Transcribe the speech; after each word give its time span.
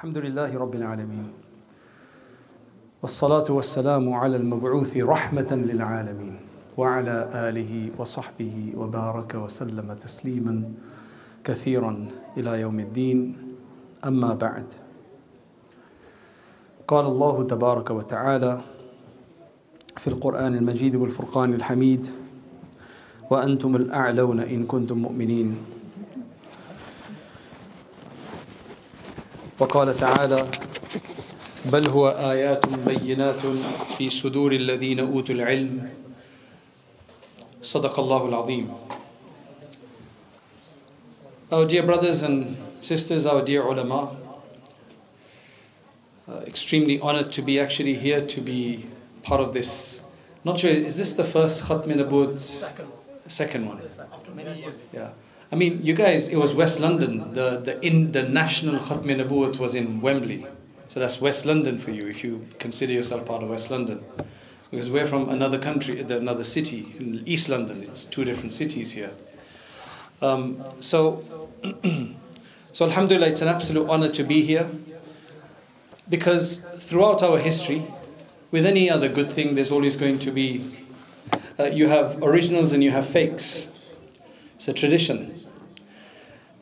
الحمد 0.00 0.18
لله 0.18 0.58
رب 0.58 0.74
العالمين. 0.74 1.28
والصلاة 3.02 3.44
والسلام 3.48 4.12
على 4.12 4.36
المبعوث 4.36 4.96
رحمة 4.96 5.50
للعالمين 5.52 6.40
وعلى 6.76 7.28
آله 7.34 7.90
وصحبه 7.98 8.72
وبارك 8.76 9.34
وسلم 9.34 9.96
تسليما 10.00 10.72
كثيرا 11.44 12.08
إلى 12.36 12.60
يوم 12.60 12.80
الدين. 12.80 13.36
أما 14.04 14.34
بعد. 14.34 14.64
قال 16.88 17.06
الله 17.06 17.42
تبارك 17.42 17.90
وتعالى 17.90 18.60
في 19.96 20.08
القرآن 20.08 20.54
المجيد 20.54 20.96
والفرقان 20.96 21.54
الحميد 21.54 22.06
وأنتم 23.30 23.76
الأعلون 23.76 24.40
إن 24.40 24.64
كنتم 24.64 24.98
مؤمنين. 24.98 25.56
وقال 29.60 29.96
تعالى 29.96 30.46
بل 31.64 31.88
هو 31.88 32.08
آيات 32.08 32.66
بينات 32.66 33.40
في 33.98 34.10
صدور 34.10 34.52
الذين 34.52 35.00
أوتوا 35.00 35.34
العلم 35.34 35.88
صدق 37.62 38.00
الله 38.00 38.26
العظيم 38.26 38.68
Our 41.52 41.66
dear 41.66 41.82
brothers 41.82 42.22
and 42.22 42.56
sisters, 42.80 43.26
our 43.26 43.42
dear 43.44 43.62
ulama, 43.66 44.16
uh, 46.28 46.36
extremely 46.46 47.00
honored 47.00 47.32
to 47.32 47.42
be 47.42 47.58
actually 47.58 47.94
here 47.94 48.24
to 48.24 48.40
be 48.40 48.86
part 49.24 49.40
of 49.40 49.52
this. 49.52 50.00
Not 50.44 50.60
sure, 50.60 50.70
is 50.70 50.96
this 50.96 51.12
the 51.14 51.24
first 51.24 51.64
Khatm 51.64 51.88
Nabud? 51.88 52.38
Second, 52.38 52.86
Second 53.26 53.66
one. 53.66 53.80
after 54.14 54.30
many 54.30 54.60
years. 54.60 54.84
Yeah. 54.92 55.10
I 55.52 55.56
mean, 55.56 55.80
you 55.82 55.94
guys, 55.94 56.28
it 56.28 56.36
was 56.36 56.54
West 56.54 56.78
London. 56.78 57.34
The, 57.34 57.58
the, 57.58 57.84
in, 57.84 58.12
the 58.12 58.22
national 58.22 58.78
Khatm 58.80 59.06
Nabuwat 59.06 59.58
was 59.58 59.74
in 59.74 60.00
Wembley. 60.00 60.46
So 60.88 61.00
that's 61.00 61.20
West 61.20 61.44
London 61.44 61.78
for 61.78 61.90
you 61.90 62.06
if 62.06 62.22
you 62.22 62.46
consider 62.60 62.92
yourself 62.92 63.26
part 63.26 63.42
of 63.42 63.48
West 63.48 63.70
London. 63.70 64.04
Because 64.70 64.88
we're 64.88 65.06
from 65.06 65.28
another 65.28 65.58
country, 65.58 66.00
another 66.00 66.44
city, 66.44 66.94
in 67.00 67.22
East 67.26 67.48
London. 67.48 67.82
It's 67.82 68.04
two 68.04 68.24
different 68.24 68.52
cities 68.52 68.92
here. 68.92 69.10
Um, 70.22 70.64
so, 70.78 71.48
so 72.72 72.84
Alhamdulillah, 72.84 73.26
it's 73.26 73.42
an 73.42 73.48
absolute 73.48 73.88
honor 73.88 74.08
to 74.10 74.22
be 74.22 74.42
here. 74.42 74.70
Because 76.08 76.60
throughout 76.78 77.24
our 77.24 77.38
history, 77.38 77.84
with 78.52 78.66
any 78.66 78.88
other 78.88 79.08
good 79.08 79.30
thing, 79.30 79.56
there's 79.56 79.72
always 79.72 79.96
going 79.96 80.20
to 80.20 80.30
be, 80.30 80.64
uh, 81.58 81.64
you 81.64 81.88
have 81.88 82.22
originals 82.22 82.72
and 82.72 82.84
you 82.84 82.92
have 82.92 83.08
fakes. 83.08 83.66
It's 84.56 84.68
a 84.68 84.72
tradition. 84.72 85.39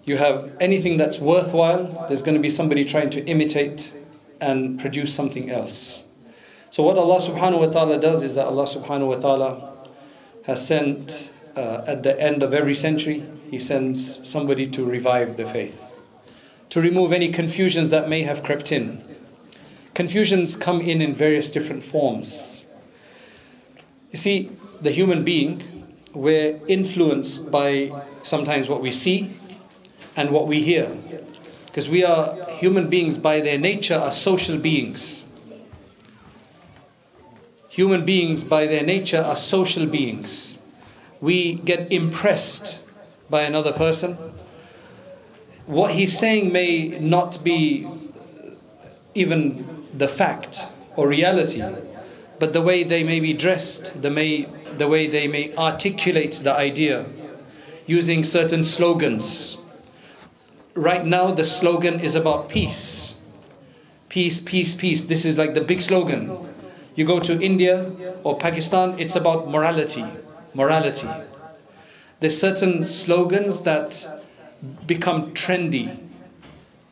You 0.08 0.16
have 0.16 0.52
anything 0.58 0.96
that's 0.96 1.18
worthwhile, 1.18 2.06
there's 2.08 2.22
going 2.22 2.34
to 2.34 2.40
be 2.40 2.48
somebody 2.48 2.82
trying 2.82 3.10
to 3.10 3.22
imitate 3.26 3.92
and 4.40 4.80
produce 4.80 5.12
something 5.12 5.50
else. 5.50 6.02
So, 6.70 6.82
what 6.82 6.96
Allah 6.96 7.20
subhanahu 7.20 7.58
wa 7.58 7.66
ta'ala 7.66 8.00
does 8.00 8.22
is 8.22 8.34
that 8.36 8.46
Allah 8.46 8.64
subhanahu 8.64 9.08
wa 9.08 9.16
ta'ala 9.16 9.88
has 10.46 10.66
sent 10.66 11.30
uh, 11.56 11.84
at 11.86 12.04
the 12.04 12.18
end 12.18 12.42
of 12.42 12.54
every 12.54 12.74
century, 12.74 13.22
He 13.50 13.58
sends 13.58 14.26
somebody 14.26 14.66
to 14.68 14.82
revive 14.82 15.36
the 15.36 15.44
faith, 15.44 15.78
to 16.70 16.80
remove 16.80 17.12
any 17.12 17.30
confusions 17.30 17.90
that 17.90 18.08
may 18.08 18.22
have 18.22 18.42
crept 18.42 18.72
in. 18.72 19.04
Confusions 19.92 20.56
come 20.56 20.80
in 20.80 21.02
in 21.02 21.14
various 21.14 21.50
different 21.50 21.84
forms. 21.84 22.64
You 24.10 24.18
see, 24.18 24.48
the 24.80 24.90
human 24.90 25.22
being, 25.22 25.84
we're 26.14 26.58
influenced 26.66 27.50
by 27.50 27.92
sometimes 28.22 28.70
what 28.70 28.80
we 28.80 28.90
see 28.90 29.37
and 30.18 30.30
what 30.30 30.48
we 30.48 30.60
hear. 30.60 30.88
Because 31.66 31.88
we 31.88 32.02
are 32.02 32.50
human 32.50 32.88
beings 32.88 33.16
by 33.16 33.40
their 33.40 33.56
nature 33.56 33.94
are 33.94 34.10
social 34.10 34.58
beings. 34.58 35.22
Human 37.68 38.04
beings 38.04 38.42
by 38.42 38.66
their 38.66 38.82
nature 38.82 39.22
are 39.22 39.36
social 39.36 39.86
beings. 39.86 40.58
We 41.20 41.54
get 41.54 41.92
impressed 41.92 42.80
by 43.30 43.42
another 43.42 43.72
person. 43.72 44.18
What 45.66 45.92
he's 45.92 46.18
saying 46.18 46.50
may 46.52 46.98
not 46.98 47.44
be 47.44 47.86
even 49.14 49.86
the 49.96 50.08
fact 50.08 50.66
or 50.96 51.06
reality, 51.06 51.62
but 52.40 52.52
the 52.52 52.62
way 52.62 52.82
they 52.82 53.04
may 53.04 53.20
be 53.20 53.32
dressed, 53.34 54.02
the, 54.02 54.10
may, 54.10 54.48
the 54.78 54.88
way 54.88 55.06
they 55.06 55.28
may 55.28 55.54
articulate 55.54 56.40
the 56.42 56.52
idea 56.52 57.06
using 57.86 58.24
certain 58.24 58.64
slogans. 58.64 59.58
Right 60.78 61.04
now, 61.04 61.32
the 61.32 61.44
slogan 61.44 61.98
is 61.98 62.14
about 62.14 62.48
peace. 62.48 63.14
Peace, 64.08 64.38
peace, 64.38 64.74
peace. 64.74 65.02
This 65.02 65.24
is 65.24 65.36
like 65.36 65.54
the 65.54 65.60
big 65.60 65.80
slogan. 65.80 66.38
You 66.94 67.04
go 67.04 67.18
to 67.18 67.32
India 67.40 67.90
or 68.22 68.38
Pakistan, 68.38 68.96
it's 68.96 69.16
about 69.16 69.48
morality. 69.48 70.04
Morality. 70.54 71.08
There's 72.20 72.38
certain 72.38 72.86
slogans 72.86 73.62
that 73.62 74.22
become 74.86 75.34
trendy, 75.34 75.98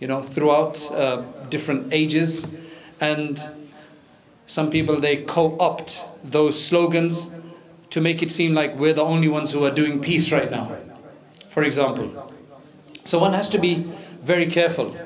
you 0.01 0.09
know, 0.09 0.21
throughout 0.21 0.91
uh, 0.91 1.23
different 1.49 1.93
ages, 1.93 2.45
and 3.01 3.39
some 4.49 4.69
people 4.69 4.99
they 4.99 5.19
co-opt 5.19 6.05
those 6.25 6.61
slogans 6.61 7.31
to 7.91 8.01
make 8.01 8.21
it 8.21 8.33
seem 8.33 8.53
like 8.53 8.77
we're 8.77 8.95
the 8.95 9.05
only 9.05 9.29
ones 9.29 9.53
who 9.53 9.65
are 9.65 9.71
doing 9.71 10.01
peace 10.01 10.33
right 10.33 10.51
now. 10.51 10.77
For 11.51 11.63
example, 11.63 12.26
so 13.07 13.19
one 13.19 13.33
has 13.33 13.49
to 13.51 13.59
be 13.59 13.87
very 14.21 14.47
careful. 14.47 14.97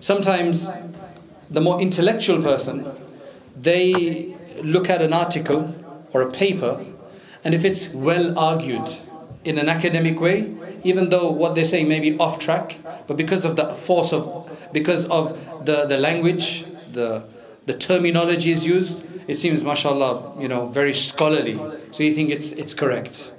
Sometimes 0.00 0.70
the 1.50 1.60
more 1.60 1.80
intellectual 1.80 2.42
person, 2.42 2.90
they 3.56 4.36
look 4.62 4.90
at 4.90 5.00
an 5.00 5.12
article 5.12 5.74
or 6.12 6.22
a 6.22 6.30
paper, 6.30 6.84
and 7.44 7.54
if 7.54 7.64
it's 7.64 7.88
well 7.88 8.38
argued 8.38 8.96
in 9.44 9.58
an 9.58 9.68
academic 9.68 10.20
way, 10.20 10.54
even 10.84 11.08
though 11.08 11.30
what 11.30 11.54
they're 11.54 11.64
saying 11.64 11.88
may 11.88 12.00
be 12.00 12.16
off 12.18 12.38
track, 12.38 12.78
but 13.06 13.16
because 13.16 13.44
of 13.44 13.56
the 13.56 13.74
force 13.74 14.12
of, 14.12 14.48
because 14.72 15.06
of 15.06 15.38
the, 15.64 15.86
the 15.86 15.98
language, 15.98 16.64
the, 16.92 17.24
the 17.66 17.74
terminology 17.74 18.50
is 18.50 18.64
used, 18.64 19.04
it 19.26 19.36
seems, 19.36 19.62
mashallah, 19.62 20.40
you 20.40 20.48
know, 20.48 20.66
very 20.66 20.94
scholarly. 20.94 21.58
So 21.90 22.02
you 22.02 22.14
think 22.14 22.30
it's, 22.30 22.52
it's 22.52 22.74
correct. 22.74 23.32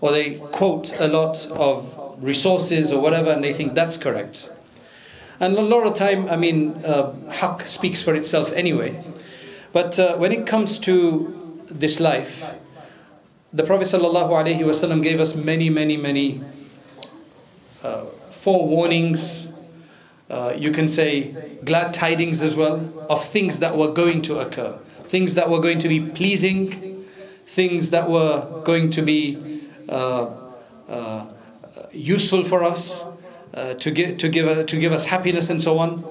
Or 0.00 0.12
they 0.12 0.36
quote 0.52 0.98
a 1.00 1.08
lot 1.08 1.46
of 1.46 1.97
resources 2.20 2.92
or 2.92 3.00
whatever, 3.00 3.30
and 3.30 3.42
they 3.42 3.52
think 3.52 3.74
that's 3.74 3.96
correct. 3.96 4.50
And 5.40 5.56
a 5.56 5.62
lot 5.62 5.86
of 5.86 5.94
time, 5.94 6.28
I 6.28 6.36
mean, 6.36 6.82
uh, 6.84 7.12
haqq 7.28 7.66
speaks 7.66 8.02
for 8.02 8.14
itself 8.14 8.52
anyway. 8.52 9.04
But 9.72 9.98
uh, 9.98 10.16
when 10.16 10.32
it 10.32 10.46
comes 10.46 10.78
to 10.80 11.62
this 11.66 12.00
life, 12.00 12.54
the 13.52 13.62
Prophet 13.62 13.86
ﷺ 13.86 15.02
gave 15.02 15.20
us 15.20 15.34
many, 15.34 15.70
many, 15.70 15.96
many 15.96 16.42
uh, 17.82 18.06
forewarnings. 18.32 19.52
Uh, 20.28 20.54
you 20.56 20.70
can 20.70 20.88
say 20.88 21.58
glad 21.64 21.94
tidings 21.94 22.42
as 22.42 22.54
well 22.54 23.06
of 23.08 23.24
things 23.24 23.60
that 23.60 23.76
were 23.76 23.92
going 23.92 24.22
to 24.22 24.40
occur, 24.40 24.76
things 25.04 25.34
that 25.34 25.48
were 25.48 25.60
going 25.60 25.78
to 25.78 25.88
be 25.88 26.00
pleasing, 26.00 27.06
things 27.46 27.90
that 27.90 28.10
were 28.10 28.62
going 28.64 28.90
to 28.90 29.02
be 29.02 29.62
uh, 29.88 30.30
uh 30.88 31.26
useful 31.92 32.42
for 32.44 32.62
us, 32.64 33.04
uh, 33.54 33.74
to 33.74 33.90
give 33.90 34.18
to 34.18 34.28
give 34.28 34.66
to 34.66 34.76
give 34.78 34.92
us 34.92 35.04
happiness 35.04 35.50
and 35.50 35.60
so 35.60 35.78
on. 35.78 36.04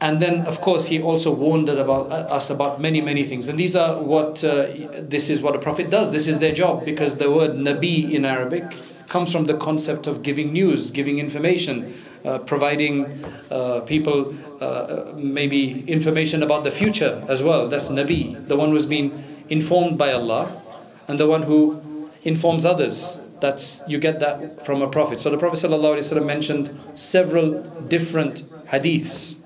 And 0.00 0.22
then, 0.22 0.46
of 0.46 0.60
course, 0.60 0.86
he 0.86 1.02
also 1.02 1.32
warned 1.34 1.68
about 1.68 2.12
uh, 2.12 2.36
us 2.36 2.50
about 2.50 2.80
many, 2.80 3.00
many 3.00 3.24
things. 3.24 3.48
And 3.48 3.58
these 3.58 3.74
are 3.74 4.00
what 4.00 4.44
uh, 4.44 4.68
this 5.00 5.28
is 5.28 5.40
what 5.42 5.56
a 5.56 5.58
prophet 5.58 5.90
does. 5.90 6.12
This 6.12 6.28
is 6.28 6.38
their 6.38 6.54
job 6.54 6.84
because 6.84 7.16
the 7.16 7.30
word 7.30 7.52
nabi 7.52 8.12
in 8.12 8.24
Arabic 8.24 8.64
comes 9.08 9.32
from 9.32 9.46
the 9.46 9.56
concept 9.56 10.06
of 10.06 10.22
giving 10.22 10.52
news, 10.52 10.92
giving 10.92 11.18
information, 11.18 12.00
uh, 12.24 12.38
providing 12.38 13.24
uh, 13.50 13.80
people 13.80 14.34
uh, 14.62 15.12
maybe 15.16 15.84
information 15.88 16.42
about 16.42 16.62
the 16.62 16.70
future 16.70 17.24
as 17.28 17.42
well. 17.42 17.68
That's 17.68 17.88
nabi, 17.88 18.46
the 18.46 18.56
one 18.56 18.70
who's 18.70 18.86
been 18.86 19.24
informed 19.48 19.98
by 19.98 20.12
Allah, 20.12 20.62
and 21.08 21.18
the 21.18 21.26
one 21.26 21.42
who 21.42 22.10
informs 22.22 22.64
others. 22.64 23.17
That's 23.40 23.82
you 23.86 23.98
get 23.98 24.20
that 24.20 24.64
from 24.66 24.82
a 24.82 24.88
prophet. 24.88 25.20
So 25.20 25.30
the 25.30 25.38
Prophet 25.38 25.60
ﷺ 25.60 26.24
mentioned 26.24 26.78
several 26.94 27.62
different 27.88 28.42
hadiths 28.66 29.36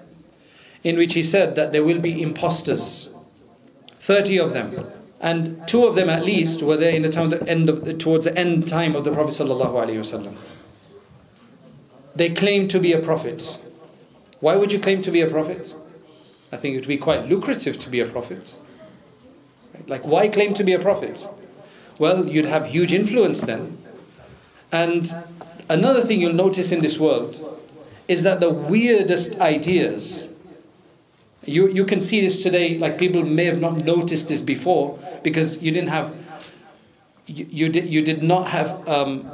in 0.82 0.96
which 0.96 1.14
he 1.14 1.22
said 1.22 1.54
that 1.56 1.72
there 1.72 1.84
will 1.84 2.00
be 2.00 2.22
imposters, 2.22 3.08
30 4.00 4.38
of 4.38 4.52
them. 4.52 4.90
And 5.20 5.66
two 5.68 5.84
of 5.84 5.94
them 5.94 6.10
at 6.10 6.24
least 6.24 6.62
were 6.62 6.76
there 6.76 6.90
in 6.90 7.02
the 7.02 7.08
time 7.08 7.30
the 7.30 7.46
end 7.48 7.68
of 7.68 7.98
towards 7.98 8.24
the 8.24 8.36
end 8.36 8.66
time 8.66 8.96
of 8.96 9.04
the 9.04 9.12
Prophet 9.12 9.34
ﷺ. 9.34 10.34
They 12.16 12.30
claim 12.30 12.68
to 12.68 12.80
be 12.80 12.92
a 12.92 12.98
prophet. 12.98 13.58
Why 14.40 14.56
would 14.56 14.72
you 14.72 14.80
claim 14.80 15.02
to 15.02 15.10
be 15.10 15.20
a 15.20 15.28
prophet? 15.30 15.74
I 16.50 16.56
think 16.56 16.74
it 16.74 16.80
would 16.80 16.88
be 16.88 16.98
quite 16.98 17.28
lucrative 17.28 17.78
to 17.78 17.88
be 17.88 18.00
a 18.00 18.06
prophet. 18.06 18.54
Like, 19.86 20.04
why 20.04 20.28
claim 20.28 20.52
to 20.54 20.64
be 20.64 20.72
a 20.72 20.78
prophet? 20.78 21.26
Well, 21.98 22.26
you'd 22.26 22.44
have 22.44 22.66
huge 22.66 22.92
influence 22.92 23.40
then. 23.40 23.78
And 24.72 25.14
another 25.68 26.00
thing 26.00 26.20
you'll 26.20 26.32
notice 26.32 26.72
in 26.72 26.80
this 26.80 26.98
world 26.98 27.38
is 28.08 28.24
that 28.24 28.40
the 28.40 28.50
weirdest 28.50 29.38
ideas 29.38 30.26
You, 31.44 31.66
you 31.74 31.84
can 31.84 32.00
see 32.00 32.20
this 32.20 32.40
today, 32.40 32.78
like 32.78 32.98
people 32.98 33.24
may 33.24 33.46
have 33.46 33.60
not 33.60 33.84
noticed 33.84 34.28
this 34.28 34.42
before 34.42 34.96
because 35.24 35.58
you 35.60 35.72
didn't 35.72 35.90
have, 35.90 36.14
you, 37.26 37.46
you, 37.50 37.68
did, 37.68 37.86
you 37.90 38.00
did 38.00 38.22
not 38.22 38.46
have 38.46 38.88
um, 38.88 39.26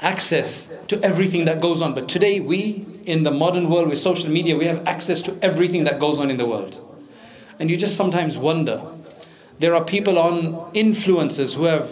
access 0.00 0.68
to 0.88 1.00
everything 1.02 1.46
that 1.46 1.62
goes 1.62 1.80
on. 1.80 1.94
But 1.94 2.06
today, 2.06 2.40
we, 2.40 2.84
in 3.06 3.22
the 3.22 3.30
modern 3.30 3.70
world 3.70 3.88
with 3.88 3.98
social 3.98 4.28
media, 4.28 4.56
we 4.58 4.66
have 4.66 4.86
access 4.86 5.22
to 5.22 5.32
everything 5.40 5.84
that 5.84 5.98
goes 5.98 6.18
on 6.18 6.28
in 6.28 6.36
the 6.36 6.44
world. 6.44 6.76
And 7.58 7.70
you 7.70 7.78
just 7.78 7.96
sometimes 7.96 8.36
wonder. 8.36 8.84
There 9.58 9.74
are 9.74 9.84
people 9.84 10.18
on 10.18 10.52
influencers 10.74 11.54
who 11.56 11.64
have 11.64 11.88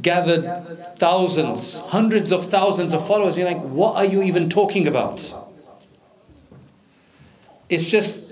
gathered 0.00 0.96
thousands, 0.98 1.78
hundreds 1.80 2.32
of 2.32 2.50
thousands 2.50 2.94
of 2.94 3.06
followers. 3.06 3.36
You're 3.36 3.46
like, 3.46 3.62
what 3.62 3.96
are 3.96 4.04
you 4.04 4.22
even 4.22 4.48
talking 4.48 4.86
about? 4.86 5.34
It's 7.68 7.84
just, 7.86 8.24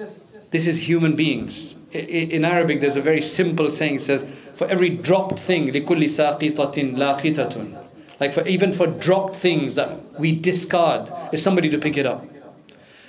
this 0.50 0.66
is 0.66 0.76
human 0.76 1.16
beings. 1.16 1.74
In 1.92 2.44
Arabic, 2.44 2.80
there's 2.80 2.96
a 2.96 3.02
very 3.02 3.20
simple 3.20 3.70
saying. 3.70 3.96
It 3.96 4.02
says, 4.02 4.24
for 4.54 4.66
every 4.68 4.90
dropped 4.90 5.40
thing, 5.40 5.68
لِكُلِّ 5.68 6.04
سَاقِطَةٍ 6.04 6.94
لَاقِطَةٌ 6.94 7.84
Like 8.20 8.32
for 8.32 8.46
even 8.46 8.72
for 8.72 8.86
dropped 8.86 9.36
things 9.36 9.74
that 9.74 10.18
we 10.18 10.32
discard, 10.32 11.10
there's 11.30 11.42
somebody 11.42 11.68
to 11.70 11.78
pick 11.78 11.96
it 11.96 12.06
up. 12.06 12.24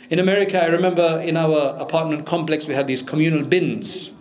In 0.10 0.20
America, 0.20 0.62
I 0.62 0.68
remember 0.68 1.22
in 1.24 1.38
our 1.38 1.76
apartment 1.80 2.26
complex, 2.26 2.68
we 2.68 2.74
had 2.74 2.88
these 2.88 3.02
communal 3.02 3.46
bins, 3.46 4.12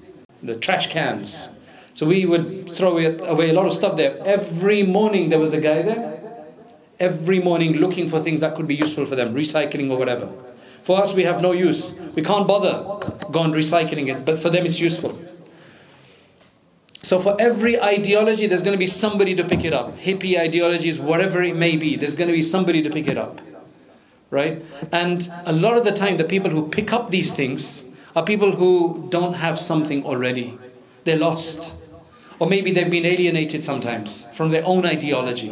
the 0.43 0.55
trash 0.55 0.89
cans. 0.89 1.49
So 1.96 2.06
we 2.06 2.26
would 2.26 2.72
throw 2.74 2.98
away 2.98 3.50
a 3.50 3.54
lot 3.54 3.66
of 3.66 3.74
stuff 3.74 3.96
there. 3.96 4.22
Every 4.26 4.84
morning 4.84 5.30
there 5.30 5.40
was 5.40 5.54
a 5.54 5.62
guy 5.62 5.82
there, 5.82 6.44
every 7.00 7.40
morning 7.40 7.78
looking 7.78 8.10
for 8.10 8.22
things 8.22 8.42
that 8.42 8.56
could 8.56 8.68
be 8.68 8.76
useful 8.76 9.06
for 9.06 9.16
them, 9.16 9.34
recycling 9.34 9.90
or 9.90 9.98
whatever. 9.98 10.30
For 10.84 11.00
us, 11.02 11.14
we 11.14 11.24
have 11.24 11.42
no 11.42 11.54
use. 11.54 11.94
We 12.14 12.22
can't 12.22 12.46
bother 12.46 12.84
going 13.32 13.54
recycling 13.54 14.14
it, 14.14 14.26
but 14.26 14.40
for 14.40 14.50
them, 14.50 14.66
it's 14.66 14.80
useful. 14.80 15.18
So, 17.02 17.18
for 17.18 17.36
every 17.40 17.82
ideology, 17.82 18.46
there's 18.46 18.62
going 18.62 18.74
to 18.74 18.80
be 18.80 18.88
somebody 18.88 19.34
to 19.36 19.44
pick 19.46 19.64
it 19.64 19.74
up. 19.74 19.98
Hippie 19.98 20.38
ideologies, 20.38 21.00
whatever 21.00 21.42
it 21.42 21.56
may 21.56 21.78
be, 21.78 21.96
there's 21.96 22.16
going 22.16 22.28
to 22.28 22.34
be 22.34 22.44
somebody 22.44 22.82
to 22.82 22.90
pick 22.90 23.08
it 23.08 23.18
up. 23.18 23.40
Right? 24.32 24.66
And 24.92 25.32
a 25.46 25.54
lot 25.54 25.78
of 25.78 25.86
the 25.86 25.92
time, 25.92 26.18
the 26.18 26.26
people 26.26 26.52
who 26.52 26.68
pick 26.68 26.92
up 26.92 27.10
these 27.10 27.34
things 27.34 27.84
are 28.18 28.24
people 28.24 28.52
who 28.52 29.08
don't 29.10 29.34
have 29.34 29.58
something 29.58 30.04
already. 30.04 30.60
They're 31.06 31.18
lost. 31.18 31.74
Or 32.40 32.48
maybe 32.48 32.72
they've 32.72 32.90
been 32.90 33.06
alienated 33.06 33.64
sometimes 33.64 34.26
from 34.34 34.52
their 34.52 34.66
own 34.66 34.86
ideology. 34.86 35.50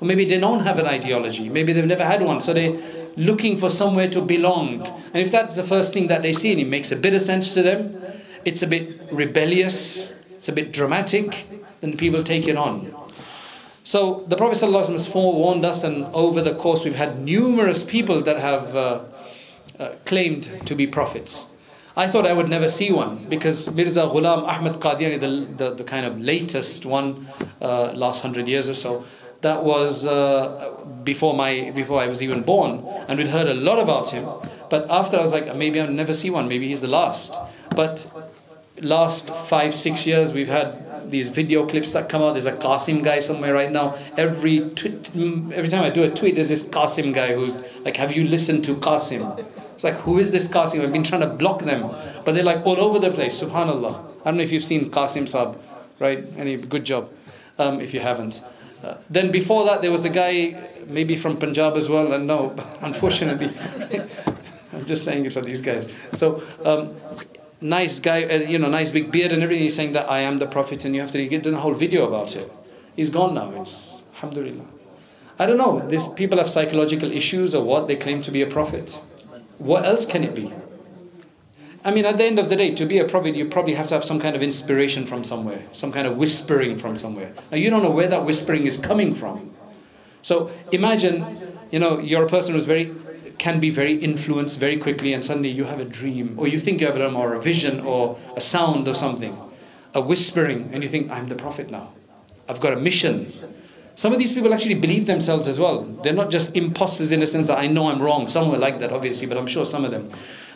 Or 0.00 0.06
maybe 0.06 0.24
they 0.24 0.38
don't 0.38 0.60
have 0.60 0.78
an 0.78 0.86
ideology. 0.86 1.48
Maybe 1.48 1.72
they've 1.72 1.86
never 1.86 2.04
had 2.04 2.22
one. 2.22 2.40
So 2.40 2.52
they're 2.52 2.76
looking 3.16 3.56
for 3.56 3.70
somewhere 3.70 4.10
to 4.10 4.20
belong. 4.20 4.86
And 4.86 5.16
if 5.16 5.30
that's 5.30 5.56
the 5.56 5.64
first 5.64 5.94
thing 5.94 6.08
that 6.08 6.22
they 6.22 6.32
see 6.32 6.52
and 6.52 6.60
it 6.60 6.68
makes 6.68 6.92
a 6.92 6.96
bit 6.96 7.14
of 7.14 7.22
sense 7.22 7.54
to 7.54 7.62
them, 7.62 8.02
it's 8.44 8.62
a 8.62 8.66
bit 8.66 9.00
rebellious, 9.10 10.12
it's 10.30 10.48
a 10.48 10.52
bit 10.52 10.72
dramatic, 10.72 11.46
then 11.80 11.96
people 11.96 12.22
take 12.22 12.46
it 12.46 12.56
on. 12.56 12.94
So 13.82 14.24
the 14.28 14.36
Prophet 14.36 14.58
ﷺ 14.58 14.92
has 14.92 15.06
forewarned 15.06 15.64
us, 15.64 15.84
and 15.84 16.06
over 16.06 16.42
the 16.42 16.54
course, 16.54 16.84
we've 16.84 16.94
had 16.94 17.20
numerous 17.20 17.84
people 17.84 18.20
that 18.22 18.36
have 18.36 18.74
uh, 18.74 19.00
uh, 19.78 19.90
claimed 20.04 20.50
to 20.66 20.74
be 20.74 20.86
prophets. 20.86 21.46
I 21.98 22.06
thought 22.06 22.26
I 22.26 22.32
would 22.34 22.50
never 22.50 22.68
see 22.68 22.92
one 22.92 23.26
because 23.28 23.70
Mirza 23.70 24.02
Ghulam 24.02 24.42
Ahmad 24.42 24.80
Qadiani, 24.80 25.18
the, 25.18 25.64
the, 25.64 25.74
the 25.76 25.84
kind 25.84 26.04
of 26.04 26.20
latest 26.20 26.84
one, 26.84 27.26
uh, 27.62 27.92
last 27.94 28.20
hundred 28.20 28.46
years 28.46 28.68
or 28.68 28.74
so, 28.74 29.04
that 29.40 29.64
was 29.64 30.04
uh, 30.04 30.76
before 31.04 31.34
my 31.34 31.70
before 31.74 31.98
I 32.00 32.06
was 32.06 32.22
even 32.22 32.42
born, 32.42 32.84
and 33.08 33.18
we'd 33.18 33.28
heard 33.28 33.48
a 33.48 33.54
lot 33.54 33.78
about 33.78 34.10
him. 34.10 34.28
But 34.68 34.90
after 34.90 35.16
I 35.16 35.22
was 35.22 35.32
like, 35.32 35.56
maybe 35.56 35.80
I'll 35.80 35.90
never 35.90 36.12
see 36.12 36.28
one. 36.28 36.48
Maybe 36.48 36.68
he's 36.68 36.82
the 36.82 36.88
last. 36.88 37.38
But 37.74 38.06
last 38.80 39.30
five 39.30 39.74
six 39.74 40.06
years, 40.06 40.32
we've 40.32 40.48
had 40.48 41.10
these 41.10 41.28
video 41.28 41.66
clips 41.66 41.92
that 41.92 42.08
come 42.08 42.20
out. 42.22 42.32
There's 42.32 42.46
a 42.46 42.52
Qasim 42.52 43.02
guy 43.02 43.20
somewhere 43.20 43.54
right 43.54 43.70
now. 43.70 43.96
Every 44.18 44.60
tw- 44.70 45.16
every 45.54 45.68
time 45.68 45.82
I 45.82 45.90
do 45.90 46.02
a 46.02 46.10
tweet, 46.10 46.34
there's 46.34 46.48
this 46.48 46.62
Qasim 46.62 47.14
guy 47.14 47.34
who's 47.34 47.58
like, 47.84 47.96
"Have 47.96 48.12
you 48.12 48.24
listened 48.24 48.64
to 48.64 48.74
Qasim?" 48.74 49.46
It's 49.76 49.84
like, 49.84 49.96
who 49.96 50.18
is 50.18 50.30
this 50.30 50.48
Qasim? 50.48 50.82
I've 50.82 50.90
been 50.90 51.04
trying 51.04 51.20
to 51.20 51.26
block 51.26 51.60
them, 51.60 51.94
but 52.24 52.34
they're 52.34 52.42
like 52.42 52.64
all 52.64 52.80
over 52.80 52.98
the 52.98 53.10
place. 53.10 53.38
Subhanallah. 53.42 54.10
I 54.22 54.30
don't 54.30 54.38
know 54.38 54.42
if 54.42 54.50
you've 54.50 54.64
seen 54.64 54.90
Qasim 54.90 55.24
Saab, 55.24 55.58
right? 55.98 56.24
Any 56.38 56.56
good 56.56 56.82
job, 56.82 57.12
um, 57.58 57.82
if 57.82 57.92
you 57.92 58.00
haven't. 58.00 58.40
Uh, 58.82 58.94
then 59.10 59.30
before 59.30 59.66
that, 59.66 59.82
there 59.82 59.92
was 59.92 60.06
a 60.06 60.08
guy, 60.08 60.56
maybe 60.86 61.14
from 61.14 61.36
Punjab 61.36 61.76
as 61.76 61.90
well, 61.90 62.14
and 62.14 62.26
no, 62.26 62.56
unfortunately, 62.80 63.52
I'm 64.72 64.86
just 64.86 65.04
saying 65.04 65.26
it 65.26 65.34
for 65.34 65.42
these 65.42 65.60
guys. 65.60 65.86
So, 66.14 66.42
um, 66.64 66.96
nice 67.60 68.00
guy, 68.00 68.24
uh, 68.24 68.38
you 68.38 68.58
know, 68.58 68.70
nice 68.70 68.90
big 68.90 69.12
beard 69.12 69.30
and 69.30 69.42
everything. 69.42 69.64
He's 69.64 69.76
saying 69.76 69.92
that 69.92 70.10
I 70.10 70.20
am 70.20 70.38
the 70.38 70.46
Prophet, 70.46 70.86
and 70.86 70.94
you 70.94 71.02
have 71.02 71.12
to 71.12 71.26
get 71.26 71.42
done 71.42 71.52
a 71.52 71.60
whole 71.60 71.74
video 71.74 72.08
about 72.08 72.34
it. 72.34 72.50
He's 72.96 73.10
gone 73.10 73.34
now. 73.34 73.60
It's 73.60 74.00
Alhamdulillah. 74.14 74.64
I 75.38 75.44
don't 75.44 75.58
know. 75.58 75.86
These 75.86 76.06
people 76.08 76.38
have 76.38 76.48
psychological 76.48 77.12
issues 77.12 77.54
or 77.54 77.62
what. 77.62 77.88
They 77.88 77.96
claim 77.96 78.22
to 78.22 78.30
be 78.30 78.40
a 78.40 78.46
prophet. 78.46 78.98
What 79.58 79.84
else 79.84 80.06
can 80.06 80.24
it 80.24 80.34
be? 80.34 80.52
I 81.84 81.92
mean, 81.92 82.04
at 82.04 82.18
the 82.18 82.24
end 82.24 82.40
of 82.40 82.48
the 82.48 82.56
day, 82.56 82.74
to 82.74 82.84
be 82.84 82.98
a 82.98 83.04
prophet, 83.04 83.36
you 83.36 83.48
probably 83.48 83.74
have 83.74 83.86
to 83.88 83.94
have 83.94 84.04
some 84.04 84.18
kind 84.18 84.34
of 84.34 84.42
inspiration 84.42 85.06
from 85.06 85.22
somewhere, 85.22 85.62
some 85.72 85.92
kind 85.92 86.06
of 86.06 86.16
whispering 86.16 86.78
from 86.78 86.96
somewhere. 86.96 87.32
Now, 87.52 87.58
you 87.58 87.70
don't 87.70 87.82
know 87.82 87.90
where 87.90 88.08
that 88.08 88.24
whispering 88.24 88.66
is 88.66 88.76
coming 88.76 89.14
from. 89.14 89.54
So 90.22 90.50
imagine, 90.72 91.56
you 91.70 91.78
know, 91.78 92.00
you're 92.00 92.24
a 92.24 92.28
person 92.28 92.54
who's 92.54 92.64
very, 92.64 92.92
can 93.38 93.60
be 93.60 93.70
very 93.70 93.92
influenced 93.92 94.58
very 94.58 94.76
quickly, 94.78 95.12
and 95.12 95.24
suddenly 95.24 95.48
you 95.48 95.62
have 95.62 95.78
a 95.78 95.84
dream, 95.84 96.34
or 96.36 96.48
you 96.48 96.58
think 96.58 96.80
you 96.80 96.88
have 96.88 96.96
a 96.96 96.98
dream, 96.98 97.14
or 97.14 97.34
a 97.34 97.40
vision, 97.40 97.78
or 97.80 98.18
a 98.34 98.40
sound, 98.40 98.88
or 98.88 98.94
something, 98.94 99.38
a 99.94 100.00
whispering, 100.00 100.70
and 100.72 100.82
you 100.82 100.88
think, 100.88 101.08
I'm 101.10 101.28
the 101.28 101.36
prophet 101.36 101.70
now. 101.70 101.92
I've 102.48 102.60
got 102.60 102.72
a 102.72 102.76
mission. 102.76 103.32
Some 103.96 104.12
of 104.12 104.18
these 104.18 104.30
people 104.30 104.52
actually 104.52 104.74
believe 104.74 105.06
themselves 105.06 105.48
as 105.48 105.58
well. 105.58 105.84
They're 106.02 106.12
not 106.12 106.30
just 106.30 106.54
imposters 106.54 107.12
in 107.12 107.20
the 107.20 107.26
sense 107.26 107.46
that 107.46 107.58
I 107.58 107.66
know 107.66 107.88
I'm 107.88 108.00
wrong. 108.00 108.28
Some 108.28 108.50
were 108.50 108.58
like 108.58 108.78
that, 108.80 108.92
obviously, 108.92 109.26
but 109.26 109.38
I'm 109.38 109.46
sure 109.46 109.64
some 109.64 109.86
of 109.86 109.90
them. 109.90 110.10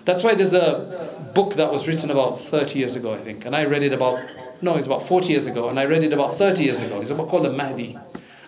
That's 0.04 0.22
why 0.22 0.34
there's 0.34 0.52
a 0.52 1.30
book 1.34 1.54
that 1.54 1.72
was 1.72 1.88
written 1.88 2.10
about 2.10 2.38
30 2.38 2.78
years 2.78 2.96
ago, 2.96 3.14
I 3.14 3.18
think, 3.18 3.46
and 3.46 3.56
I 3.56 3.64
read 3.64 3.82
it 3.82 3.94
about, 3.94 4.22
no, 4.60 4.76
it's 4.76 4.86
about 4.86 5.06
40 5.06 5.32
years 5.32 5.46
ago, 5.46 5.70
and 5.70 5.80
I 5.80 5.86
read 5.86 6.04
it 6.04 6.12
about 6.12 6.36
30 6.36 6.64
years 6.64 6.82
ago. 6.82 7.00
It's 7.00 7.08
a 7.08 7.14
book 7.14 7.30
called 7.30 7.46
The 7.46 7.52
Mahdi 7.52 7.98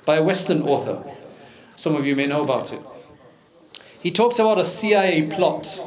by 0.05 0.17
a 0.17 0.23
Western 0.23 0.63
author. 0.63 1.03
Some 1.77 1.97
of 1.97 2.07
you 2.07 2.15
may 2.15 2.27
know 2.27 2.43
about 2.43 2.73
it. 2.73 2.81
He 4.01 4.11
talks 4.11 4.39
about 4.39 4.59
a 4.59 4.65
CIA 4.65 5.29
plot 5.29 5.81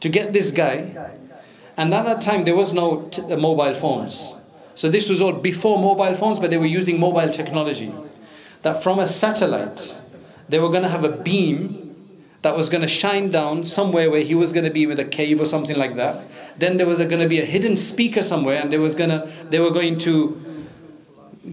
to 0.00 0.08
get 0.08 0.32
this 0.32 0.50
guy, 0.50 1.10
and 1.76 1.94
at 1.94 2.04
that 2.04 2.20
time 2.20 2.44
there 2.44 2.56
was 2.56 2.72
no 2.72 3.02
t- 3.02 3.22
uh, 3.22 3.36
mobile 3.36 3.74
phones. 3.74 4.32
So 4.74 4.88
this 4.88 5.08
was 5.08 5.20
all 5.20 5.32
before 5.32 5.78
mobile 5.78 6.14
phones, 6.14 6.38
but 6.38 6.50
they 6.50 6.58
were 6.58 6.66
using 6.66 6.98
mobile 6.98 7.30
technology. 7.30 7.92
That 8.62 8.82
from 8.82 8.98
a 8.98 9.08
satellite, 9.08 9.96
they 10.48 10.58
were 10.58 10.68
going 10.68 10.82
to 10.82 10.88
have 10.88 11.04
a 11.04 11.10
beam 11.10 11.82
that 12.42 12.56
was 12.56 12.68
going 12.68 12.82
to 12.82 12.88
shine 12.88 13.30
down 13.30 13.64
somewhere 13.64 14.10
where 14.10 14.22
he 14.22 14.34
was 14.34 14.52
going 14.52 14.64
to 14.64 14.70
be 14.70 14.86
with 14.86 14.98
a 14.98 15.04
cave 15.04 15.40
or 15.40 15.46
something 15.46 15.76
like 15.76 15.96
that. 15.96 16.24
Then 16.58 16.76
there 16.76 16.86
was 16.86 16.98
going 16.98 17.20
to 17.20 17.28
be 17.28 17.40
a 17.40 17.44
hidden 17.44 17.76
speaker 17.76 18.22
somewhere, 18.22 18.60
and 18.60 18.72
there 18.72 18.80
was 18.80 18.94
going 18.94 19.10
to 19.10 19.30
they 19.48 19.60
were 19.60 19.70
going 19.70 19.98
to 20.00 20.40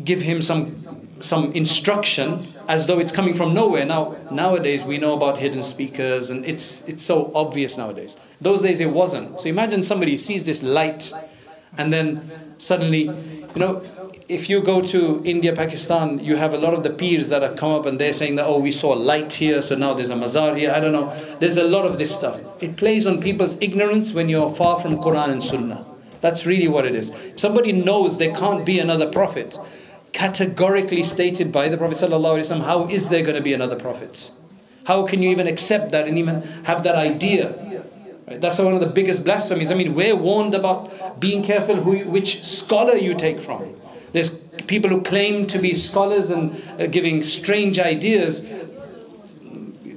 give 0.03 0.21
him 0.21 0.41
some 0.41 0.85
some 1.21 1.51
instruction 1.51 2.47
as 2.67 2.87
though 2.87 2.99
it's 2.99 3.11
coming 3.11 3.33
from 3.33 3.53
nowhere. 3.53 3.85
Now 3.85 4.15
nowadays 4.31 4.83
we 4.83 4.97
know 4.97 5.13
about 5.13 5.37
hidden 5.37 5.63
speakers, 5.63 6.31
and 6.31 6.43
it's 6.45 6.83
it's 6.87 7.03
so 7.03 7.31
obvious 7.35 7.77
nowadays. 7.77 8.17
Those 8.41 8.61
days 8.61 8.79
it 8.79 8.89
wasn't. 8.89 9.39
So 9.41 9.47
imagine 9.47 9.83
somebody 9.83 10.17
sees 10.17 10.43
this 10.43 10.63
light, 10.63 11.13
and 11.77 11.93
then 11.93 12.48
suddenly, 12.59 13.01
you 13.01 13.55
know, 13.55 13.81
if 14.27 14.47
you 14.47 14.61
go 14.61 14.79
to 14.81 15.23
India, 15.25 15.55
Pakistan, 15.55 16.19
you 16.19 16.35
have 16.35 16.53
a 16.53 16.57
lot 16.57 16.75
of 16.75 16.83
the 16.83 16.91
peers 16.91 17.29
that 17.29 17.41
have 17.41 17.55
come 17.55 17.71
up 17.71 17.87
and 17.87 17.99
they're 17.99 18.13
saying 18.13 18.35
that, 18.35 18.45
oh, 18.45 18.59
we 18.59 18.71
saw 18.71 18.89
light 18.89 19.33
here, 19.33 19.61
so 19.63 19.73
now 19.73 19.95
there's 19.95 20.11
a 20.11 20.15
mazar 20.15 20.55
here. 20.55 20.71
I 20.71 20.79
don't 20.79 20.93
know. 20.93 21.11
There's 21.39 21.57
a 21.57 21.63
lot 21.63 21.85
of 21.85 21.97
this 21.97 22.13
stuff. 22.13 22.39
It 22.61 22.77
plays 22.77 23.07
on 23.07 23.19
people's 23.19 23.57
ignorance 23.59 24.13
when 24.13 24.29
you're 24.29 24.51
far 24.51 24.79
from 24.79 24.97
Quran 24.97 25.31
and 25.31 25.43
Sunnah. 25.43 25.83
That's 26.21 26.45
really 26.45 26.67
what 26.67 26.85
it 26.85 26.93
is. 26.93 27.09
If 27.09 27.39
somebody 27.39 27.71
knows 27.71 28.17
there 28.19 28.35
can't 28.35 28.65
be 28.65 28.79
another 28.79 29.09
prophet, 29.09 29.57
categorically 30.11 31.03
stated 31.03 31.51
by 31.51 31.69
the 31.69 31.77
Prophet 31.77 31.97
ﷺ, 31.97 32.63
how 32.63 32.87
is 32.87 33.09
there 33.09 33.23
going 33.23 33.35
to 33.35 33.41
be 33.41 33.53
another 33.53 33.75
prophet? 33.75 34.31
How 34.83 35.05
can 35.05 35.23
you 35.23 35.29
even 35.29 35.47
accept 35.47 35.91
that 35.91 36.07
and 36.07 36.17
even 36.17 36.41
have 36.63 36.83
that 36.83 36.95
idea? 36.95 37.78
Right? 38.29 38.39
That's 38.39 38.59
one 38.59 38.73
of 38.75 38.79
the 38.79 38.87
biggest 38.87 39.23
blasphemies. 39.23 39.71
I 39.71 39.73
mean, 39.73 39.95
we're 39.95 40.15
warned 40.15 40.53
about 40.53 41.19
being 41.19 41.41
careful 41.41 41.75
who, 41.75 41.99
which 42.07 42.45
scholar 42.45 42.95
you 42.95 43.15
take 43.15 43.41
from. 43.41 43.75
There's 44.13 44.29
people 44.67 44.89
who 44.89 45.01
claim 45.01 45.47
to 45.47 45.57
be 45.57 45.73
scholars 45.73 46.29
and 46.29 46.61
uh, 46.79 46.85
giving 46.85 47.23
strange 47.23 47.79
ideas. 47.79 48.41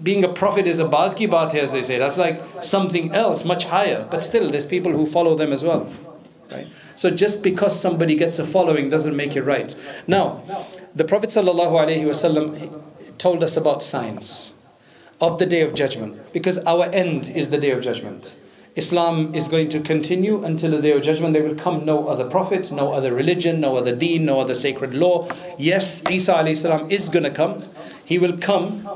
Being 0.02 0.24
a 0.24 0.32
prophet 0.32 0.66
is 0.66 0.78
a 0.78 0.84
baat 0.84 1.54
as 1.54 1.72
they 1.72 1.82
say. 1.82 1.98
That's 1.98 2.16
like 2.16 2.42
something 2.62 3.12
else, 3.12 3.44
much 3.44 3.64
higher. 3.64 4.08
But 4.10 4.22
still, 4.22 4.50
there's 4.50 4.66
people 4.66 4.92
who 4.92 5.04
follow 5.06 5.34
them 5.34 5.52
as 5.52 5.62
well. 5.62 5.92
Right? 6.50 6.66
So 6.96 7.10
just 7.10 7.42
because 7.42 7.78
somebody 7.78 8.14
gets 8.14 8.38
a 8.38 8.46
following 8.46 8.88
doesn't 8.88 9.14
make 9.14 9.36
it 9.36 9.42
right. 9.42 9.74
Now, 10.06 10.42
the 10.94 11.04
Prophet 11.04 11.30
ﷺ 11.30 12.82
told 13.18 13.44
us 13.44 13.56
about 13.56 13.82
signs. 13.82 14.51
Of 15.22 15.38
the 15.38 15.46
day 15.46 15.62
of 15.62 15.72
judgment 15.72 16.32
because 16.34 16.58
our 16.58 16.84
end 16.86 17.28
is 17.28 17.48
the 17.48 17.56
day 17.56 17.70
of 17.70 17.80
judgment. 17.80 18.36
Islam 18.74 19.34
is 19.34 19.48
going 19.48 19.68
to 19.68 19.80
continue 19.80 20.42
until 20.44 20.70
the 20.72 20.80
day 20.80 20.92
of 20.92 21.02
judgment. 21.02 21.34
There 21.34 21.42
will 21.42 21.54
come 21.54 21.84
no 21.84 22.08
other 22.08 22.28
prophet, 22.28 22.72
no 22.72 22.92
other 22.92 23.12
religion, 23.12 23.60
no 23.60 23.76
other 23.76 23.94
deen, 23.94 24.24
no 24.24 24.40
other 24.40 24.54
sacred 24.54 24.94
law. 24.94 25.28
Yes, 25.58 26.02
Isa 26.10 26.54
salam 26.56 26.90
is 26.90 27.08
going 27.08 27.24
to 27.24 27.30
come. 27.30 27.62
He 28.04 28.18
will 28.18 28.36
come 28.38 28.88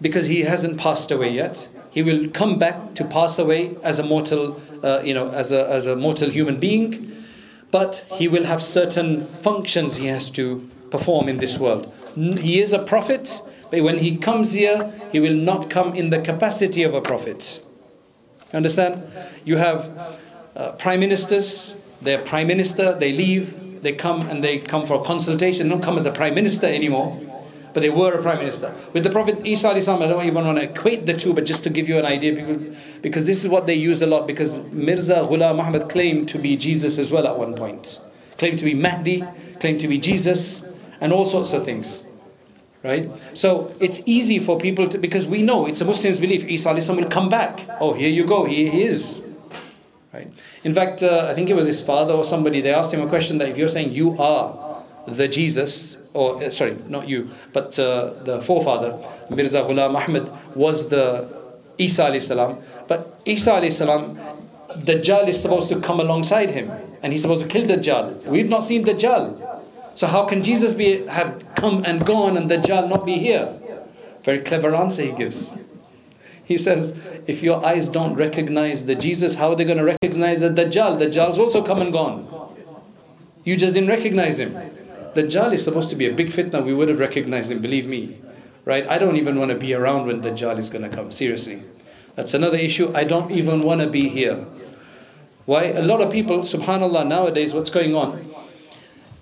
because 0.00 0.26
he 0.26 0.42
hasn't 0.42 0.78
passed 0.78 1.10
away 1.10 1.30
yet. 1.32 1.68
He 1.90 2.02
will 2.02 2.28
come 2.28 2.58
back 2.58 2.94
to 2.96 3.04
pass 3.04 3.38
away 3.38 3.74
as 3.82 3.98
a 3.98 4.02
mortal, 4.02 4.60
uh, 4.82 5.00
you 5.02 5.14
know, 5.14 5.30
as 5.30 5.50
a, 5.52 5.66
as 5.70 5.86
a 5.86 5.96
mortal 5.96 6.28
human 6.30 6.60
being. 6.60 7.24
But 7.70 8.04
he 8.12 8.28
will 8.28 8.44
have 8.44 8.62
certain 8.62 9.26
functions 9.26 9.96
he 9.96 10.06
has 10.06 10.28
to 10.30 10.68
perform 10.90 11.28
in 11.28 11.38
this 11.38 11.58
world. 11.58 11.92
He 12.14 12.60
is 12.60 12.74
a 12.74 12.82
prophet, 12.82 13.40
but 13.70 13.82
when 13.82 13.98
he 13.98 14.16
comes 14.16 14.52
here, 14.52 14.92
he 15.12 15.20
will 15.20 15.34
not 15.34 15.70
come 15.70 15.94
in 15.94 16.10
the 16.10 16.20
capacity 16.20 16.82
of 16.82 16.94
a 16.94 17.00
prophet. 17.00 17.64
Understand? 18.52 19.02
You 19.44 19.56
have 19.56 19.90
uh, 20.54 20.72
prime 20.72 21.00
ministers, 21.00 21.74
they're 22.00 22.18
prime 22.18 22.46
minister, 22.46 22.94
they 22.94 23.12
leave, 23.12 23.82
they 23.82 23.92
come 23.92 24.28
and 24.28 24.42
they 24.42 24.58
come 24.58 24.86
for 24.86 25.00
a 25.00 25.04
consultation, 25.04 25.68
they 25.68 25.70
don't 25.70 25.82
come 25.82 25.98
as 25.98 26.06
a 26.06 26.12
prime 26.12 26.34
minister 26.34 26.66
anymore, 26.66 27.20
but 27.74 27.80
they 27.80 27.90
were 27.90 28.14
a 28.14 28.22
prime 28.22 28.38
minister. 28.38 28.74
With 28.92 29.04
the 29.04 29.10
Prophet 29.10 29.44
Isa, 29.46 29.68
I 29.68 29.80
don't 29.80 30.24
even 30.24 30.44
want 30.44 30.58
to 30.58 30.64
equate 30.64 31.04
the 31.04 31.14
two, 31.14 31.34
but 31.34 31.44
just 31.44 31.62
to 31.64 31.70
give 31.70 31.88
you 31.88 31.98
an 31.98 32.06
idea, 32.06 32.32
because 33.02 33.26
this 33.26 33.44
is 33.44 33.48
what 33.48 33.66
they 33.66 33.74
use 33.74 34.00
a 34.00 34.06
lot, 34.06 34.26
because 34.26 34.56
Mirza 34.72 35.26
Ghulam 35.28 35.62
Ahmad 35.62 35.90
claimed 35.90 36.28
to 36.30 36.38
be 36.38 36.56
Jesus 36.56 36.98
as 36.98 37.10
well 37.10 37.26
at 37.26 37.36
one 37.36 37.54
point. 37.54 38.00
Claimed 38.38 38.58
to 38.60 38.64
be 38.64 38.74
Mahdi, 38.74 39.24
claimed 39.60 39.80
to 39.80 39.88
be 39.88 39.98
Jesus, 39.98 40.62
and 41.00 41.12
all 41.12 41.26
sorts 41.26 41.52
of 41.52 41.64
things. 41.64 42.02
Right? 42.86 43.10
So 43.34 43.74
it's 43.80 44.00
easy 44.06 44.38
for 44.38 44.56
people 44.60 44.88
to, 44.88 44.96
because 44.96 45.26
we 45.26 45.42
know 45.42 45.66
it's 45.66 45.80
a 45.80 45.84
Muslim's 45.84 46.20
belief, 46.20 46.44
Isa 46.44 46.72
will 46.72 47.08
come 47.08 47.28
back. 47.28 47.66
Oh, 47.80 47.92
here 47.94 48.08
you 48.08 48.24
go, 48.24 48.44
he, 48.44 48.68
he 48.70 48.84
is. 48.84 49.20
Right? 50.14 50.30
In 50.62 50.72
fact, 50.72 51.02
uh, 51.02 51.26
I 51.28 51.34
think 51.34 51.50
it 51.50 51.56
was 51.56 51.66
his 51.66 51.80
father 51.80 52.12
or 52.12 52.24
somebody, 52.24 52.60
they 52.60 52.72
asked 52.72 52.94
him 52.94 53.02
a 53.02 53.08
question 53.08 53.38
that 53.38 53.48
if 53.48 53.56
you're 53.58 53.68
saying 53.68 53.90
you 53.90 54.16
are 54.18 54.84
the 55.08 55.26
Jesus, 55.26 55.96
or 56.14 56.42
uh, 56.42 56.48
sorry, 56.48 56.76
not 56.86 57.08
you, 57.08 57.30
but 57.52 57.76
uh, 57.76 58.14
the 58.22 58.40
forefather, 58.42 58.96
Mirza 59.30 59.62
Ghulam 59.62 59.96
Ahmad, 59.96 60.32
was 60.54 60.88
the 60.88 61.28
Isa 61.78 62.20
salam. 62.20 62.62
But 62.86 63.20
Isa 63.24 63.50
alayhi 63.50 63.72
salam, 63.72 64.16
Dajjal 64.84 65.26
is 65.28 65.40
supposed 65.42 65.68
to 65.70 65.80
come 65.80 65.98
alongside 65.98 66.50
him, 66.50 66.70
and 67.02 67.12
he's 67.12 67.22
supposed 67.22 67.42
to 67.42 67.48
kill 67.48 67.66
Dajjal. 67.66 68.24
We've 68.26 68.48
not 68.48 68.64
seen 68.64 68.84
Dajjal. 68.84 69.45
So 69.96 70.06
how 70.06 70.26
can 70.26 70.42
Jesus 70.42 70.74
be 70.74 71.06
have 71.06 71.42
come 71.54 71.82
and 71.86 72.04
gone 72.04 72.36
and 72.36 72.50
Dajjal 72.50 72.88
not 72.88 73.06
be 73.06 73.18
here? 73.18 73.58
Very 74.22 74.40
clever 74.40 74.74
answer 74.74 75.02
he 75.02 75.12
gives. 75.12 75.54
He 76.44 76.58
says, 76.58 76.94
if 77.26 77.42
your 77.42 77.64
eyes 77.64 77.88
don't 77.88 78.14
recognize 78.14 78.84
the 78.84 78.94
Jesus, 78.94 79.34
how 79.34 79.50
are 79.50 79.56
they 79.56 79.64
going 79.64 79.78
to 79.78 79.84
recognize 79.84 80.40
the 80.40 80.50
Dajjal? 80.50 81.00
Dajjal's 81.00 81.38
also 81.38 81.64
come 81.64 81.80
and 81.80 81.94
gone. 81.94 82.28
You 83.44 83.56
just 83.56 83.72
didn't 83.72 83.88
recognize 83.88 84.38
him. 84.38 84.52
The 85.14 85.22
Dajjal 85.22 85.54
is 85.54 85.64
supposed 85.64 85.88
to 85.90 85.96
be 85.96 86.06
a 86.06 86.12
big 86.12 86.28
fitna. 86.28 86.62
We 86.62 86.74
would 86.74 86.90
have 86.90 86.98
recognized 86.98 87.50
him, 87.50 87.62
believe 87.62 87.86
me. 87.86 88.20
Right? 88.66 88.86
I 88.86 88.98
don't 88.98 89.16
even 89.16 89.38
want 89.38 89.50
to 89.50 89.56
be 89.56 89.72
around 89.72 90.08
when 90.08 90.20
Dajjal 90.20 90.58
is 90.58 90.68
going 90.68 90.88
to 90.88 90.94
come. 90.94 91.10
Seriously. 91.10 91.62
That's 92.16 92.34
another 92.34 92.58
issue. 92.58 92.92
I 92.94 93.04
don't 93.04 93.30
even 93.30 93.60
want 93.60 93.80
to 93.80 93.88
be 93.88 94.08
here. 94.08 94.44
Why? 95.46 95.64
A 95.64 95.82
lot 95.82 96.02
of 96.02 96.12
people, 96.12 96.40
subhanAllah, 96.40 97.06
nowadays, 97.06 97.54
what's 97.54 97.70
going 97.70 97.94
on? 97.94 98.35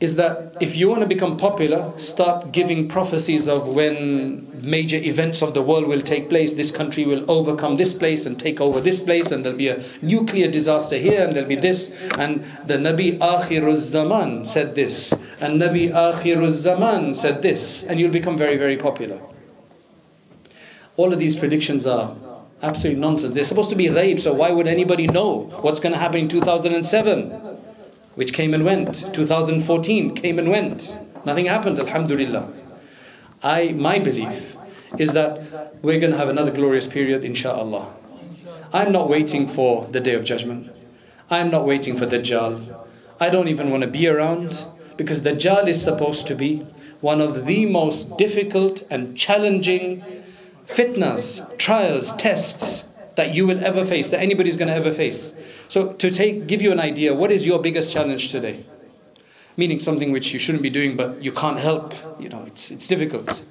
Is 0.04 0.16
that 0.16 0.56
if 0.61 0.76
you 0.76 0.88
want 0.88 1.00
to 1.00 1.06
become 1.06 1.37
popular, 1.37 1.92
start 1.99 2.52
giving 2.52 2.87
prophecies 2.87 3.49
of 3.49 3.75
when 3.75 4.46
major 4.62 4.99
events 4.99 5.42
of 5.42 5.54
the 5.54 5.62
world 5.62 5.87
will 5.87 6.02
take 6.02 6.28
place. 6.28 6.54
This 6.54 6.70
country 6.70 7.04
will 7.06 7.28
overcome 7.30 7.76
this 7.76 7.92
place 7.92 8.26
and 8.26 8.38
take 8.38 8.61
over 8.61 8.80
this 8.80 9.00
place, 9.00 9.30
and 9.30 9.44
there'll 9.44 9.58
be 9.58 9.68
a 9.68 9.82
nuclear 10.02 10.50
disaster 10.50 10.99
here, 10.99 11.25
and 11.25 11.32
there'll 11.32 11.49
be 11.49 11.56
this. 11.56 11.90
And 12.18 12.44
the 12.66 12.75
Nabi 12.75 13.18
Akhiruz 13.18 13.78
Zaman 13.78 14.44
said 14.44 14.75
this, 14.75 15.12
and 15.40 15.52
Nabi 15.52 15.90
Akhiruz 15.90 16.50
Zaman 16.50 17.14
said 17.14 17.40
this, 17.42 17.82
and 17.84 17.99
you'll 17.99 18.11
become 18.20 18.37
very, 18.37 18.58
very 18.58 18.76
popular. 18.76 19.18
All 20.96 21.12
of 21.12 21.18
these 21.18 21.34
predictions 21.34 21.87
are 21.87 22.14
absolute 22.62 22.99
nonsense. 22.99 23.34
They're 23.34 23.44
supposed 23.44 23.70
to 23.70 23.76
be 23.76 23.87
ghaib, 23.87 24.20
so 24.20 24.32
why 24.32 24.50
would 24.50 24.68
anybody 24.68 25.06
know 25.06 25.50
what's 25.62 25.80
going 25.80 25.92
to 25.92 25.99
happen 25.99 26.20
in 26.20 26.28
2007? 26.28 27.53
Which 28.14 28.33
came 28.33 28.54
and 28.54 28.64
went. 28.64 29.12
2014 29.14 30.14
came 30.14 30.38
and 30.38 30.49
went. 30.50 30.97
Nothing 31.25 31.47
happened, 31.47 31.78
alhamdulillah. 31.78 32.52
I, 33.42 33.73
my 33.73 33.99
belief 33.99 34.56
is 34.99 35.12
that 35.12 35.83
we're 35.83 35.99
going 35.99 36.12
to 36.12 36.18
have 36.18 36.30
another 36.30 36.50
glorious 36.50 36.87
period, 36.87 37.23
inshaAllah. 37.23 37.87
I'm 38.73 38.92
not 38.92 39.09
waiting 39.09 39.47
for 39.47 39.85
the 39.85 40.00
day 40.00 40.14
of 40.14 40.25
judgment. 40.25 40.71
I'm 41.30 41.50
not 41.50 41.66
waiting 41.66 41.97
for 41.97 42.06
Dajjal. 42.06 42.87
I 43.21 43.30
don't 43.30 43.49
even 43.49 43.71
want 43.71 43.83
to 43.83 43.88
be 43.88 44.09
around 44.09 44.64
because 44.97 45.21
Dajjal 45.21 45.68
is 45.68 45.83
supposed 45.83 46.26
to 46.26 46.35
be 46.35 46.66
one 47.00 47.21
of 47.21 47.47
the 47.47 47.66
most 47.66 48.16
difficult 48.16 48.83
and 48.90 49.16
challenging 49.16 50.04
fitnas, 50.66 51.59
trials, 51.59 52.12
tests 52.12 52.85
that 53.16 53.35
you 53.35 53.47
will 53.47 53.64
ever 53.64 53.85
face, 53.85 54.11
that 54.11 54.21
anybody's 54.21 54.56
going 54.56 54.68
to 54.68 54.75
ever 54.75 54.92
face. 54.92 55.33
So, 55.68 55.92
to 55.92 56.11
take, 56.11 56.47
give 56.47 56.62
you 56.62 56.73
an 56.73 56.80
idea, 56.80 57.14
what 57.14 57.30
is 57.33 57.44
your 57.47 57.61
biggest 57.61 57.92
challenge 57.92 58.30
today? 58.30 58.64
Meaning 59.56 59.80
something 59.80 60.12
which 60.12 60.33
you 60.33 60.38
shouldn't 60.38 60.62
be 60.62 60.71
doing, 60.71 60.97
but 60.97 61.23
you 61.23 61.33
can't 61.33 61.59
help. 61.59 61.94
You 62.21 62.28
know, 62.28 62.40
it's, 62.47 62.71
it's 62.71 62.87
difficult. 62.87 63.44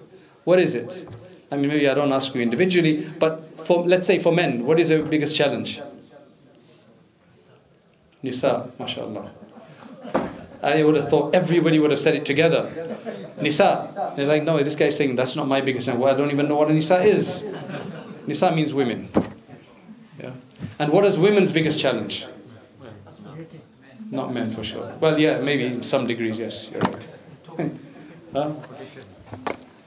What 0.43 0.59
is 0.59 0.75
it? 0.75 1.07
I 1.51 1.57
mean, 1.57 1.67
maybe 1.67 1.87
I 1.87 1.93
don't 1.93 2.11
ask 2.11 2.33
you 2.33 2.41
individually, 2.41 3.09
but 3.19 3.65
for, 3.65 3.85
let's 3.85 4.07
say 4.07 4.19
for 4.19 4.33
men, 4.33 4.65
what 4.65 4.79
is 4.79 4.89
the 4.89 5.03
biggest 5.03 5.35
challenge? 5.35 5.81
Nisa, 8.21 8.71
mashallah. 8.79 9.31
I 10.63 10.81
would 10.81 10.95
have 10.95 11.09
thought 11.09 11.35
everybody 11.35 11.77
would 11.77 11.91
have 11.91 11.99
said 11.99 12.15
it 12.15 12.25
together. 12.25 12.71
Nisa. 13.41 14.13
They're 14.15 14.25
like, 14.25 14.43
no, 14.43 14.63
this 14.63 14.75
guy's 14.75 14.95
saying 14.95 15.15
that's 15.15 15.35
not 15.35 15.47
my 15.47 15.59
biggest 15.59 15.85
challenge. 15.85 16.01
Well, 16.01 16.13
I 16.13 16.17
don't 16.17 16.31
even 16.31 16.47
know 16.47 16.55
what 16.55 16.69
a 16.69 16.73
Nisa 16.73 17.03
is. 17.03 17.43
Nisa 18.25 18.55
means 18.55 18.73
women. 18.73 19.09
And 20.79 20.91
what 20.91 21.05
is 21.05 21.17
women's 21.17 21.51
biggest 21.51 21.79
challenge? 21.79 22.25
Not 24.11 24.33
men 24.33 24.53
for 24.53 24.63
sure. 24.63 24.93
Well, 24.99 25.19
yeah, 25.19 25.39
maybe 25.39 25.65
in 25.65 25.81
some 25.81 26.05
degrees, 26.05 26.37
yes, 26.37 26.69
you're 26.69 26.81
right. 26.81 27.71
huh? 28.33 28.53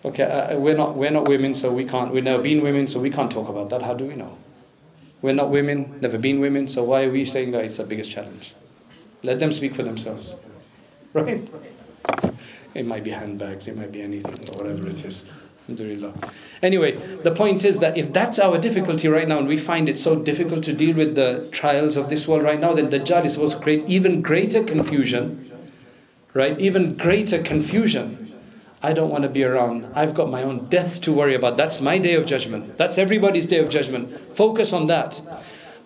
Okay, 0.04 0.22
uh, 0.24 0.58
we're 0.58 0.76
not 0.76 0.96
we're 0.96 1.10
not 1.10 1.28
women, 1.28 1.54
so 1.54 1.72
we 1.72 1.84
can't. 1.84 2.12
We've 2.12 2.24
never 2.24 2.42
been 2.42 2.62
women, 2.62 2.86
so 2.88 3.00
we 3.00 3.10
can't 3.10 3.30
talk 3.30 3.48
about 3.48 3.70
that. 3.70 3.82
How 3.82 3.94
do 3.94 4.04
we 4.04 4.14
know? 4.14 4.36
We're 5.22 5.34
not 5.34 5.50
women, 5.50 5.98
never 6.00 6.18
been 6.18 6.40
women, 6.40 6.68
so 6.68 6.84
why 6.84 7.04
are 7.04 7.10
we 7.10 7.24
saying 7.24 7.50
that 7.52 7.64
it's 7.64 7.78
the 7.78 7.84
biggest 7.84 8.10
challenge? 8.10 8.54
Let 9.22 9.40
them 9.40 9.50
speak 9.50 9.74
for 9.74 9.82
themselves, 9.82 10.34
right? 11.12 11.48
It 12.74 12.86
might 12.86 13.02
be 13.02 13.10
handbags, 13.10 13.66
it 13.66 13.76
might 13.76 13.90
be 13.90 14.02
anything, 14.02 14.34
or 14.54 14.64
whatever 14.64 14.88
it 14.88 15.04
is. 15.04 15.24
Anyway, 16.62 16.92
the 17.22 17.32
point 17.32 17.64
is 17.64 17.78
that 17.80 17.96
if 17.98 18.12
that's 18.12 18.38
our 18.38 18.56
difficulty 18.58 19.08
right 19.08 19.26
now, 19.26 19.38
and 19.38 19.48
we 19.48 19.58
find 19.58 19.88
it 19.88 19.98
so 19.98 20.16
difficult 20.16 20.62
to 20.64 20.72
deal 20.72 20.96
with 20.96 21.14
the 21.14 21.48
trials 21.50 21.96
of 21.96 22.08
this 22.08 22.28
world 22.28 22.42
right 22.42 22.60
now, 22.60 22.72
then 22.72 22.88
Dajjal 22.88 23.24
is 23.24 23.32
supposed 23.32 23.56
to 23.56 23.62
create 23.62 23.84
even 23.88 24.22
greater 24.22 24.62
confusion, 24.62 25.50
right? 26.34 26.58
Even 26.60 26.96
greater 26.96 27.42
confusion. 27.42 28.32
I 28.82 28.92
don't 28.92 29.10
want 29.10 29.22
to 29.22 29.28
be 29.28 29.42
around. 29.42 29.86
I've 29.94 30.14
got 30.14 30.30
my 30.30 30.42
own 30.42 30.66
death 30.68 31.00
to 31.02 31.12
worry 31.12 31.34
about. 31.34 31.56
That's 31.56 31.80
my 31.80 31.98
day 31.98 32.14
of 32.14 32.26
judgment. 32.26 32.78
That's 32.78 32.98
everybody's 32.98 33.46
day 33.46 33.58
of 33.58 33.68
judgment. 33.68 34.36
Focus 34.36 34.72
on 34.72 34.86
that. 34.86 35.20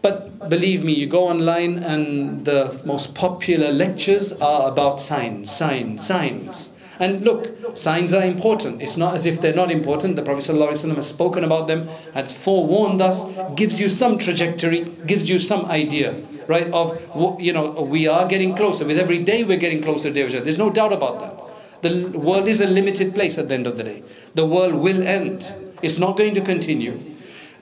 But 0.02 0.48
believe 0.48 0.82
me, 0.82 0.92
you 0.92 1.06
go 1.06 1.28
online 1.28 1.78
and 1.78 2.44
the 2.44 2.80
most 2.84 3.14
popular 3.14 3.72
lectures 3.72 4.32
are 4.32 4.68
about 4.68 5.00
signs, 5.00 5.50
signs, 5.50 6.06
signs. 6.06 6.68
And 7.00 7.22
look, 7.22 7.76
signs 7.76 8.12
are 8.12 8.22
important. 8.22 8.82
It's 8.82 8.98
not 8.98 9.14
as 9.14 9.24
if 9.24 9.40
they're 9.40 9.54
not 9.54 9.70
important. 9.70 10.16
The 10.16 10.22
Prophet 10.22 10.44
ﷺ 10.44 10.94
has 10.96 11.08
spoken 11.08 11.44
about 11.44 11.66
them, 11.66 11.88
has 12.12 12.30
forewarned 12.30 13.00
us, 13.00 13.24
gives 13.54 13.80
you 13.80 13.88
some 13.88 14.18
trajectory, 14.18 14.82
gives 15.06 15.28
you 15.28 15.38
some 15.38 15.64
idea, 15.64 16.14
right? 16.46 16.70
Of, 16.72 17.00
you 17.40 17.54
know, 17.54 17.70
we 17.70 18.06
are 18.06 18.28
getting 18.28 18.54
closer. 18.54 18.84
With 18.84 18.98
every 18.98 19.24
day, 19.24 19.44
we're 19.44 19.56
getting 19.56 19.82
closer 19.82 20.12
to 20.12 20.14
Day 20.14 20.40
There's 20.40 20.58
no 20.58 20.68
doubt 20.68 20.92
about 20.92 21.20
that. 21.20 21.40
The 21.82 22.18
world 22.18 22.46
is 22.46 22.60
a 22.60 22.66
limited 22.66 23.14
place 23.14 23.38
at 23.38 23.48
the 23.48 23.54
end 23.54 23.66
of 23.66 23.78
the 23.78 23.84
day. 23.84 24.02
The 24.34 24.44
world 24.44 24.74
will 24.74 25.02
end. 25.02 25.54
It's 25.80 25.98
not 25.98 26.18
going 26.18 26.34
to 26.34 26.42
continue. 26.42 27.00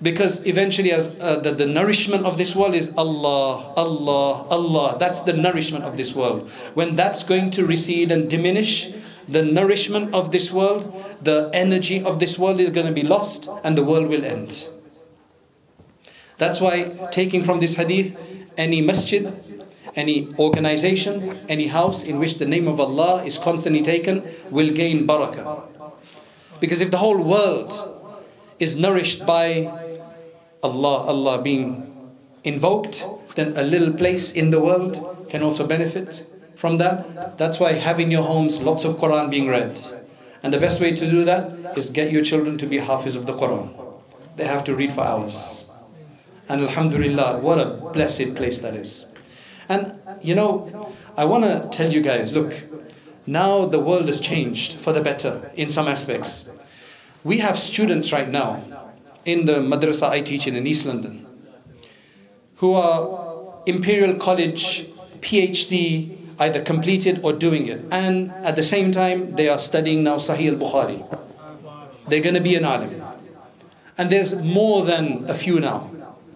Because 0.02 0.44
eventually, 0.46 0.92
as 0.92 1.08
uh, 1.20 1.40
the, 1.40 1.52
the 1.52 1.66
nourishment 1.66 2.24
of 2.24 2.38
this 2.38 2.54
world 2.54 2.74
is 2.74 2.90
Allah, 2.96 3.72
Allah, 3.76 4.46
Allah. 4.48 4.96
That's 4.98 5.22
the 5.22 5.32
nourishment 5.32 5.84
of 5.84 5.96
this 5.96 6.12
world. 6.14 6.50
When 6.74 6.96
that's 6.96 7.24
going 7.24 7.52
to 7.52 7.64
recede 7.64 8.12
and 8.12 8.30
diminish, 8.30 8.90
the 9.28 9.42
nourishment 9.42 10.14
of 10.14 10.30
this 10.32 10.50
world, 10.50 11.04
the 11.22 11.50
energy 11.52 12.02
of 12.02 12.18
this 12.18 12.38
world 12.38 12.60
is 12.60 12.70
going 12.70 12.86
to 12.86 12.92
be 12.92 13.02
lost 13.02 13.48
and 13.62 13.76
the 13.76 13.84
world 13.84 14.08
will 14.08 14.24
end. 14.24 14.68
That's 16.38 16.60
why, 16.60 17.08
taking 17.10 17.44
from 17.44 17.60
this 17.60 17.74
hadith, 17.74 18.16
any 18.56 18.80
masjid, 18.80 19.32
any 19.96 20.32
organization, 20.38 21.38
any 21.48 21.66
house 21.66 22.02
in 22.02 22.18
which 22.18 22.38
the 22.38 22.46
name 22.46 22.68
of 22.68 22.80
Allah 22.80 23.24
is 23.24 23.36
constantly 23.36 23.82
taken 23.82 24.22
will 24.50 24.72
gain 24.72 25.06
barakah. 25.06 25.62
Because 26.60 26.80
if 26.80 26.90
the 26.90 26.98
whole 26.98 27.20
world 27.20 27.72
is 28.58 28.76
nourished 28.76 29.26
by 29.26 29.66
Allah, 30.62 31.06
Allah 31.06 31.42
being 31.42 32.10
invoked, 32.44 33.06
then 33.34 33.56
a 33.56 33.62
little 33.62 33.92
place 33.92 34.32
in 34.32 34.50
the 34.50 34.60
world 34.60 35.26
can 35.28 35.42
also 35.42 35.66
benefit 35.66 36.24
from 36.58 36.78
that. 36.78 37.38
That's 37.38 37.60
why 37.60 37.72
have 37.74 38.00
in 38.00 38.10
your 38.10 38.24
homes 38.24 38.58
lots 38.58 38.84
of 38.84 38.96
Quran 38.96 39.30
being 39.30 39.46
read. 39.46 39.80
And 40.42 40.52
the 40.52 40.58
best 40.58 40.80
way 40.80 40.92
to 40.92 41.10
do 41.10 41.24
that 41.24 41.78
is 41.78 41.88
get 41.88 42.10
your 42.10 42.24
children 42.24 42.58
to 42.58 42.66
be 42.66 42.78
hafiz 42.78 43.14
of 43.14 43.26
the 43.26 43.34
Quran. 43.34 43.70
They 44.34 44.44
have 44.44 44.64
to 44.64 44.74
read 44.74 44.92
for 44.92 45.02
hours. 45.02 45.64
And 46.48 46.60
Alhamdulillah, 46.62 47.38
what 47.38 47.60
a 47.60 47.66
blessed 47.92 48.34
place 48.34 48.58
that 48.58 48.74
is. 48.74 49.06
And 49.68 50.00
you 50.20 50.34
know, 50.34 50.92
I 51.16 51.24
want 51.26 51.44
to 51.44 51.68
tell 51.70 51.92
you 51.92 52.00
guys 52.00 52.32
look, 52.32 52.52
now 53.26 53.66
the 53.66 53.78
world 53.78 54.06
has 54.06 54.18
changed 54.18 54.80
for 54.80 54.92
the 54.92 55.00
better 55.00 55.52
in 55.54 55.70
some 55.70 55.86
aspects. 55.86 56.44
We 57.22 57.38
have 57.38 57.56
students 57.56 58.12
right 58.12 58.28
now 58.28 58.92
in 59.24 59.44
the 59.44 59.60
madrasa 59.60 60.08
I 60.08 60.22
teach 60.22 60.48
in 60.48 60.56
in 60.56 60.66
East 60.66 60.86
London 60.86 61.26
who 62.56 62.74
are 62.74 63.62
Imperial 63.66 64.16
College 64.16 64.88
PhD 65.20 66.17
either 66.38 66.60
completed 66.62 67.20
or 67.22 67.32
doing 67.32 67.66
it. 67.66 67.80
And 67.90 68.30
at 68.44 68.56
the 68.56 68.62
same 68.62 68.92
time, 68.92 69.34
they 69.34 69.48
are 69.48 69.58
studying 69.58 70.04
now 70.04 70.16
Sahih 70.16 70.52
al 70.52 70.56
Bukhari. 70.56 71.00
They're 72.08 72.22
going 72.22 72.34
to 72.34 72.40
be 72.40 72.54
an 72.54 72.64
alim. 72.64 73.02
And 73.96 74.10
there's 74.10 74.34
more 74.34 74.84
than 74.84 75.28
a 75.28 75.34
few 75.34 75.60
now. 75.60 75.90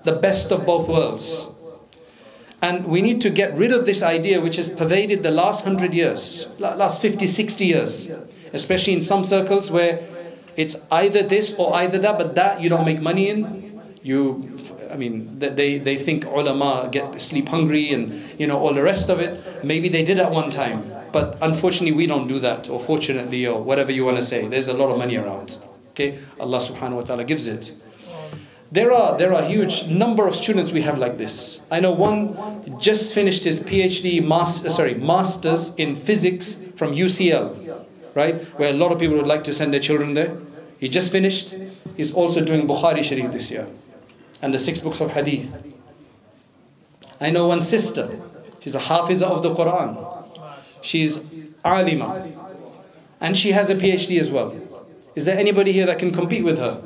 The 0.04 0.12
best 0.12 0.50
of 0.50 0.66
both 0.66 0.88
worlds. 0.88 1.46
And 2.60 2.86
we 2.86 3.02
need 3.02 3.20
to 3.22 3.30
get 3.30 3.54
rid 3.54 3.72
of 3.72 3.86
this 3.86 4.02
idea 4.02 4.40
which 4.40 4.56
has 4.56 4.68
pervaded 4.68 5.22
the 5.22 5.30
last 5.30 5.64
hundred 5.64 5.94
years, 5.94 6.46
last 6.58 7.02
50, 7.02 7.26
60 7.26 7.64
years, 7.64 8.08
especially 8.52 8.92
in 8.92 9.02
some 9.02 9.24
circles 9.24 9.70
where 9.70 10.00
it's 10.56 10.76
either 10.90 11.22
this 11.22 11.54
or 11.58 11.74
either 11.74 11.98
that, 11.98 12.18
but 12.18 12.34
that 12.34 12.60
you 12.60 12.68
don't 12.68 12.84
make 12.84 13.00
money 13.00 13.30
in. 13.30 13.80
You 14.02 14.58
I 14.92 14.96
mean, 14.96 15.38
they, 15.38 15.78
they 15.78 15.96
think 15.96 16.26
ulama 16.26 16.88
get 16.92 17.18
sleep 17.20 17.48
hungry 17.48 17.92
and 17.92 18.22
you 18.38 18.46
know 18.46 18.58
all 18.58 18.74
the 18.74 18.82
rest 18.82 19.08
of 19.08 19.20
it. 19.20 19.64
Maybe 19.64 19.88
they 19.88 20.04
did 20.04 20.20
at 20.20 20.30
one 20.30 20.50
time, 20.50 20.92
but 21.12 21.38
unfortunately 21.40 21.96
we 21.96 22.06
don't 22.06 22.28
do 22.28 22.38
that, 22.40 22.68
or 22.68 22.78
fortunately, 22.78 23.46
or 23.46 23.62
whatever 23.62 23.90
you 23.90 24.04
want 24.04 24.18
to 24.18 24.22
say. 24.22 24.46
There's 24.46 24.68
a 24.68 24.74
lot 24.74 24.90
of 24.90 24.98
money 24.98 25.16
around. 25.16 25.56
Okay, 25.92 26.18
Allah 26.38 26.58
Subhanahu 26.58 26.96
wa 26.96 27.02
Taala 27.02 27.26
gives 27.26 27.46
it. 27.46 27.72
There 28.70 28.92
are 28.92 29.16
there 29.16 29.32
are 29.32 29.42
huge 29.42 29.84
number 29.84 30.28
of 30.28 30.36
students 30.36 30.72
we 30.72 30.82
have 30.82 30.98
like 30.98 31.16
this. 31.16 31.60
I 31.70 31.80
know 31.80 31.92
one 31.92 32.78
just 32.78 33.14
finished 33.14 33.44
his 33.44 33.60
PhD, 33.60 34.22
master, 34.22 34.66
uh, 34.68 34.70
sorry, 34.70 34.94
masters 34.94 35.72
in 35.78 35.96
physics 35.96 36.58
from 36.76 36.94
UCL, 36.94 37.86
right? 38.14 38.42
Where 38.58 38.70
a 38.70 38.76
lot 38.76 38.92
of 38.92 38.98
people 38.98 39.16
would 39.16 39.26
like 39.26 39.44
to 39.44 39.54
send 39.54 39.72
their 39.72 39.80
children 39.80 40.12
there. 40.12 40.36
He 40.78 40.88
just 40.88 41.10
finished. 41.12 41.54
He's 41.96 42.12
also 42.12 42.44
doing 42.44 42.66
Bukhari 42.66 43.02
Sharif 43.02 43.32
this 43.32 43.50
year 43.50 43.66
and 44.42 44.52
the 44.52 44.58
six 44.58 44.80
books 44.80 45.00
of 45.00 45.10
hadith. 45.10 45.50
I 47.20 47.30
know 47.30 47.46
one 47.46 47.62
sister, 47.62 48.10
she's 48.60 48.74
a 48.74 48.80
hafiza 48.80 49.22
of 49.22 49.42
the 49.42 49.54
Quran. 49.54 49.96
She's 50.82 51.20
alima. 51.64 52.28
And 53.20 53.36
she 53.36 53.52
has 53.52 53.70
a 53.70 53.76
PhD 53.76 54.20
as 54.20 54.30
well. 54.30 54.54
Is 55.14 55.24
there 55.24 55.38
anybody 55.38 55.72
here 55.72 55.86
that 55.86 56.00
can 56.00 56.10
compete 56.12 56.42
with 56.42 56.58
her? 56.58 56.82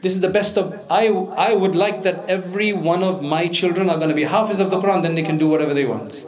This 0.00 0.14
is 0.14 0.20
the 0.20 0.30
best 0.30 0.56
of. 0.56 0.72
I, 0.88 1.08
I 1.08 1.52
would 1.52 1.76
like 1.76 2.04
that 2.04 2.28
every 2.30 2.72
one 2.72 3.04
of 3.04 3.22
my 3.22 3.48
children 3.48 3.90
are 3.90 3.98
going 3.98 4.08
to 4.08 4.14
be 4.14 4.24
hafiz 4.24 4.58
of 4.58 4.70
the 4.70 4.80
Quran, 4.80 5.02
then 5.02 5.14
they 5.14 5.22
can 5.22 5.36
do 5.36 5.46
whatever 5.46 5.74
they 5.74 5.84
want. 5.84 6.24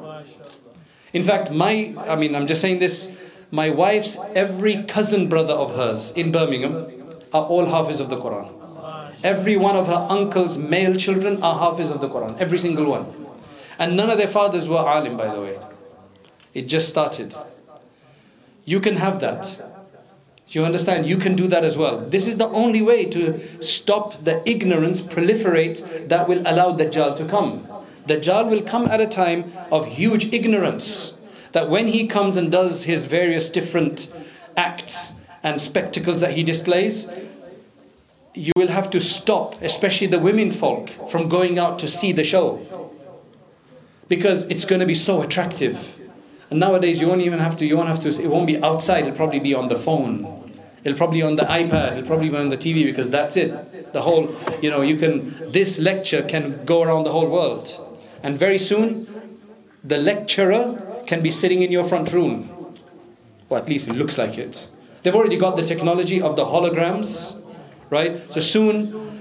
In 1.14 1.22
fact, 1.22 1.50
my, 1.50 1.94
I 2.06 2.16
mean, 2.16 2.34
I'm 2.34 2.46
just 2.46 2.60
saying 2.60 2.78
this, 2.80 3.08
my 3.50 3.70
wife's 3.70 4.18
every 4.34 4.84
cousin 4.84 5.28
brother 5.28 5.54
of 5.54 5.74
hers 5.74 6.10
in 6.12 6.32
Birmingham 6.32 6.86
are 7.32 7.44
all 7.44 7.64
hafiz 7.64 8.00
of 8.00 8.10
the 8.10 8.16
Quran. 8.16 8.61
Every 9.22 9.56
one 9.56 9.76
of 9.76 9.86
her 9.86 10.06
uncle's 10.08 10.58
male 10.58 10.96
children 10.96 11.42
are 11.42 11.58
hafiz 11.58 11.90
of 11.90 12.00
the 12.00 12.08
Quran. 12.08 12.38
Every 12.40 12.58
single 12.58 12.86
one. 12.86 13.14
And 13.78 13.96
none 13.96 14.10
of 14.10 14.18
their 14.18 14.28
fathers 14.28 14.68
were 14.68 14.78
alim, 14.78 15.16
by 15.16 15.32
the 15.32 15.40
way. 15.40 15.58
It 16.54 16.62
just 16.62 16.88
started. 16.88 17.34
You 18.64 18.80
can 18.80 18.94
have 18.96 19.20
that. 19.20 19.60
You 20.48 20.64
understand? 20.64 21.06
You 21.06 21.16
can 21.16 21.34
do 21.34 21.48
that 21.48 21.64
as 21.64 21.78
well. 21.78 22.00
This 22.00 22.26
is 22.26 22.36
the 22.36 22.48
only 22.48 22.82
way 22.82 23.06
to 23.06 23.62
stop 23.62 24.22
the 24.24 24.46
ignorance 24.48 25.00
proliferate 25.00 26.08
that 26.08 26.28
will 26.28 26.40
allow 26.40 26.76
Dajjal 26.76 27.16
to 27.16 27.24
come. 27.24 27.66
Dajjal 28.06 28.50
will 28.50 28.62
come 28.62 28.86
at 28.86 29.00
a 29.00 29.06
time 29.06 29.52
of 29.70 29.86
huge 29.86 30.32
ignorance. 30.32 31.14
That 31.52 31.70
when 31.70 31.88
he 31.88 32.06
comes 32.06 32.36
and 32.36 32.50
does 32.50 32.82
his 32.82 33.06
various 33.06 33.48
different 33.48 34.08
acts 34.56 35.12
and 35.42 35.60
spectacles 35.60 36.20
that 36.20 36.32
he 36.32 36.42
displays, 36.42 37.06
you 38.34 38.52
will 38.56 38.68
have 38.68 38.90
to 38.90 39.00
stop, 39.00 39.60
especially 39.62 40.06
the 40.06 40.18
women 40.18 40.52
folk, 40.52 40.90
from 41.10 41.28
going 41.28 41.58
out 41.58 41.78
to 41.80 41.88
see 41.88 42.12
the 42.12 42.24
show. 42.24 42.90
Because 44.08 44.44
it's 44.44 44.64
going 44.64 44.80
to 44.80 44.86
be 44.86 44.94
so 44.94 45.22
attractive. 45.22 45.78
And 46.50 46.60
nowadays 46.60 47.00
you 47.00 47.08
won't 47.08 47.22
even 47.22 47.38
have 47.38 47.56
to, 47.58 47.66
you 47.66 47.76
won't 47.76 47.88
have 47.88 48.00
to, 48.00 48.08
it 48.08 48.28
won't 48.28 48.46
be 48.46 48.62
outside, 48.62 49.06
it'll 49.06 49.16
probably 49.16 49.40
be 49.40 49.54
on 49.54 49.68
the 49.68 49.76
phone. 49.76 50.50
It'll 50.84 50.98
probably 50.98 51.18
be 51.18 51.22
on 51.22 51.36
the 51.36 51.44
iPad, 51.44 51.92
it'll 51.98 52.06
probably 52.06 52.28
be 52.28 52.36
on 52.36 52.48
the 52.48 52.56
TV 52.56 52.84
because 52.84 53.08
that's 53.08 53.36
it. 53.36 53.92
The 53.92 54.02
whole, 54.02 54.34
you 54.60 54.70
know, 54.70 54.82
you 54.82 54.96
can, 54.96 55.50
this 55.52 55.78
lecture 55.78 56.22
can 56.22 56.64
go 56.64 56.82
around 56.82 57.04
the 57.04 57.12
whole 57.12 57.30
world. 57.30 57.98
And 58.22 58.36
very 58.36 58.58
soon, 58.58 59.38
the 59.84 59.98
lecturer 59.98 61.04
can 61.06 61.22
be 61.22 61.30
sitting 61.30 61.62
in 61.62 61.70
your 61.70 61.84
front 61.84 62.12
room. 62.12 62.76
Or 63.48 63.58
at 63.58 63.68
least 63.68 63.88
it 63.88 63.96
looks 63.96 64.16
like 64.18 64.38
it. 64.38 64.68
They've 65.02 65.14
already 65.14 65.36
got 65.36 65.56
the 65.56 65.62
technology 65.62 66.22
of 66.22 66.36
the 66.36 66.44
holograms 66.44 67.41
right? 67.92 68.32
So 68.32 68.40
soon, 68.40 69.20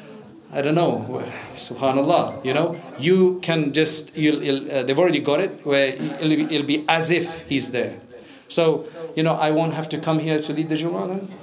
I 0.53 0.61
don't 0.61 0.75
know, 0.75 1.23
subhanallah, 1.55 2.43
you 2.45 2.53
know, 2.53 2.79
you 2.97 3.39
can 3.41 3.73
just, 3.73 4.15
you'll, 4.15 4.41
you'll, 4.41 4.71
uh, 4.71 4.83
they've 4.83 4.97
already 4.97 5.19
got 5.19 5.41
it 5.41 5.65
where 5.65 5.89
it'll 5.89 6.29
be, 6.29 6.43
it'll 6.43 6.65
be, 6.65 6.85
as 6.87 7.11
if 7.11 7.41
he's 7.41 7.71
there. 7.71 7.99
So, 8.47 8.87
you 9.15 9.23
know, 9.23 9.33
I 9.33 9.51
won't 9.51 9.73
have 9.73 9.89
to 9.89 9.97
come 9.99 10.19
here 10.19 10.41
to 10.41 10.53
lead 10.53 10.69
the 10.69 10.75
Jumu'ah 10.75 11.07
then? 11.09 11.37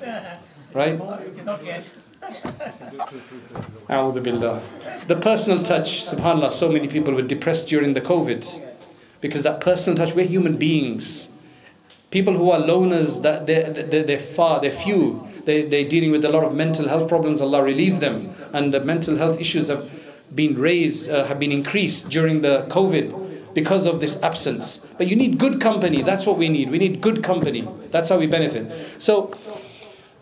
Right? 0.72 0.98
The 5.06 5.16
personal 5.16 5.62
touch, 5.62 6.04
subhanAllah, 6.04 6.52
so 6.52 6.70
many 6.70 6.88
people 6.88 7.12
were 7.14 7.22
depressed 7.22 7.68
during 7.68 7.92
the 7.92 8.00
COVID 8.00 8.62
because 9.20 9.42
that 9.42 9.60
personal 9.60 9.96
touch, 9.96 10.14
we're 10.14 10.26
human 10.26 10.56
beings. 10.56 11.28
People 12.10 12.34
who 12.34 12.50
are 12.50 12.60
loners, 12.60 13.22
that 13.22 13.46
they're, 13.46 13.70
they're, 13.70 14.02
they're 14.02 14.18
far, 14.18 14.60
they're 14.60 14.70
few. 14.70 15.27
They, 15.48 15.62
they're 15.62 15.88
dealing 15.88 16.10
with 16.10 16.24
a 16.26 16.28
lot 16.28 16.44
of 16.44 16.54
mental 16.54 16.86
health 16.86 17.08
problems. 17.08 17.40
Allah 17.40 17.62
relieve 17.62 18.00
them. 18.00 18.34
And 18.52 18.72
the 18.72 18.80
mental 18.80 19.16
health 19.16 19.40
issues 19.40 19.68
have 19.68 19.90
been 20.34 20.58
raised, 20.58 21.08
uh, 21.08 21.24
have 21.24 21.40
been 21.40 21.52
increased 21.52 22.10
during 22.10 22.42
the 22.42 22.66
COVID 22.68 23.54
because 23.54 23.86
of 23.86 24.00
this 24.00 24.16
absence. 24.22 24.78
But 24.98 25.06
you 25.06 25.16
need 25.16 25.38
good 25.38 25.58
company. 25.58 26.02
That's 26.02 26.26
what 26.26 26.36
we 26.36 26.50
need. 26.50 26.70
We 26.70 26.78
need 26.78 27.00
good 27.00 27.24
company. 27.24 27.66
That's 27.90 28.10
how 28.10 28.18
we 28.18 28.26
benefit. 28.26 28.70
So, 29.02 29.32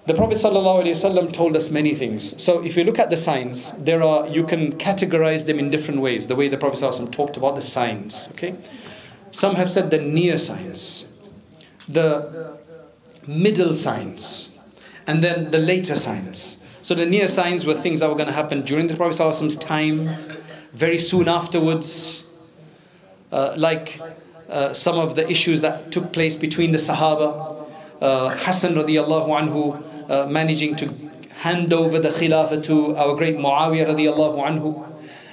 the 0.06 0.14
Prophet 0.14 0.38
ﷺ 0.38 1.32
told 1.32 1.56
us 1.56 1.70
many 1.70 1.92
things. 1.96 2.40
So 2.40 2.64
if 2.64 2.76
you 2.76 2.84
look 2.84 3.00
at 3.00 3.10
the 3.10 3.16
signs, 3.16 3.72
there 3.78 4.04
are 4.04 4.28
you 4.28 4.44
can 4.44 4.78
categorize 4.78 5.46
them 5.46 5.58
in 5.58 5.70
different 5.70 6.00
ways. 6.00 6.28
The 6.28 6.36
way 6.36 6.46
the 6.46 6.56
Prophet 6.56 6.78
ﷺ 6.78 7.10
talked 7.10 7.36
about 7.36 7.56
the 7.56 7.62
signs. 7.62 8.28
Okay, 8.30 8.54
some 9.32 9.56
have 9.56 9.68
said 9.68 9.90
the 9.90 9.98
near 9.98 10.38
signs 10.38 11.04
the 11.88 12.56
middle 13.26 13.74
signs, 13.74 14.45
and 15.06 15.22
then 15.22 15.50
the 15.50 15.58
later 15.58 15.96
signs. 15.96 16.56
So 16.82 16.94
the 16.94 17.06
near 17.06 17.28
signs 17.28 17.66
were 17.66 17.74
things 17.74 18.00
that 18.00 18.08
were 18.08 18.14
going 18.14 18.28
to 18.28 18.34
happen 18.34 18.62
during 18.62 18.86
the 18.86 18.96
Prophet's 18.96 19.56
time, 19.56 20.08
very 20.72 20.98
soon 20.98 21.28
afterwards, 21.28 22.24
uh, 23.32 23.54
like 23.56 24.00
uh, 24.48 24.72
some 24.72 24.98
of 24.98 25.16
the 25.16 25.28
issues 25.30 25.60
that 25.62 25.90
took 25.90 26.12
place 26.12 26.36
between 26.36 26.70
the 26.70 26.78
Sahaba, 26.78 27.66
uh, 28.00 28.36
Hassan 28.36 28.74
radiallahu 28.74 29.28
anhu 29.28 30.10
uh, 30.10 30.26
managing 30.26 30.76
to 30.76 30.94
hand 31.34 31.72
over 31.72 31.98
the 31.98 32.10
Khilafah 32.10 32.62
to 32.64 32.94
our 32.96 33.16
great 33.16 33.36
Muawiyah 33.36 33.88
radiallahu 33.88 34.46
anhu, 34.46 34.92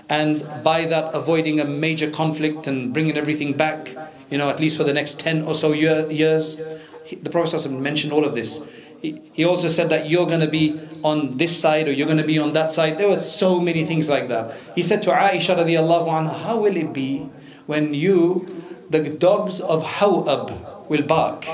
and 0.10 0.42
by 0.64 0.86
that 0.86 1.14
avoiding 1.14 1.60
a 1.60 1.66
major 1.66 2.10
conflict 2.10 2.68
and 2.68 2.94
bringing 2.94 3.18
everything 3.18 3.54
back 3.54 3.96
you 4.34 4.40
know, 4.40 4.50
at 4.50 4.60
least 4.60 4.78
for 4.78 4.84
the 4.84 4.94
next 4.94 5.20
10 5.20 5.44
or 5.44 5.54
so 5.54 5.74
year, 5.74 6.10
years. 6.12 6.56
The 6.56 7.30
Prophet 7.30 7.70
mentioned 7.70 8.12
all 8.12 8.26
of 8.26 8.34
this. 8.34 8.60
He, 9.04 9.44
also 9.44 9.68
said 9.68 9.90
that 9.90 10.10
you're 10.10 10.26
going 10.26 10.40
to 10.40 10.48
be 10.48 10.80
on 11.04 11.36
this 11.36 11.60
side 11.60 11.90
or 11.90 11.92
you're 11.92 12.08
going 12.08 12.20
to 12.20 12.24
be 12.24 12.40
on 12.40 12.54
that 12.54 12.72
side. 12.72 12.98
There 12.98 13.10
were 13.10 13.20
so 13.20 13.60
many 13.60 13.84
things 13.84 14.08
like 14.08 14.30
that. 14.30 14.56
He 14.76 14.82
said 14.82 15.04
to 15.04 15.10
Aisha 15.10 15.58
radiallahu 15.58 16.08
anha, 16.08 16.34
how 16.34 16.58
will 16.58 16.78
it 16.78 16.94
be 16.94 17.30
when 17.66 17.94
you, 17.94 18.64
the 18.90 19.02
dogs 19.02 19.60
of 19.60 19.84
Hawab 19.84 20.88
will 20.88 21.02
bark 21.02 21.46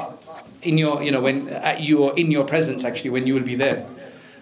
in 0.61 0.77
your, 0.77 1.01
you 1.01 1.09
know, 1.11 1.21
when 1.21 1.49
at 1.49 1.79
you 1.79 2.03
or 2.03 2.15
in 2.19 2.29
your 2.29 2.45
presence 2.45 2.85
actually 2.85 3.09
when 3.09 3.25
you 3.25 3.33
will 3.33 3.41
be 3.41 3.55
there. 3.55 3.83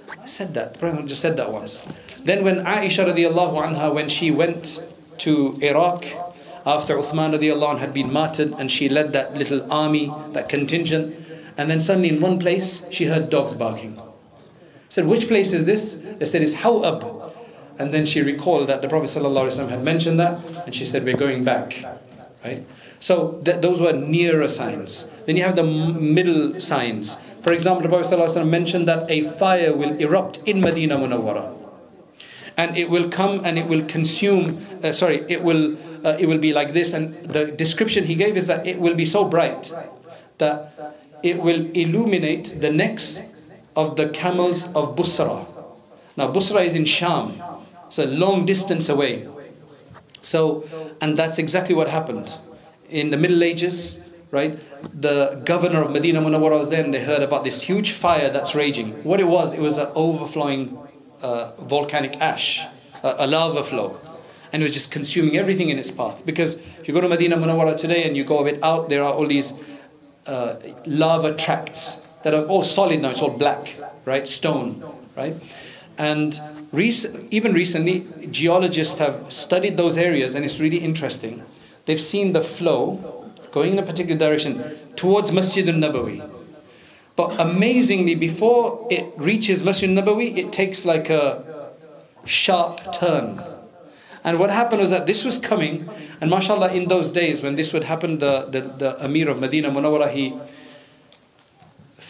I 0.10 0.26
said 0.26 0.54
that. 0.56 0.74
The 0.74 0.80
Prophet 0.80 1.06
just 1.06 1.22
said 1.22 1.38
that 1.38 1.50
once. 1.50 1.88
Then 2.26 2.44
when 2.44 2.66
Aisha 2.66 3.08
radiallahu 3.08 3.74
anha, 3.74 3.94
when 3.94 4.10
she 4.10 4.32
went 4.32 4.84
to 5.20 5.58
Iraq, 5.62 6.06
after 6.66 6.98
Uthman 6.98 7.40
radiallahu 7.40 7.76
anh 7.76 7.78
had 7.78 7.94
been 7.94 8.12
martyred 8.12 8.52
and 8.60 8.70
she 8.70 8.90
led 8.90 9.14
that 9.14 9.34
little 9.34 9.72
army, 9.72 10.12
that 10.34 10.50
contingent. 10.50 11.16
And 11.58 11.70
then 11.70 11.82
suddenly 11.82 12.10
in 12.10 12.22
one 12.22 12.40
place, 12.40 12.84
she 12.90 13.06
heard 13.06 13.30
dogs 13.30 13.54
barking. 13.54 14.00
said, 14.90 15.08
which 15.08 15.28
place 15.28 15.54
is 15.54 15.66
this? 15.66 15.98
They 16.20 16.26
said, 16.26 16.44
it's 16.44 16.54
Hawab. 16.54 17.34
And 17.80 17.94
then 17.94 18.06
she 18.06 18.22
recalled 18.22 18.70
that 18.70 18.82
the 18.82 18.88
Prophet 18.88 19.10
ﷺ 19.10 19.70
had 19.70 19.84
mentioned 19.84 20.20
that, 20.20 20.44
and 20.66 20.74
she 20.74 20.86
said, 20.86 21.04
we're 21.04 21.18
going 21.18 21.44
back. 21.44 21.84
Right? 22.44 22.66
So 23.00 23.42
th- 23.46 23.62
those 23.62 23.80
were 23.80 23.94
nearer 23.94 24.48
signs. 24.48 25.06
Then 25.26 25.36
you 25.36 25.44
have 25.44 25.56
the 25.56 25.64
m- 25.64 26.14
middle 26.14 26.60
signs. 26.60 27.18
For 27.42 27.54
example, 27.54 27.84
the 27.84 27.90
Prophet 27.90 28.18
ﷺ 28.18 28.50
mentioned 28.50 28.88
that 28.88 29.10
a 29.10 29.30
fire 29.38 29.76
will 29.76 29.96
erupt 29.98 30.40
in 30.46 30.62
Medina 30.62 30.98
Munawwara. 30.98 31.56
And 32.56 32.76
it 32.76 32.90
will 32.90 33.10
come 33.10 33.46
and 33.46 33.60
it 33.60 33.68
will 33.68 33.86
consume, 33.86 34.66
uh, 34.84 34.92
sorry, 34.92 35.24
it 35.30 35.44
will, 35.44 35.78
uh, 36.04 36.18
it 36.20 36.26
will 36.26 36.40
be 36.40 36.54
like 36.54 36.74
this. 36.74 36.94
And 36.94 37.14
the 37.26 37.52
description 37.52 38.06
he 38.06 38.16
gave 38.16 38.36
is 38.36 38.48
that 38.48 38.66
it 38.66 38.80
will 38.80 38.96
be 38.96 39.06
so 39.06 39.26
bright 39.26 39.72
that 40.40 40.74
it 41.24 41.42
will 41.42 41.70
illuminate 41.72 42.60
the 42.60 42.70
necks 42.70 43.22
of 43.76 43.96
the 43.96 44.10
camels 44.10 44.66
of 44.76 44.96
Busra. 44.96 45.46
Now, 46.16 46.32
Busra 46.32 46.66
is 46.66 46.76
in 46.76 46.86
Sham, 46.86 47.42
it's 47.88 48.00
a 48.00 48.06
long 48.08 48.46
distance 48.46 48.90
away. 48.90 49.28
So, 50.22 50.68
and 51.00 51.18
that's 51.18 51.38
exactly 51.38 51.76
what 51.76 51.88
happened. 51.88 52.38
In 52.90 53.12
the 53.12 53.18
Middle 53.18 53.44
Ages, 53.44 53.98
right, 54.32 54.60
the 55.00 55.42
governor 55.46 55.84
of 55.84 55.92
Medina 55.92 56.22
Munawwara 56.22 56.58
was 56.58 56.70
there 56.70 56.84
and 56.84 56.94
they 56.94 57.04
heard 57.04 57.22
about 57.22 57.44
this 57.44 57.62
huge 57.62 57.92
fire 57.94 58.30
that's 58.30 58.56
raging. 58.56 58.92
What 59.04 59.20
it 59.20 59.28
was, 59.28 59.54
it 59.54 59.60
was 59.60 59.78
an 59.78 59.90
overflowing 59.96 60.78
uh, 61.22 61.52
volcanic 61.62 62.20
ash, 62.20 62.66
uh, 63.04 63.16
a 63.20 63.28
lava 63.28 63.64
flow. 63.64 64.00
And 64.52 64.64
it 64.64 64.66
was 64.66 64.74
just 64.74 64.92
consuming 64.92 65.38
everything 65.38 65.70
in 65.70 65.78
its 65.78 65.92
path. 65.92 66.26
Because 66.26 66.56
if 66.56 66.88
you 66.88 66.94
go 66.94 67.02
to 67.02 67.10
Medina 67.10 67.38
Munawwara 67.38 67.78
today 67.78 68.04
and 68.06 68.18
you 68.18 68.24
go 68.24 68.40
a 68.40 68.44
bit 68.44 68.64
out, 68.64 68.90
there 68.90 69.04
are 69.04 69.14
all 69.14 69.28
these 69.28 69.54
uh, 70.28 70.56
lava 70.86 71.34
tracts 71.34 71.98
that 72.24 72.34
are 72.34 72.46
all 72.46 72.64
solid 72.64 73.02
now, 73.02 73.12
it's 73.12 73.22
all 73.22 73.30
black, 73.30 73.74
right? 74.06 74.28
Stone, 74.28 74.84
right? 75.16 75.36
And 75.98 76.40
rec- 76.72 77.06
even 77.32 77.54
recently, 77.54 78.06
geologists 78.30 79.00
have 79.00 79.32
studied 79.32 79.78
those 79.78 79.98
areas 79.98 80.36
and 80.36 80.46
it's 80.46 80.60
really 80.60 80.78
interesting. 80.78 81.44
They've 81.86 82.02
seen 82.02 82.34
the 82.34 82.42
flow 82.42 83.32
going 83.52 83.74
in 83.74 83.80
a 83.80 83.84
particular 83.84 84.18
direction 84.18 84.78
towards 84.96 85.32
Masjid 85.32 85.68
al 85.70 85.76
Nabawi. 85.76 86.30
But 87.16 87.40
amazingly, 87.40 88.14
before 88.14 88.88
it 88.92 89.12
reaches 89.18 89.64
Masjid 89.64 89.90
al 89.90 90.04
Nabawi, 90.04 90.38
it 90.38 90.52
takes 90.52 90.86
like 90.86 91.10
a 91.10 91.74
sharp 92.26 92.94
turn. 92.94 93.42
And 94.24 94.40
what 94.40 94.50
happened 94.50 94.82
was 94.82 94.92
that 94.92 95.08
this 95.08 95.24
was 95.24 95.38
coming, 95.40 95.90
and 96.22 96.30
mashallah, 96.30 96.74
in 96.74 96.88
those 96.88 97.12
days 97.12 97.42
when 97.42 97.56
this 97.56 97.74
would 97.74 97.84
happen, 97.84 98.18
the, 98.18 98.46
the, 98.46 98.62
the 98.62 99.06
Amir 99.06 99.30
of 99.30 99.40
Medina 99.40 99.70
Munawwara, 99.70 100.12
he 100.12 100.38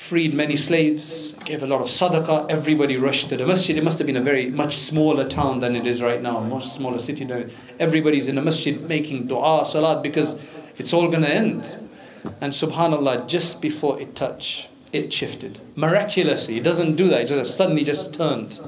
freed 0.07 0.33
many 0.33 0.55
slaves, 0.55 1.33
gave 1.43 1.63
a 1.63 1.67
lot 1.67 1.81
of 1.81 1.87
sadaqah, 1.87 2.49
everybody 2.49 2.95
rushed 2.95 3.27
to 3.29 3.35
the 3.35 3.45
masjid. 3.45 3.77
It 3.77 3.83
must 3.83 3.97
have 3.97 4.07
been 4.07 4.15
a 4.15 4.21
very 4.21 4.49
much 4.49 4.77
smaller 4.77 5.27
town 5.27 5.59
than 5.59 5.75
it 5.75 5.85
is 5.85 6.01
right 6.01 6.21
now, 6.21 6.39
much 6.39 6.67
smaller 6.67 6.99
city 6.99 7.25
than 7.25 7.51
everybody's 7.79 8.29
in 8.29 8.35
the 8.35 8.41
masjid 8.41 8.79
making 8.87 9.27
dua, 9.27 9.65
salat, 9.65 10.01
because 10.01 10.37
it's 10.77 10.93
all 10.93 11.09
going 11.09 11.23
to 11.23 11.29
end. 11.29 11.77
And 12.39 12.53
subhanAllah, 12.53 13.27
just 13.27 13.59
before 13.59 13.99
it 13.99 14.15
touched, 14.15 14.69
it 14.93 15.11
shifted. 15.11 15.59
Miraculously, 15.75 16.57
it 16.57 16.63
doesn't 16.63 16.95
do 16.95 17.09
that, 17.09 17.21
it 17.21 17.27
just 17.27 17.57
suddenly 17.57 17.83
just 17.83 18.13
turned 18.13 18.59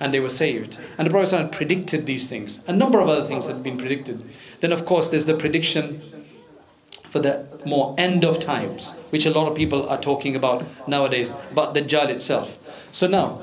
and 0.00 0.12
they 0.12 0.20
were 0.20 0.30
saved. 0.30 0.78
And 0.98 1.06
the 1.06 1.10
Prophet 1.10 1.36
had 1.36 1.52
predicted 1.52 2.06
these 2.06 2.26
things. 2.26 2.60
A 2.66 2.72
number 2.72 3.00
of 3.00 3.08
other 3.08 3.26
things 3.26 3.46
had 3.46 3.62
been 3.62 3.76
predicted. 3.76 4.22
Then, 4.60 4.72
of 4.72 4.84
course, 4.84 5.08
there's 5.08 5.24
the 5.24 5.36
prediction 5.36 6.26
for 7.04 7.20
the 7.20 7.46
more 7.64 7.94
end 7.98 8.24
of 8.24 8.38
times, 8.38 8.92
which 9.10 9.26
a 9.26 9.30
lot 9.30 9.48
of 9.48 9.56
people 9.56 9.88
are 9.88 10.00
talking 10.00 10.36
about 10.36 10.64
nowadays, 10.88 11.34
about 11.50 11.74
Dajjal 11.74 12.08
itself. 12.08 12.58
So 12.92 13.06
now, 13.06 13.42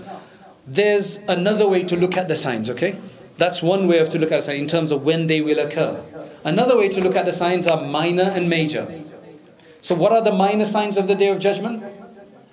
there's 0.67 1.17
another 1.27 1.67
way 1.67 1.83
to 1.83 1.95
look 1.95 2.17
at 2.17 2.27
the 2.27 2.35
signs, 2.35 2.69
okay? 2.69 2.97
That's 3.37 3.63
one 3.63 3.87
way 3.87 3.97
of 3.99 4.09
to 4.09 4.19
look 4.19 4.31
at 4.31 4.37
the 4.37 4.43
signs 4.43 4.59
in 4.59 4.67
terms 4.67 4.91
of 4.91 5.03
when 5.03 5.27
they 5.27 5.41
will 5.41 5.59
occur. 5.59 6.03
Another 6.43 6.77
way 6.77 6.89
to 6.89 7.01
look 7.01 7.15
at 7.15 7.25
the 7.25 7.33
signs 7.33 7.67
are 7.67 7.83
minor 7.83 8.23
and 8.23 8.49
major. 8.49 9.03
So 9.81 9.95
what 9.95 10.11
are 10.11 10.21
the 10.21 10.31
minor 10.31 10.65
signs 10.65 10.95
of 10.97 11.07
the 11.07 11.15
day 11.15 11.27
of 11.27 11.39
judgment? 11.39 11.83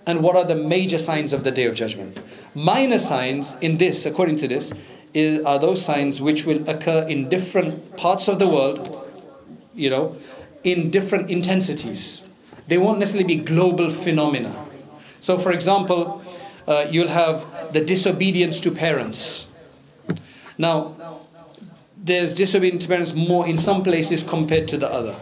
And 0.06 0.22
what 0.22 0.36
are 0.36 0.44
the 0.44 0.54
major 0.54 0.98
signs 0.98 1.32
of 1.32 1.44
the 1.44 1.50
day 1.50 1.64
of 1.64 1.74
judgment? 1.74 2.18
Minor 2.54 2.98
signs 2.98 3.54
in 3.60 3.78
this, 3.78 4.06
according 4.06 4.36
to 4.38 4.48
this, 4.48 4.72
is, 5.14 5.44
are 5.44 5.58
those 5.58 5.84
signs 5.84 6.22
which 6.22 6.46
will 6.46 6.68
occur 6.68 7.06
in 7.08 7.28
different 7.28 7.96
parts 7.96 8.28
of 8.28 8.38
the 8.38 8.48
world, 8.48 9.08
you 9.74 9.90
know, 9.90 10.16
in 10.64 10.90
different 10.90 11.30
intensities. 11.30 12.22
They 12.68 12.78
won't 12.78 12.98
necessarily 12.98 13.36
be 13.36 13.42
global 13.42 13.90
phenomena. 13.90 14.66
So, 15.20 15.38
for 15.38 15.52
example, 15.52 16.22
uh, 16.66 16.86
you'll 16.90 17.08
have 17.08 17.72
the 17.72 17.80
disobedience 17.84 18.60
to 18.60 18.70
parents. 18.70 19.46
Now, 20.56 20.96
there's 21.96 22.34
disobedience 22.34 22.84
to 22.84 22.88
parents 22.88 23.12
more 23.12 23.46
in 23.46 23.56
some 23.56 23.82
places 23.82 24.22
compared 24.22 24.68
to 24.68 24.78
the 24.78 24.90
other. 24.90 25.16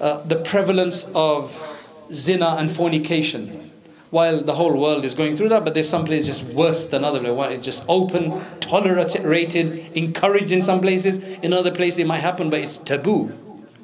Uh, 0.00 0.22
the 0.24 0.36
prevalence 0.36 1.04
of 1.14 1.77
zina 2.12 2.56
and 2.58 2.70
fornication. 2.70 3.70
While 4.10 4.40
the 4.40 4.54
whole 4.54 4.72
world 4.72 5.04
is 5.04 5.12
going 5.12 5.36
through 5.36 5.50
that, 5.50 5.66
but 5.66 5.74
there's 5.74 5.88
some 5.88 6.06
places 6.06 6.38
just 6.38 6.54
worse 6.54 6.86
than 6.86 7.04
other. 7.04 7.20
It's 7.50 7.64
just 7.64 7.84
open, 7.88 8.42
tolerated, 8.60 9.94
encouraged 9.94 10.50
in 10.50 10.62
some 10.62 10.80
places. 10.80 11.18
In 11.42 11.52
other 11.52 11.70
places, 11.70 11.98
it 11.98 12.06
might 12.06 12.20
happen, 12.20 12.48
but 12.48 12.60
it's 12.60 12.78
taboo 12.78 13.30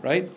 right? 0.04 0.30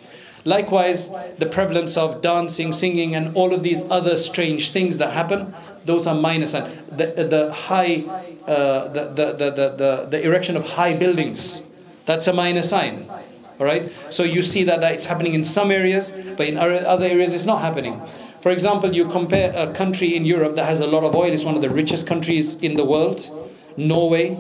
Likewise, 0.46 1.10
the 1.38 1.46
prevalence 1.46 1.98
of 1.98 2.22
dancing, 2.22 2.72
singing, 2.72 3.16
and 3.16 3.36
all 3.36 3.54
of 3.54 3.64
these 3.64 3.84
other 3.90 4.18
strange 4.18 4.72
things 4.72 4.98
that 5.00 5.12
happen, 5.12 5.54
those 5.84 6.08
are 6.08 6.16
minor 6.16 6.48
signs. 6.48 6.74
The, 6.92 7.28
the 7.30 7.52
high, 7.54 8.06
uh, 8.48 8.88
the, 8.88 9.04
the, 9.14 9.34
the, 9.34 9.52
the, 9.52 10.08
the 10.10 10.24
erection 10.24 10.56
of 10.56 10.64
high 10.64 10.94
buildings, 10.94 11.62
that's 12.06 12.28
a 12.28 12.34
minor 12.34 12.64
sign. 12.64 13.12
All 13.60 13.66
right? 13.66 13.92
So 14.10 14.24
you 14.24 14.44
see 14.44 14.64
that, 14.64 14.82
that 14.82 14.94
it's 14.94 15.06
happening 15.06 15.34
in 15.34 15.44
some 15.44 15.72
areas, 15.72 16.12
but 16.38 16.48
in 16.48 16.58
other 16.58 17.06
areas 17.06 17.34
it's 17.34 17.46
not 17.46 17.62
happening. 17.62 18.02
For 18.42 18.52
example, 18.52 18.96
you 18.96 19.06
compare 19.08 19.52
a 19.56 19.74
country 19.74 20.16
in 20.16 20.26
Europe 20.26 20.56
that 20.56 20.66
has 20.66 20.80
a 20.80 20.88
lot 20.88 21.04
of 21.04 21.16
oil, 21.16 21.32
it's 21.32 21.44
one 21.44 21.56
of 21.56 21.62
the 21.62 21.70
richest 21.70 22.06
countries 22.06 22.56
in 22.56 22.76
the 22.76 22.86
world, 22.86 23.30
Norway, 23.78 24.36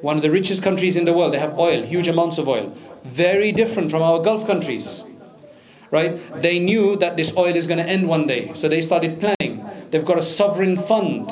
one 0.00 0.16
of 0.16 0.22
the 0.22 0.30
richest 0.30 0.62
countries 0.62 0.96
in 0.96 1.04
the 1.04 1.12
world. 1.12 1.32
They 1.32 1.38
have 1.38 1.58
oil, 1.58 1.82
huge 1.82 2.08
amounts 2.08 2.38
of 2.38 2.48
oil. 2.48 2.76
Very 3.04 3.52
different 3.52 3.90
from 3.90 4.02
our 4.02 4.20
Gulf 4.22 4.46
countries. 4.46 5.04
Right? 5.90 6.20
They 6.42 6.58
knew 6.58 6.96
that 6.96 7.16
this 7.16 7.34
oil 7.36 7.56
is 7.56 7.66
going 7.66 7.78
to 7.78 7.84
end 7.84 8.06
one 8.06 8.26
day. 8.26 8.52
So 8.54 8.68
they 8.68 8.82
started 8.82 9.18
planning. 9.18 9.64
They've 9.90 10.04
got 10.04 10.18
a 10.18 10.22
sovereign 10.22 10.76
fund. 10.76 11.30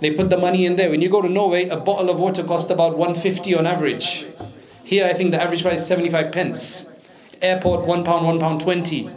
They 0.00 0.12
put 0.12 0.30
the 0.30 0.38
money 0.38 0.66
in 0.66 0.76
there. 0.76 0.90
When 0.90 1.00
you 1.00 1.08
go 1.08 1.20
to 1.20 1.28
Norway, 1.28 1.68
a 1.68 1.76
bottle 1.76 2.08
of 2.08 2.20
water 2.20 2.44
costs 2.44 2.70
about 2.70 2.96
150 2.96 3.54
on 3.56 3.66
average. 3.66 4.26
Here, 4.92 5.06
I 5.06 5.14
think 5.14 5.30
the 5.30 5.40
average 5.40 5.62
price 5.62 5.80
is 5.80 5.86
75 5.86 6.32
pence. 6.32 6.84
Airport, 7.40 7.86
one 7.86 8.04
pound, 8.04 8.26
one 8.26 8.38
pound 8.38 8.60
20. 8.60 9.08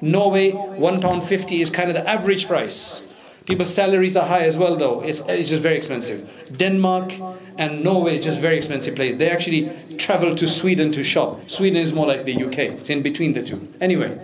Norway, 0.00 0.52
one 0.52 1.00
pound 1.00 1.24
50 1.24 1.60
is 1.60 1.70
kind 1.70 1.90
of 1.90 1.96
the 1.96 2.08
average 2.08 2.46
price. 2.46 3.02
People's 3.44 3.74
salaries 3.74 4.16
are 4.16 4.24
high 4.24 4.42
as 4.42 4.56
well, 4.56 4.76
though. 4.76 5.00
It's, 5.00 5.22
it's 5.26 5.48
just 5.48 5.60
very 5.60 5.76
expensive. 5.76 6.30
Denmark 6.56 7.14
and 7.58 7.82
Norway, 7.82 8.20
just 8.20 8.40
very 8.40 8.56
expensive 8.56 8.94
place. 8.94 9.18
They 9.18 9.28
actually 9.28 9.96
travel 9.96 10.36
to 10.36 10.46
Sweden 10.46 10.92
to 10.92 11.02
shop. 11.02 11.50
Sweden 11.50 11.82
is 11.82 11.92
more 11.92 12.06
like 12.06 12.26
the 12.26 12.44
UK. 12.44 12.58
It's 12.58 12.88
in 12.88 13.02
between 13.02 13.32
the 13.32 13.42
two. 13.42 13.74
Anyway, 13.80 14.16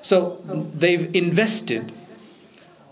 so 0.00 0.40
they've 0.76 1.12
invested 1.12 1.90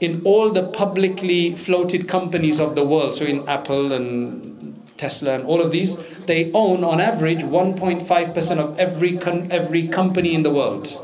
in 0.00 0.22
all 0.24 0.50
the 0.50 0.66
publicly 0.70 1.54
floated 1.54 2.08
companies 2.08 2.58
of 2.58 2.74
the 2.74 2.84
world. 2.84 3.14
So 3.14 3.24
in 3.24 3.48
Apple 3.48 3.92
and 3.92 4.63
Tesla 4.96 5.34
and 5.34 5.44
all 5.44 5.60
of 5.60 5.72
these, 5.72 5.96
they 6.26 6.52
own 6.52 6.84
on 6.84 7.00
average 7.00 7.42
1.5% 7.42 8.58
of 8.58 8.78
every 8.78 9.18
every 9.50 9.88
company 9.88 10.34
in 10.34 10.42
the 10.42 10.50
world. 10.50 11.00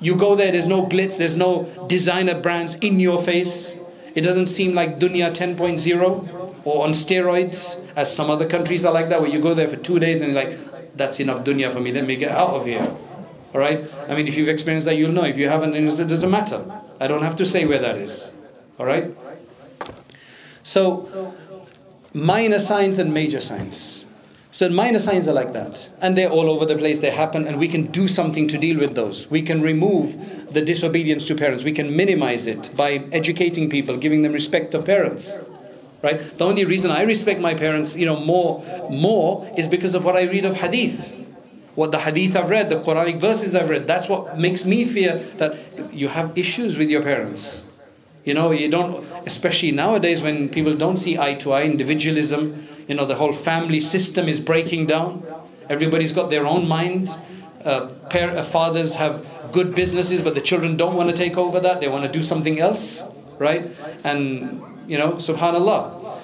You 0.00 0.14
go 0.14 0.34
there, 0.34 0.52
there's 0.52 0.68
no 0.68 0.86
glitz, 0.86 1.18
there's 1.18 1.36
no 1.36 1.86
designer 1.86 2.40
brands 2.40 2.74
in 2.76 3.00
your 3.00 3.22
face. 3.22 3.74
It 4.14 4.22
doesn't 4.22 4.46
seem 4.46 4.74
like 4.74 4.98
Dunya 4.98 5.34
10.0 5.34 6.46
or 6.66 6.84
on 6.84 6.90
steroids, 6.90 7.80
as 7.94 8.14
some 8.14 8.28
other 8.28 8.46
countries 8.46 8.84
are 8.84 8.92
like 8.92 9.08
that, 9.08 9.20
where 9.20 9.30
you 9.30 9.40
go 9.40 9.54
there 9.54 9.68
for 9.68 9.76
two 9.76 10.00
days 10.00 10.20
and 10.20 10.32
you're 10.32 10.44
like, 10.44 10.58
that's 10.96 11.20
enough 11.20 11.44
dunya 11.44 11.72
for 11.72 11.80
me, 11.80 11.92
let 11.92 12.04
me 12.04 12.16
get 12.16 12.32
out 12.32 12.50
of 12.50 12.66
here. 12.66 12.82
All 13.54 13.60
right? 13.60 13.88
I 14.08 14.14
mean, 14.16 14.26
if 14.26 14.36
you've 14.36 14.48
experienced 14.48 14.84
that, 14.86 14.96
you'll 14.96 15.12
know. 15.12 15.24
If 15.24 15.38
you 15.38 15.48
haven't, 15.48 15.74
it 15.74 16.08
doesn't 16.08 16.30
matter. 16.30 16.64
I 17.00 17.06
don't 17.06 17.22
have 17.22 17.36
to 17.36 17.46
say 17.46 17.64
where 17.66 17.78
that 17.78 17.96
is. 17.96 18.30
All 18.78 18.86
right? 18.86 19.14
So, 20.64 21.34
minor 22.16 22.58
signs 22.58 22.96
and 22.98 23.12
major 23.12 23.42
signs. 23.42 24.06
So 24.50 24.70
minor 24.70 24.98
signs 24.98 25.28
are 25.28 25.34
like 25.34 25.52
that. 25.52 25.86
And 26.00 26.16
they're 26.16 26.30
all 26.30 26.48
over 26.48 26.64
the 26.64 26.76
place, 26.78 27.00
they 27.00 27.10
happen, 27.10 27.46
and 27.46 27.58
we 27.58 27.68
can 27.68 27.92
do 27.92 28.08
something 28.08 28.48
to 28.48 28.56
deal 28.56 28.78
with 28.78 28.94
those. 28.94 29.30
We 29.30 29.42
can 29.42 29.60
remove 29.60 30.50
the 30.50 30.62
disobedience 30.62 31.26
to 31.26 31.34
parents, 31.34 31.62
we 31.62 31.72
can 31.72 31.94
minimize 31.94 32.46
it 32.46 32.74
by 32.74 33.04
educating 33.12 33.68
people, 33.68 33.98
giving 33.98 34.22
them 34.22 34.32
respect 34.32 34.72
of 34.72 34.86
parents. 34.86 35.36
Right? 36.02 36.38
The 36.38 36.44
only 36.44 36.64
reason 36.64 36.90
I 36.90 37.02
respect 37.02 37.38
my 37.38 37.54
parents, 37.54 37.94
you 37.94 38.06
know, 38.06 38.18
more 38.18 38.64
more 38.90 39.46
is 39.58 39.68
because 39.68 39.94
of 39.94 40.06
what 40.06 40.16
I 40.16 40.22
read 40.22 40.46
of 40.46 40.54
hadith. 40.54 41.14
What 41.74 41.92
the 41.92 41.98
hadith 41.98 42.34
I've 42.34 42.48
read, 42.48 42.70
the 42.70 42.80
Quranic 42.80 43.20
verses 43.20 43.54
I've 43.54 43.68
read, 43.68 43.86
that's 43.86 44.08
what 44.08 44.38
makes 44.38 44.64
me 44.64 44.86
fear 44.86 45.18
that 45.36 45.58
you 45.92 46.08
have 46.08 46.38
issues 46.38 46.78
with 46.78 46.88
your 46.88 47.02
parents. 47.02 47.65
You 48.26 48.34
know, 48.34 48.50
you 48.50 48.68
don't, 48.68 49.06
especially 49.24 49.70
nowadays 49.70 50.20
when 50.20 50.48
people 50.48 50.76
don't 50.76 50.96
see 50.96 51.16
eye 51.16 51.34
to 51.34 51.52
eye, 51.52 51.62
individualism, 51.62 52.66
you 52.88 52.96
know, 52.96 53.06
the 53.06 53.14
whole 53.14 53.32
family 53.32 53.80
system 53.80 54.28
is 54.28 54.40
breaking 54.40 54.86
down. 54.86 55.24
Everybody's 55.68 56.10
got 56.10 56.28
their 56.28 56.44
own 56.44 56.66
mind. 56.66 57.08
Uh, 57.64 57.92
uh, 58.10 58.42
fathers 58.42 58.96
have 58.96 59.24
good 59.52 59.76
businesses, 59.76 60.22
but 60.22 60.34
the 60.34 60.40
children 60.40 60.76
don't 60.76 60.96
want 60.96 61.08
to 61.08 61.16
take 61.16 61.36
over 61.36 61.60
that. 61.60 61.80
They 61.80 61.86
want 61.86 62.04
to 62.04 62.10
do 62.10 62.24
something 62.24 62.58
else, 62.58 63.04
right? 63.38 63.70
And, 64.02 64.60
you 64.88 64.98
know, 64.98 65.12
subhanAllah. 65.12 66.18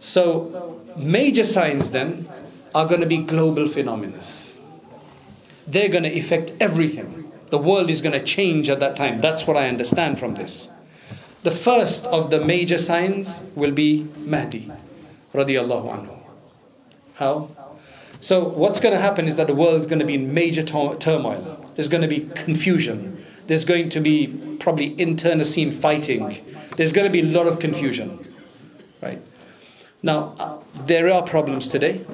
So, 0.00 0.82
major 0.96 1.44
signs 1.44 1.92
then 1.92 2.28
are 2.74 2.86
going 2.86 3.02
to 3.02 3.06
be 3.06 3.18
global 3.18 3.68
phenomena. 3.68 4.20
They're 5.68 5.88
going 5.90 6.04
to 6.04 6.18
affect 6.18 6.50
everything. 6.58 7.32
The 7.50 7.58
world 7.58 7.88
is 7.88 8.00
going 8.00 8.18
to 8.18 8.24
change 8.24 8.68
at 8.68 8.80
that 8.80 8.96
time. 8.96 9.20
That's 9.20 9.46
what 9.46 9.56
I 9.56 9.68
understand 9.68 10.18
from 10.18 10.34
this. 10.34 10.68
The 11.42 11.50
first 11.50 12.04
of 12.06 12.30
the 12.30 12.44
major 12.44 12.78
signs 12.78 13.40
will 13.54 13.70
be 13.70 14.08
Mahdi, 14.18 14.70
radiallahu 15.32 15.86
anhu. 15.96 16.18
How? 17.14 17.50
So 18.20 18.48
what's 18.48 18.80
going 18.80 18.94
to 18.94 19.00
happen 19.00 19.26
is 19.26 19.36
that 19.36 19.46
the 19.46 19.54
world 19.54 19.80
is 19.80 19.86
going 19.86 20.00
to 20.00 20.04
be 20.04 20.14
in 20.14 20.34
major 20.34 20.62
turmoil. 20.62 21.64
There's 21.76 21.88
going 21.88 22.02
to 22.02 22.08
be 22.08 22.28
confusion. 22.34 23.24
There's 23.46 23.64
going 23.64 23.88
to 23.90 24.00
be 24.00 24.26
probably 24.58 24.94
internecine 24.94 25.70
fighting. 25.70 26.44
There's 26.76 26.92
going 26.92 27.06
to 27.06 27.12
be 27.12 27.20
a 27.20 27.30
lot 27.32 27.46
of 27.46 27.60
confusion, 27.60 28.34
right? 29.00 29.22
Now, 30.02 30.34
uh, 30.38 30.58
there 30.86 31.08
are 31.08 31.22
problems 31.22 31.68
today, 31.68 32.04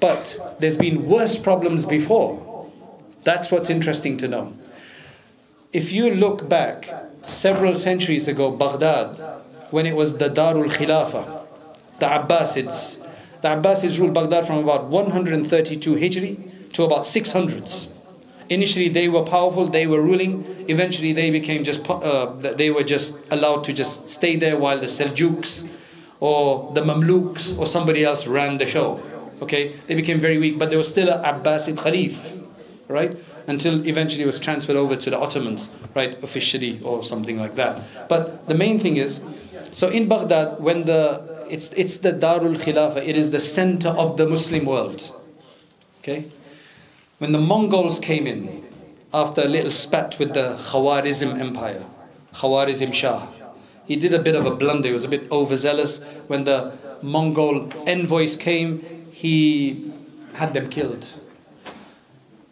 but 0.00 0.56
there's 0.58 0.76
been 0.76 1.06
worse 1.06 1.36
problems 1.36 1.84
before. 1.86 2.70
That's 3.22 3.50
what's 3.50 3.70
interesting 3.70 4.16
to 4.18 4.28
know. 4.28 4.56
If 5.72 5.92
you 5.92 6.10
look 6.14 6.48
back 6.48 6.92
several 7.26 7.74
centuries 7.74 8.28
ago, 8.28 8.50
Baghdad, 8.50 9.18
when 9.70 9.86
it 9.86 9.96
was 9.96 10.14
the 10.14 10.28
Darul 10.28 10.70
Khilafah, 10.70 11.46
the 11.98 12.06
Abbasids, 12.06 12.98
the 13.42 13.48
Abbasids 13.48 13.98
ruled 13.98 14.14
Baghdad 14.14 14.46
from 14.46 14.58
about 14.58 14.86
132 14.86 15.94
Hijri 15.94 16.72
to 16.72 16.84
about 16.84 17.02
600s. 17.02 17.88
Initially, 18.48 18.88
they 18.88 19.08
were 19.08 19.22
powerful, 19.22 19.66
they 19.66 19.86
were 19.86 20.02
ruling. 20.02 20.64
Eventually, 20.68 21.12
they 21.12 21.30
became 21.30 21.64
just 21.64 21.88
uh, 21.88 22.26
they 22.36 22.70
were 22.70 22.82
just 22.82 23.14
allowed 23.30 23.64
to 23.64 23.72
just 23.72 24.08
stay 24.08 24.36
there 24.36 24.58
while 24.58 24.78
the 24.78 24.86
Seljuks 24.86 25.66
or 26.20 26.72
the 26.74 26.82
Mamluks 26.82 27.58
or 27.58 27.66
somebody 27.66 28.04
else 28.04 28.26
ran 28.26 28.58
the 28.58 28.66
show. 28.66 29.00
Okay, 29.40 29.74
they 29.86 29.94
became 29.94 30.20
very 30.20 30.38
weak, 30.38 30.58
but 30.58 30.68
there 30.70 30.78
was 30.78 30.88
still 30.88 31.08
an 31.08 31.22
Abbasid 31.24 31.76
Khalif, 31.76 32.46
right? 32.88 33.16
Until 33.46 33.86
eventually 33.86 34.22
it 34.22 34.26
was 34.26 34.38
transferred 34.38 34.76
over 34.76 34.96
to 34.96 35.10
the 35.10 35.18
Ottomans, 35.18 35.70
right, 35.94 36.22
officially 36.22 36.80
or 36.82 37.02
something 37.02 37.38
like 37.38 37.54
that. 37.56 38.08
But 38.08 38.46
the 38.46 38.54
main 38.54 38.78
thing 38.78 38.96
is, 38.96 39.20
so 39.70 39.88
in 39.88 40.08
Baghdad, 40.08 40.60
when 40.60 40.84
the 40.84 41.32
it's, 41.52 41.70
it's 41.74 41.98
the 41.98 42.12
Darul 42.12 42.56
Khilafah, 42.56 43.06
it 43.06 43.16
is 43.16 43.30
the 43.30 43.40
center 43.40 43.88
of 43.88 44.16
the 44.16 44.26
Muslim 44.26 44.64
world. 44.64 45.14
Okay? 46.00 46.30
When 47.18 47.32
the 47.32 47.40
Mongols 47.40 47.98
came 47.98 48.26
in, 48.26 48.64
after 49.12 49.42
a 49.42 49.48
little 49.48 49.70
spat 49.70 50.18
with 50.18 50.32
the 50.32 50.56
Khawarizm 50.58 51.38
Empire, 51.38 51.84
Khawarizm 52.34 52.94
Shah, 52.94 53.28
he 53.84 53.96
did 53.96 54.14
a 54.14 54.18
bit 54.18 54.34
of 54.34 54.46
a 54.46 54.54
blunder, 54.54 54.88
he 54.88 54.94
was 54.94 55.04
a 55.04 55.08
bit 55.08 55.30
overzealous. 55.30 55.98
When 56.28 56.44
the 56.44 56.72
Mongol 57.02 57.68
envoys 57.86 58.34
came, 58.36 59.10
he 59.12 59.92
had 60.32 60.54
them 60.54 60.70
killed. 60.70 61.20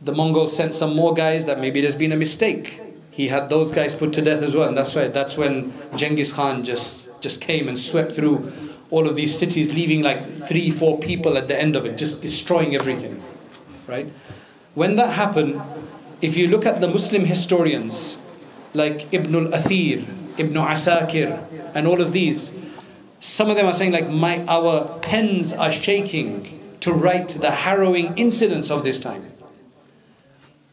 The 0.03 0.13
Mongols 0.13 0.57
sent 0.57 0.75
some 0.75 0.97
more 0.97 1.13
guys 1.13 1.45
that 1.45 1.61
maybe 1.61 1.83
there's 1.83 1.95
been 1.95 2.13
a 2.13 2.17
mistake. 2.17 2.81
He 3.11 3.29
had 3.29 3.51
those 3.51 3.71
guys 3.71 3.95
put 3.95 4.15
to 4.15 4.23
death 4.23 4.43
as 4.43 4.55
well. 4.55 4.67
And 4.67 4.77
that's 4.77 4.95
why 4.95 5.09
that's 5.09 5.37
when 5.37 5.73
Genghis 5.95 6.33
Khan 6.33 6.65
just, 6.65 7.09
just 7.21 7.41
came 7.43 7.69
and 7.69 7.79
swept 7.79 8.13
through 8.13 8.51
all 8.91 9.07
of 9.07 9.15
these 9.15 9.39
cities, 9.39 9.75
leaving 9.75 10.01
like 10.01 10.47
three, 10.49 10.71
four 10.71 10.99
people 10.99 11.37
at 11.37 11.49
the 11.49 11.59
end 11.59 11.77
of 11.77 11.85
it, 11.85 11.99
just 11.99 12.23
destroying 12.23 12.75
everything. 12.75 13.23
Right? 13.87 14.11
When 14.75 14.97
that 14.97 15.13
happened, 15.13 15.61
if 16.23 16.37
you 16.37 16.49
look 16.49 16.65
at 16.65 16.81
the 16.81 16.89
Muslim 16.89 17.25
historians 17.25 18.17
like 18.73 19.13
Ibn 19.13 19.35
al-Athir, 19.35 20.07
Ibn 20.39 20.55
Asakir, 20.55 21.73
and 21.75 21.87
all 21.87 22.01
of 22.01 22.13
these, 22.13 22.53
some 23.21 23.51
of 23.51 23.57
them 23.57 23.67
are 23.67 23.75
saying 23.75 23.93
like 23.93 24.09
my 24.09 24.45
our 24.47 24.99
pens 25.01 25.53
are 25.53 25.71
shaking 25.71 26.59
to 26.81 26.93
write 26.93 27.29
the 27.29 27.51
harrowing 27.51 28.17
incidents 28.17 28.71
of 28.71 28.83
this 28.83 28.99
time. 28.99 29.30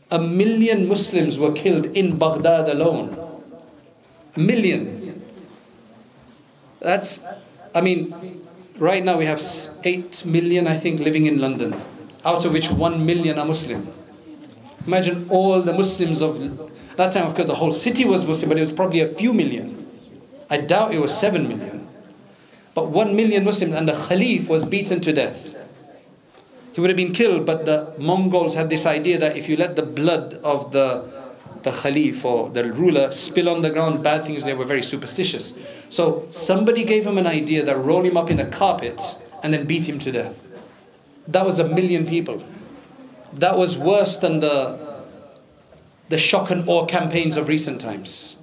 A 0.09 0.19
million 0.19 0.87
Muslims 0.87 1.37
were 1.37 1.51
killed 1.51 1.85
in 1.87 2.17
Baghdad 2.17 2.69
alone. 2.69 3.17
A 4.35 4.39
million. 4.39 5.21
That's 6.79 7.19
I 7.75 7.81
mean, 7.81 8.45
right 8.79 9.03
now 9.03 9.17
we 9.17 9.25
have 9.25 9.41
8 9.83 10.25
million, 10.25 10.67
I 10.67 10.77
think, 10.77 10.99
living 10.99 11.25
in 11.25 11.39
London, 11.39 11.79
out 12.25 12.45
of 12.45 12.53
which 12.53 12.71
1 12.71 13.05
million 13.05 13.37
are 13.37 13.45
Muslim. 13.45 13.87
Imagine 14.87 15.27
all 15.29 15.61
the 15.61 15.73
Muslims 15.73 16.21
of 16.21 16.39
that 16.95 17.11
time, 17.11 17.27
of 17.27 17.35
course, 17.35 17.47
the 17.47 17.55
whole 17.55 17.73
city 17.73 18.05
was 18.05 18.25
Muslim, 18.25 18.49
but 18.49 18.57
it 18.57 18.61
was 18.61 18.71
probably 18.71 19.01
a 19.01 19.07
few 19.07 19.31
million. 19.31 19.85
I 20.49 20.57
doubt 20.57 20.93
it 20.93 20.99
was 20.99 21.15
7 21.15 21.47
million. 21.47 21.87
But 22.73 22.89
1 22.89 23.15
million 23.15 23.43
Muslims, 23.43 23.75
and 23.75 23.87
the 23.87 23.93
Khalif 23.93 24.47
was 24.47 24.63
beaten 24.63 24.99
to 25.01 25.13
death. 25.13 25.53
He 26.77 26.81
would 26.81 26.91
have 26.91 26.97
been 26.97 27.11
killed, 27.11 27.43
but 27.43 27.65
the 27.65 27.91
Mongols 27.97 28.53
had 28.53 28.69
this 28.69 28.85
idea 28.85 29.17
that 29.17 29.35
if 29.35 29.49
you 29.49 29.57
let 29.57 29.75
the 29.75 29.81
blood 29.81 30.35
of 30.43 30.71
the 30.71 31.09
the 31.63 31.71
Khalif 31.71 32.23
or 32.23 32.51
the 32.51 32.71
ruler 32.71 33.11
spill 33.11 33.49
on 33.49 33.63
the 33.63 33.71
ground 33.71 34.03
bad 34.03 34.25
things, 34.25 34.43
they 34.43 34.53
were 34.53 34.63
very 34.63 34.83
superstitious. 34.83 35.55
So 35.89 36.27
somebody 36.29 36.83
gave 36.83 37.03
him 37.03 37.17
an 37.17 37.25
idea 37.25 37.65
that 37.65 37.79
roll 37.79 38.03
him 38.03 38.15
up 38.15 38.29
in 38.29 38.39
a 38.39 38.45
carpet 38.45 39.01
and 39.41 39.51
then 39.51 39.65
beat 39.65 39.89
him 39.89 39.97
to 39.97 40.11
death. 40.11 40.39
That 41.27 41.47
was 41.47 41.57
a 41.57 41.67
million 41.67 42.05
people. 42.05 42.43
That 43.33 43.57
was 43.57 43.75
worse 43.75 44.17
than 44.17 44.39
the, 44.39 45.01
the 46.09 46.19
shock 46.19 46.51
and 46.51 46.69
awe 46.69 46.85
campaigns 46.85 47.37
of 47.37 47.47
recent 47.47 47.81
times. 47.81 48.35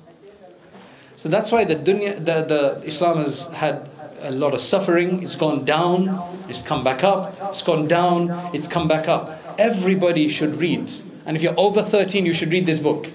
So 1.14 1.28
that's 1.28 1.52
why 1.52 1.62
the 1.62 1.76
dunya, 1.76 2.16
the, 2.16 2.42
the 2.42 2.82
Islam 2.84 3.18
has 3.18 3.46
had 3.46 3.88
a 4.24 4.30
lot 4.30 4.54
of 4.54 4.60
suffering. 4.60 5.22
It's 5.22 5.36
gone 5.36 5.64
down, 5.64 6.44
it's 6.48 6.62
come 6.62 6.82
back 6.82 7.04
up. 7.04 7.36
It's 7.50 7.62
gone 7.62 7.86
down, 7.86 8.30
it's 8.54 8.66
come 8.66 8.88
back 8.88 9.08
up. 9.08 9.38
Everybody 9.58 10.28
should 10.28 10.56
read. 10.56 10.92
And 11.26 11.36
if 11.36 11.42
you're 11.42 11.58
over 11.58 11.82
13, 11.82 12.26
you 12.26 12.34
should 12.34 12.50
read 12.50 12.66
this 12.66 12.78
book. 12.78 13.06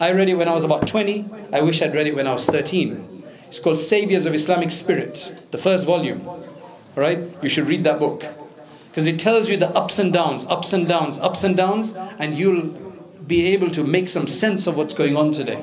I 0.00 0.12
read 0.12 0.28
it 0.28 0.34
when 0.34 0.48
I 0.48 0.54
was 0.54 0.64
about 0.64 0.86
20. 0.86 1.26
I 1.52 1.60
wish 1.60 1.80
I'd 1.80 1.94
read 1.94 2.06
it 2.06 2.14
when 2.14 2.26
I 2.26 2.32
was 2.32 2.46
13. 2.46 3.24
It's 3.44 3.58
called 3.58 3.78
Saviors 3.78 4.26
of 4.26 4.34
Islamic 4.34 4.70
Spirit, 4.70 5.46
the 5.50 5.58
first 5.58 5.86
volume. 5.86 6.26
All 6.26 6.44
right? 6.96 7.20
You 7.42 7.48
should 7.48 7.68
read 7.68 7.84
that 7.84 7.98
book. 7.98 8.24
Because 8.90 9.06
it 9.06 9.18
tells 9.18 9.48
you 9.48 9.56
the 9.56 9.70
ups 9.70 9.98
and 9.98 10.12
downs, 10.12 10.44
ups 10.46 10.72
and 10.72 10.86
downs, 10.86 11.18
ups 11.18 11.44
and 11.44 11.56
downs, 11.56 11.94
and 12.18 12.36
you'll 12.36 12.68
be 13.26 13.46
able 13.46 13.70
to 13.70 13.84
make 13.84 14.08
some 14.08 14.26
sense 14.26 14.66
of 14.66 14.76
what's 14.76 14.92
going 14.92 15.16
on 15.16 15.32
today. 15.32 15.62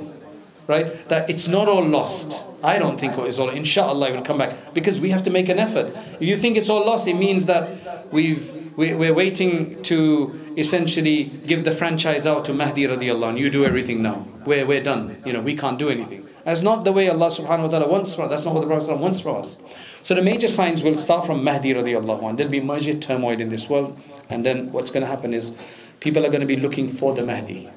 Right? 0.69 1.09
That 1.09 1.29
it's 1.29 1.47
not 1.47 1.67
all 1.67 1.83
lost. 1.83 2.43
I 2.63 2.77
don't 2.77 2.99
think 2.99 3.17
it's 3.17 3.39
all, 3.39 3.49
inshallah, 3.49 4.09
it 4.09 4.15
will 4.15 4.21
come 4.21 4.37
back. 4.37 4.73
Because 4.75 4.99
we 4.99 5.09
have 5.09 5.23
to 5.23 5.31
make 5.31 5.49
an 5.49 5.57
effort. 5.57 5.87
If 6.19 6.27
you 6.27 6.37
think 6.37 6.57
it's 6.57 6.69
all 6.69 6.85
lost, 6.85 7.07
it 7.07 7.15
means 7.15 7.47
that 7.47 8.13
we've 8.13 8.53
we're 8.79 9.13
waiting 9.13 9.81
to 9.83 10.53
essentially 10.55 11.25
give 11.45 11.65
the 11.65 11.75
franchise 11.75 12.25
out 12.25 12.45
to 12.45 12.53
Mahdi 12.53 12.83
radiallahu 12.83 13.33
anhu. 13.33 13.39
You 13.39 13.49
do 13.49 13.65
everything 13.65 14.01
now. 14.01 14.25
We're, 14.45 14.65
we're 14.65 14.81
done. 14.81 15.21
You 15.25 15.33
know, 15.33 15.41
we 15.41 15.53
can't 15.53 15.77
do 15.77 15.89
anything. 15.89 16.25
That's 16.45 16.61
not 16.61 16.85
the 16.85 16.93
way 16.93 17.09
Allah 17.09 17.27
subhanahu 17.27 17.63
wa 17.63 17.67
ta'ala 17.67 17.87
wants 17.89 18.15
from 18.15 18.25
us. 18.25 18.29
That's 18.29 18.45
not 18.45 18.53
what 18.53 18.61
the 18.61 18.67
Prophet 18.67 18.95
wants 18.97 19.19
from 19.19 19.35
us. 19.37 19.57
So 20.03 20.15
the 20.15 20.21
major 20.21 20.47
signs 20.47 20.81
will 20.81 20.95
start 20.95 21.25
from 21.25 21.43
Mahdi 21.43 21.73
radiallahu 21.73 22.21
anhu. 22.21 22.37
There'll 22.37 22.51
be 22.51 22.61
major 22.61 22.93
turmoil 22.93 23.41
in 23.41 23.49
this 23.49 23.67
world. 23.67 23.99
And 24.29 24.45
then 24.45 24.71
what's 24.71 24.91
going 24.91 25.01
to 25.01 25.07
happen 25.07 25.33
is 25.33 25.51
people 25.99 26.25
are 26.25 26.29
going 26.29 26.39
to 26.39 26.47
be 26.47 26.55
looking 26.55 26.87
for 26.87 27.13
the 27.13 27.25
Mahdi. 27.25 27.69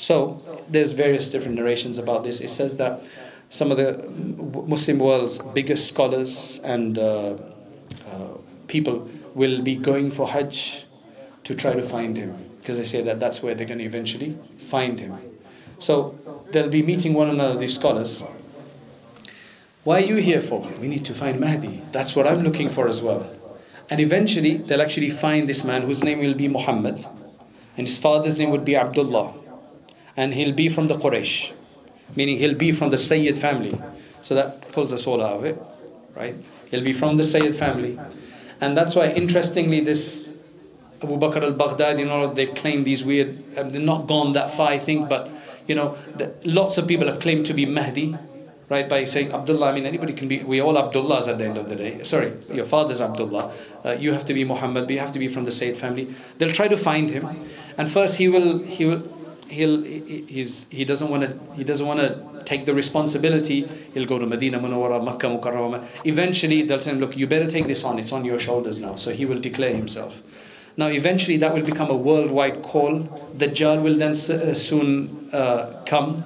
So 0.00 0.40
there's 0.66 0.92
various 0.92 1.28
different 1.28 1.56
narrations 1.56 1.98
about 1.98 2.24
this. 2.24 2.40
It 2.40 2.48
says 2.48 2.78
that 2.78 3.02
some 3.50 3.70
of 3.70 3.76
the 3.76 4.08
Muslim 4.66 4.98
world's 4.98 5.38
biggest 5.52 5.88
scholars 5.88 6.58
and 6.64 6.96
uh, 6.96 7.36
uh, 8.10 8.28
people 8.66 9.10
will 9.34 9.60
be 9.60 9.76
going 9.76 10.10
for 10.10 10.26
Hajj 10.26 10.86
to 11.44 11.54
try 11.54 11.74
to 11.74 11.82
find 11.82 12.16
him 12.16 12.34
because 12.60 12.78
they 12.78 12.86
say 12.86 13.02
that 13.02 13.20
that's 13.20 13.42
where 13.42 13.54
they're 13.54 13.66
going 13.66 13.80
to 13.80 13.84
eventually 13.84 14.38
find 14.56 14.98
him. 14.98 15.18
So 15.80 16.18
they'll 16.50 16.70
be 16.70 16.82
meeting 16.82 17.12
one 17.12 17.28
another, 17.28 17.58
these 17.58 17.74
scholars. 17.74 18.22
Why 19.84 19.96
are 19.96 20.06
you 20.12 20.16
here 20.16 20.40
for? 20.40 20.66
We 20.80 20.88
need 20.88 21.04
to 21.04 21.14
find 21.14 21.38
Mahdi. 21.38 21.82
That's 21.92 22.16
what 22.16 22.26
I'm 22.26 22.42
looking 22.42 22.70
for 22.70 22.88
as 22.88 23.02
well. 23.02 23.28
And 23.90 24.00
eventually, 24.00 24.56
they'll 24.56 24.80
actually 24.80 25.10
find 25.10 25.46
this 25.46 25.62
man 25.62 25.82
whose 25.82 26.02
name 26.02 26.20
will 26.20 26.34
be 26.34 26.48
Muhammad, 26.48 27.04
and 27.76 27.86
his 27.86 27.98
father's 27.98 28.38
name 28.38 28.50
would 28.50 28.64
be 28.64 28.76
Abdullah, 28.76 29.34
and 30.20 30.34
he'll 30.34 30.52
be 30.52 30.68
from 30.68 30.88
the 30.88 30.96
Quraysh, 31.02 31.52
meaning 32.14 32.36
he'll 32.36 32.60
be 32.62 32.72
from 32.72 32.90
the 32.90 32.98
Sayyid 32.98 33.38
family. 33.38 33.72
So 34.20 34.34
that 34.34 34.70
pulls 34.72 34.92
us 34.92 35.06
all 35.06 35.22
out 35.22 35.36
of 35.38 35.44
it, 35.46 35.58
right? 36.14 36.34
He'll 36.70 36.84
be 36.84 36.92
from 36.92 37.16
the 37.16 37.24
Sayyid 37.24 37.54
family. 37.54 37.98
And 38.60 38.76
that's 38.76 38.94
why, 38.94 39.06
interestingly, 39.12 39.80
this 39.80 40.30
Abu 41.02 41.16
Bakr 41.16 41.42
al 41.42 41.54
Baghdadi 41.54 42.00
you 42.00 42.04
know, 42.04 42.34
they've 42.34 42.54
claimed 42.54 42.84
these 42.84 43.02
weird, 43.02 43.30
they've 43.54 43.80
not 43.80 44.06
gone 44.06 44.32
that 44.34 44.52
far, 44.52 44.68
I 44.68 44.78
think, 44.78 45.08
but 45.08 45.30
you 45.66 45.74
know, 45.74 45.96
the, 46.16 46.34
lots 46.44 46.76
of 46.76 46.86
people 46.86 47.06
have 47.06 47.20
claimed 47.20 47.46
to 47.46 47.54
be 47.54 47.64
Mahdi, 47.64 48.14
right? 48.68 48.86
By 48.90 49.06
saying 49.06 49.32
Abdullah, 49.32 49.70
I 49.70 49.72
mean 49.72 49.86
anybody 49.86 50.12
can 50.12 50.28
be. 50.28 50.42
We 50.42 50.60
all 50.60 50.76
Abdullahs 50.76 51.28
at 51.28 51.38
the 51.38 51.46
end 51.46 51.56
of 51.56 51.70
the 51.70 51.76
day. 51.76 52.04
Sorry, 52.04 52.34
your 52.52 52.66
father's 52.66 53.00
Abdullah. 53.00 53.54
Uh, 53.84 53.92
you 53.92 54.12
have 54.12 54.26
to 54.26 54.34
be 54.34 54.44
Muhammad, 54.44 54.84
but 54.84 54.92
you 54.92 54.98
have 54.98 55.12
to 55.12 55.18
be 55.18 55.28
from 55.28 55.46
the 55.46 55.52
Sayyid 55.52 55.78
family. 55.78 56.14
They'll 56.36 56.52
try 56.52 56.68
to 56.68 56.76
find 56.76 57.08
him, 57.08 57.26
and 57.78 57.90
first 57.90 58.16
he 58.16 58.28
will 58.28 58.58
he 58.58 58.84
will 58.84 59.02
he'll 59.50 59.82
he's 59.84 60.66
he 60.70 60.84
doesn't 60.84 61.10
want 61.10 61.22
to 61.24 61.30
he 61.54 61.64
doesn't 61.64 61.86
want 61.86 62.00
to 62.00 62.42
take 62.44 62.64
the 62.64 62.74
responsibility. 62.74 63.68
He'll 63.94 64.06
go 64.06 64.18
to 64.18 64.26
Medina 64.26 64.58
Munawwara, 64.58 65.04
Makkah 65.04 65.28
Mukarramah. 65.28 65.86
Eventually 66.04 66.62
they'll 66.62 66.80
tell 66.80 66.94
him, 66.94 67.00
look, 67.00 67.16
you 67.16 67.26
better 67.26 67.50
take 67.50 67.66
this 67.66 67.84
on. 67.84 67.98
It's 67.98 68.12
on 68.12 68.24
your 68.24 68.38
shoulders 68.38 68.78
now. 68.78 68.96
So 68.96 69.10
he 69.10 69.26
will 69.26 69.38
declare 69.38 69.74
himself. 69.74 70.22
Now, 70.76 70.86
eventually, 70.86 71.36
that 71.38 71.52
will 71.52 71.62
become 71.62 71.90
a 71.90 71.96
worldwide 71.96 72.62
call. 72.62 73.00
The 73.36 73.48
Dajjal 73.48 73.82
will 73.82 73.98
then 73.98 74.12
uh, 74.12 74.54
soon 74.54 75.28
uh, 75.32 75.82
come 75.84 76.24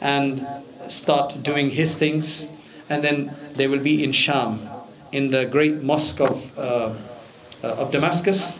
and 0.00 0.46
start 0.88 1.42
doing 1.42 1.70
his 1.70 1.96
things, 1.96 2.46
and 2.88 3.02
then 3.04 3.34
they 3.54 3.66
will 3.66 3.80
be 3.80 4.02
in 4.02 4.12
Sham, 4.12 4.66
in 5.12 5.30
the 5.30 5.44
great 5.44 5.82
mosque 5.82 6.20
of, 6.20 6.58
uh, 6.58 6.94
uh, 7.62 7.66
of 7.66 7.90
Damascus. 7.90 8.58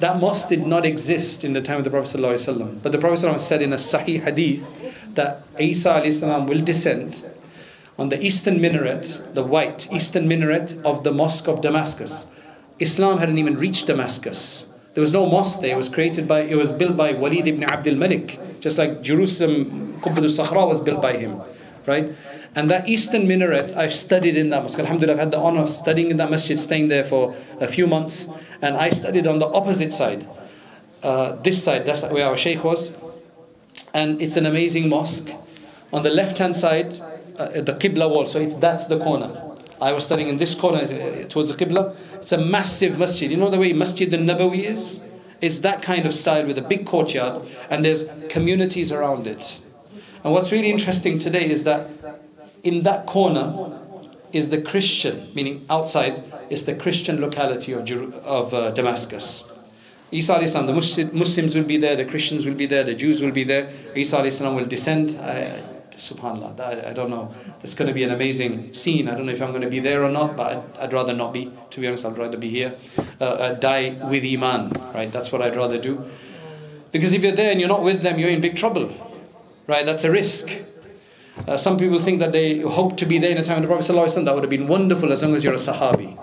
That 0.00 0.20
mosque 0.20 0.48
did 0.48 0.66
not 0.66 0.86
exist 0.86 1.44
in 1.44 1.54
the 1.54 1.60
time 1.60 1.78
of 1.78 1.84
the 1.84 1.90
Prophet 1.90 2.20
ﷺ. 2.20 2.82
But 2.82 2.92
the 2.92 2.98
Prophet 2.98 3.40
said 3.40 3.62
in 3.62 3.72
a 3.72 3.76
Sahih 3.76 4.22
Hadith 4.22 4.64
that 5.14 5.42
Isa 5.58 6.00
will 6.48 6.60
descend 6.60 7.24
on 7.98 8.08
the 8.08 8.24
eastern 8.24 8.60
minaret, 8.60 9.34
the 9.34 9.42
white 9.42 9.88
eastern 9.92 10.28
minaret 10.28 10.76
of 10.84 11.02
the 11.02 11.12
Mosque 11.12 11.48
of 11.48 11.60
Damascus. 11.60 12.26
Islam 12.78 13.18
hadn't 13.18 13.38
even 13.38 13.56
reached 13.56 13.86
Damascus. 13.86 14.64
There 14.94 15.02
was 15.02 15.12
no 15.12 15.26
mosque 15.26 15.60
there. 15.60 15.74
It 15.74 15.76
was 15.76 15.88
created 15.88 16.28
by, 16.28 16.42
it 16.42 16.54
was 16.54 16.70
built 16.70 16.96
by 16.96 17.12
Walid 17.12 17.46
ibn 17.46 17.64
Abdul 17.64 17.96
Malik, 17.96 18.38
just 18.60 18.78
like 18.78 19.02
Jerusalem, 19.02 20.00
Qubbat 20.00 20.18
al-Sakhra 20.18 20.66
was 20.68 20.80
built 20.80 21.02
by 21.02 21.16
him, 21.16 21.40
right? 21.86 22.12
And 22.58 22.68
that 22.72 22.88
eastern 22.88 23.28
minaret, 23.28 23.76
I've 23.76 23.94
studied 23.94 24.36
in 24.36 24.50
that 24.50 24.64
mosque. 24.64 24.80
Alhamdulillah, 24.80 25.12
I've 25.12 25.20
had 25.20 25.30
the 25.30 25.38
honor 25.38 25.60
of 25.60 25.70
studying 25.70 26.10
in 26.10 26.16
that 26.16 26.28
masjid, 26.28 26.58
staying 26.58 26.88
there 26.88 27.04
for 27.04 27.36
a 27.60 27.68
few 27.68 27.86
months. 27.86 28.26
And 28.60 28.76
I 28.76 28.90
studied 28.90 29.28
on 29.28 29.38
the 29.38 29.46
opposite 29.46 29.92
side. 29.92 30.26
Uh, 31.04 31.36
this 31.36 31.62
side, 31.62 31.86
that's 31.86 32.02
where 32.02 32.26
our 32.26 32.36
sheikh 32.36 32.64
was. 32.64 32.90
And 33.94 34.20
it's 34.20 34.36
an 34.36 34.44
amazing 34.44 34.88
mosque. 34.88 35.30
On 35.92 36.02
the 36.02 36.10
left 36.10 36.38
hand 36.38 36.56
side, 36.56 37.00
uh, 37.38 37.60
the 37.60 37.74
Qibla 37.74 38.10
wall, 38.10 38.26
so 38.26 38.40
it's, 38.40 38.56
that's 38.56 38.86
the 38.86 38.98
corner. 38.98 39.40
I 39.80 39.92
was 39.92 40.04
studying 40.04 40.28
in 40.28 40.38
this 40.38 40.56
corner 40.56 40.78
uh, 40.78 41.28
towards 41.28 41.50
the 41.50 41.64
Qibla. 41.64 41.94
It's 42.14 42.32
a 42.32 42.38
massive 42.38 42.98
masjid. 42.98 43.30
You 43.30 43.36
know 43.36 43.50
the 43.50 43.60
way 43.60 43.72
Masjid 43.72 44.12
al 44.12 44.22
Nabawi 44.22 44.64
is? 44.64 44.98
It's 45.40 45.60
that 45.60 45.80
kind 45.80 46.06
of 46.06 46.12
style 46.12 46.44
with 46.44 46.58
a 46.58 46.62
big 46.62 46.86
courtyard, 46.86 47.46
and 47.70 47.84
there's 47.84 48.04
communities 48.28 48.90
around 48.90 49.28
it. 49.28 49.60
And 50.24 50.32
what's 50.32 50.50
really 50.50 50.72
interesting 50.72 51.20
today 51.20 51.48
is 51.48 51.62
that 51.62 51.88
in 52.62 52.82
that 52.82 53.06
corner 53.06 53.78
is 54.32 54.50
the 54.50 54.60
Christian, 54.60 55.30
meaning 55.34 55.64
outside, 55.70 56.22
is 56.50 56.64
the 56.64 56.74
Christian 56.74 57.20
locality 57.20 57.72
of, 57.72 57.90
of 58.24 58.54
uh, 58.54 58.70
Damascus. 58.72 59.44
Isa 60.10 60.38
the 60.38 61.10
Muslims 61.12 61.54
will 61.54 61.64
be 61.64 61.76
there, 61.76 61.94
the 61.96 62.04
Christians 62.04 62.46
will 62.46 62.54
be 62.54 62.66
there, 62.66 62.82
the 62.82 62.94
Jews 62.94 63.20
will 63.20 63.30
be 63.30 63.44
there. 63.44 63.70
Isa 63.94 64.22
will 64.22 64.64
descend. 64.64 65.18
I, 65.20 65.62
subhanallah, 65.90 66.58
I, 66.60 66.90
I, 66.90 66.92
don't 66.92 67.10
know. 67.10 67.34
It's 67.62 67.74
going 67.74 67.88
to 67.88 67.94
be 67.94 68.04
an 68.04 68.12
amazing 68.12 68.72
scene. 68.72 69.08
I 69.08 69.14
don't 69.14 69.26
know 69.26 69.32
if 69.32 69.42
I'm 69.42 69.50
going 69.50 69.62
to 69.62 69.68
be 69.68 69.80
there 69.80 70.04
or 70.04 70.10
not, 70.10 70.36
but 70.36 70.56
I'd, 70.56 70.78
I'd 70.78 70.92
rather 70.92 71.12
not 71.12 71.32
be. 71.32 71.52
To 71.70 71.80
be 71.80 71.88
honest, 71.88 72.06
I'd 72.06 72.16
rather 72.16 72.38
be 72.38 72.48
here. 72.48 72.76
Uh, 73.20 73.24
uh, 73.24 73.54
die 73.54 73.98
with 74.08 74.24
Iman, 74.24 74.72
right? 74.94 75.10
That's 75.10 75.30
what 75.32 75.42
I'd 75.42 75.56
rather 75.56 75.78
do. 75.78 76.08
Because 76.92 77.12
if 77.12 77.22
you're 77.22 77.32
there 77.32 77.50
and 77.50 77.60
you're 77.60 77.68
not 77.68 77.82
with 77.82 78.02
them, 78.02 78.18
you're 78.18 78.30
in 78.30 78.40
big 78.40 78.56
trouble 78.56 78.94
right? 79.68 79.86
That's 79.86 80.02
a 80.02 80.10
risk. 80.10 80.50
Uh, 81.46 81.56
some 81.56 81.78
people 81.78 81.98
think 81.98 82.18
that 82.18 82.32
they 82.32 82.58
hope 82.60 82.96
to 82.96 83.06
be 83.06 83.18
there 83.18 83.30
in 83.30 83.36
the 83.36 83.44
time 83.44 83.56
of 83.56 83.62
the 83.62 83.68
Prophet 83.68 83.90
ﷺ. 83.90 84.24
That 84.24 84.34
would 84.34 84.42
have 84.42 84.50
been 84.50 84.68
wonderful 84.68 85.12
as 85.12 85.22
long 85.22 85.34
as 85.34 85.44
you're 85.44 85.54
a 85.54 85.56
Sahabi. 85.56 86.18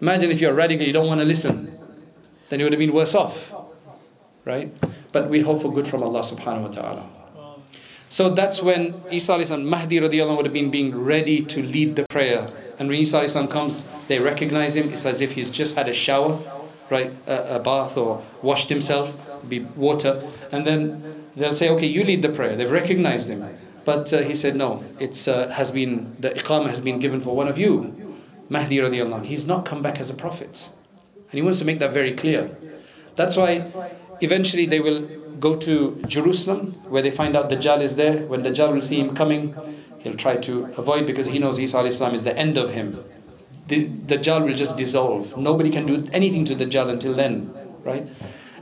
Imagine 0.00 0.30
if 0.30 0.40
you're 0.40 0.54
radical, 0.54 0.86
you 0.86 0.92
don't 0.92 1.06
want 1.06 1.20
to 1.20 1.26
listen. 1.26 1.78
Then 2.48 2.58
you 2.58 2.64
would 2.64 2.72
have 2.72 2.78
been 2.78 2.92
worse 2.92 3.14
off, 3.14 3.52
right? 4.44 4.72
But 5.12 5.28
we 5.28 5.40
hope 5.40 5.62
for 5.62 5.72
good 5.72 5.86
from 5.86 6.02
Allah 6.02 6.22
subhanahu 6.22 6.62
wa 6.62 6.68
ta'ala. 6.68 7.08
So 8.08 8.30
that's 8.30 8.60
when 8.60 9.00
Isa 9.12 9.34
and 9.34 9.66
Mahdi 9.68 10.00
radiallahu 10.00 10.36
would 10.36 10.46
have 10.46 10.52
been 10.52 10.70
being 10.70 10.96
ready 10.96 11.44
to 11.44 11.62
lead 11.62 11.94
the 11.94 12.06
prayer. 12.08 12.50
And 12.78 12.88
when 12.88 12.98
Isa 12.98 13.46
comes, 13.46 13.84
they 14.08 14.18
recognize 14.18 14.74
him. 14.74 14.92
It's 14.92 15.06
as 15.06 15.20
if 15.20 15.32
he's 15.32 15.48
just 15.48 15.76
had 15.76 15.88
a 15.88 15.92
shower, 15.92 16.40
right? 16.90 17.12
A, 17.28 17.56
a 17.56 17.58
bath 17.60 17.96
or 17.96 18.20
washed 18.42 18.68
himself, 18.68 19.14
be 19.48 19.60
water. 19.60 20.22
And 20.50 20.66
then 20.66 21.24
they'll 21.36 21.54
say, 21.54 21.68
okay, 21.70 21.86
you 21.86 22.02
lead 22.02 22.22
the 22.22 22.30
prayer. 22.30 22.56
They've 22.56 22.70
recognized 22.70 23.28
him. 23.28 23.44
But 23.84 24.12
uh, 24.12 24.18
he 24.18 24.34
said, 24.34 24.56
no, 24.56 24.84
it's 24.98 25.26
uh, 25.26 25.48
has 25.48 25.70
been 25.70 26.16
the 26.20 26.30
iqamah 26.30 26.68
has 26.68 26.80
been 26.80 26.98
given 26.98 27.20
for 27.20 27.34
one 27.34 27.48
of 27.48 27.58
you, 27.58 28.16
Mahdi 28.48 28.78
radiallahu 28.78 29.20
anh. 29.20 29.24
He's 29.24 29.46
not 29.46 29.64
come 29.64 29.82
back 29.82 30.00
as 30.00 30.10
a 30.10 30.14
prophet. 30.14 30.68
And 31.14 31.38
he 31.38 31.42
wants 31.42 31.58
to 31.60 31.64
make 31.64 31.78
that 31.78 31.92
very 31.92 32.12
clear. 32.12 32.50
That's 33.16 33.36
why 33.36 33.72
eventually 34.20 34.66
they 34.66 34.80
will 34.80 35.02
go 35.38 35.56
to 35.56 36.02
Jerusalem 36.06 36.72
where 36.88 37.02
they 37.02 37.10
find 37.10 37.36
out 37.36 37.48
Dajjal 37.48 37.80
is 37.80 37.96
there. 37.96 38.26
When 38.26 38.42
Dajjal 38.42 38.72
will 38.72 38.82
see 38.82 38.98
him 39.00 39.14
coming, 39.14 39.54
he'll 40.00 40.14
try 40.14 40.36
to 40.36 40.64
avoid 40.76 41.06
because 41.06 41.26
he 41.26 41.38
knows 41.38 41.58
Isa 41.58 41.80
is 41.80 41.98
the 41.98 42.36
end 42.36 42.58
of 42.58 42.70
him. 42.70 43.02
The 43.68 43.86
Dajjal 43.86 44.44
will 44.44 44.54
just 44.54 44.76
dissolve. 44.76 45.36
Nobody 45.36 45.70
can 45.70 45.86
do 45.86 46.04
anything 46.12 46.44
to 46.46 46.56
Dajjal 46.56 46.90
until 46.90 47.14
then, 47.14 47.54
right? 47.84 48.06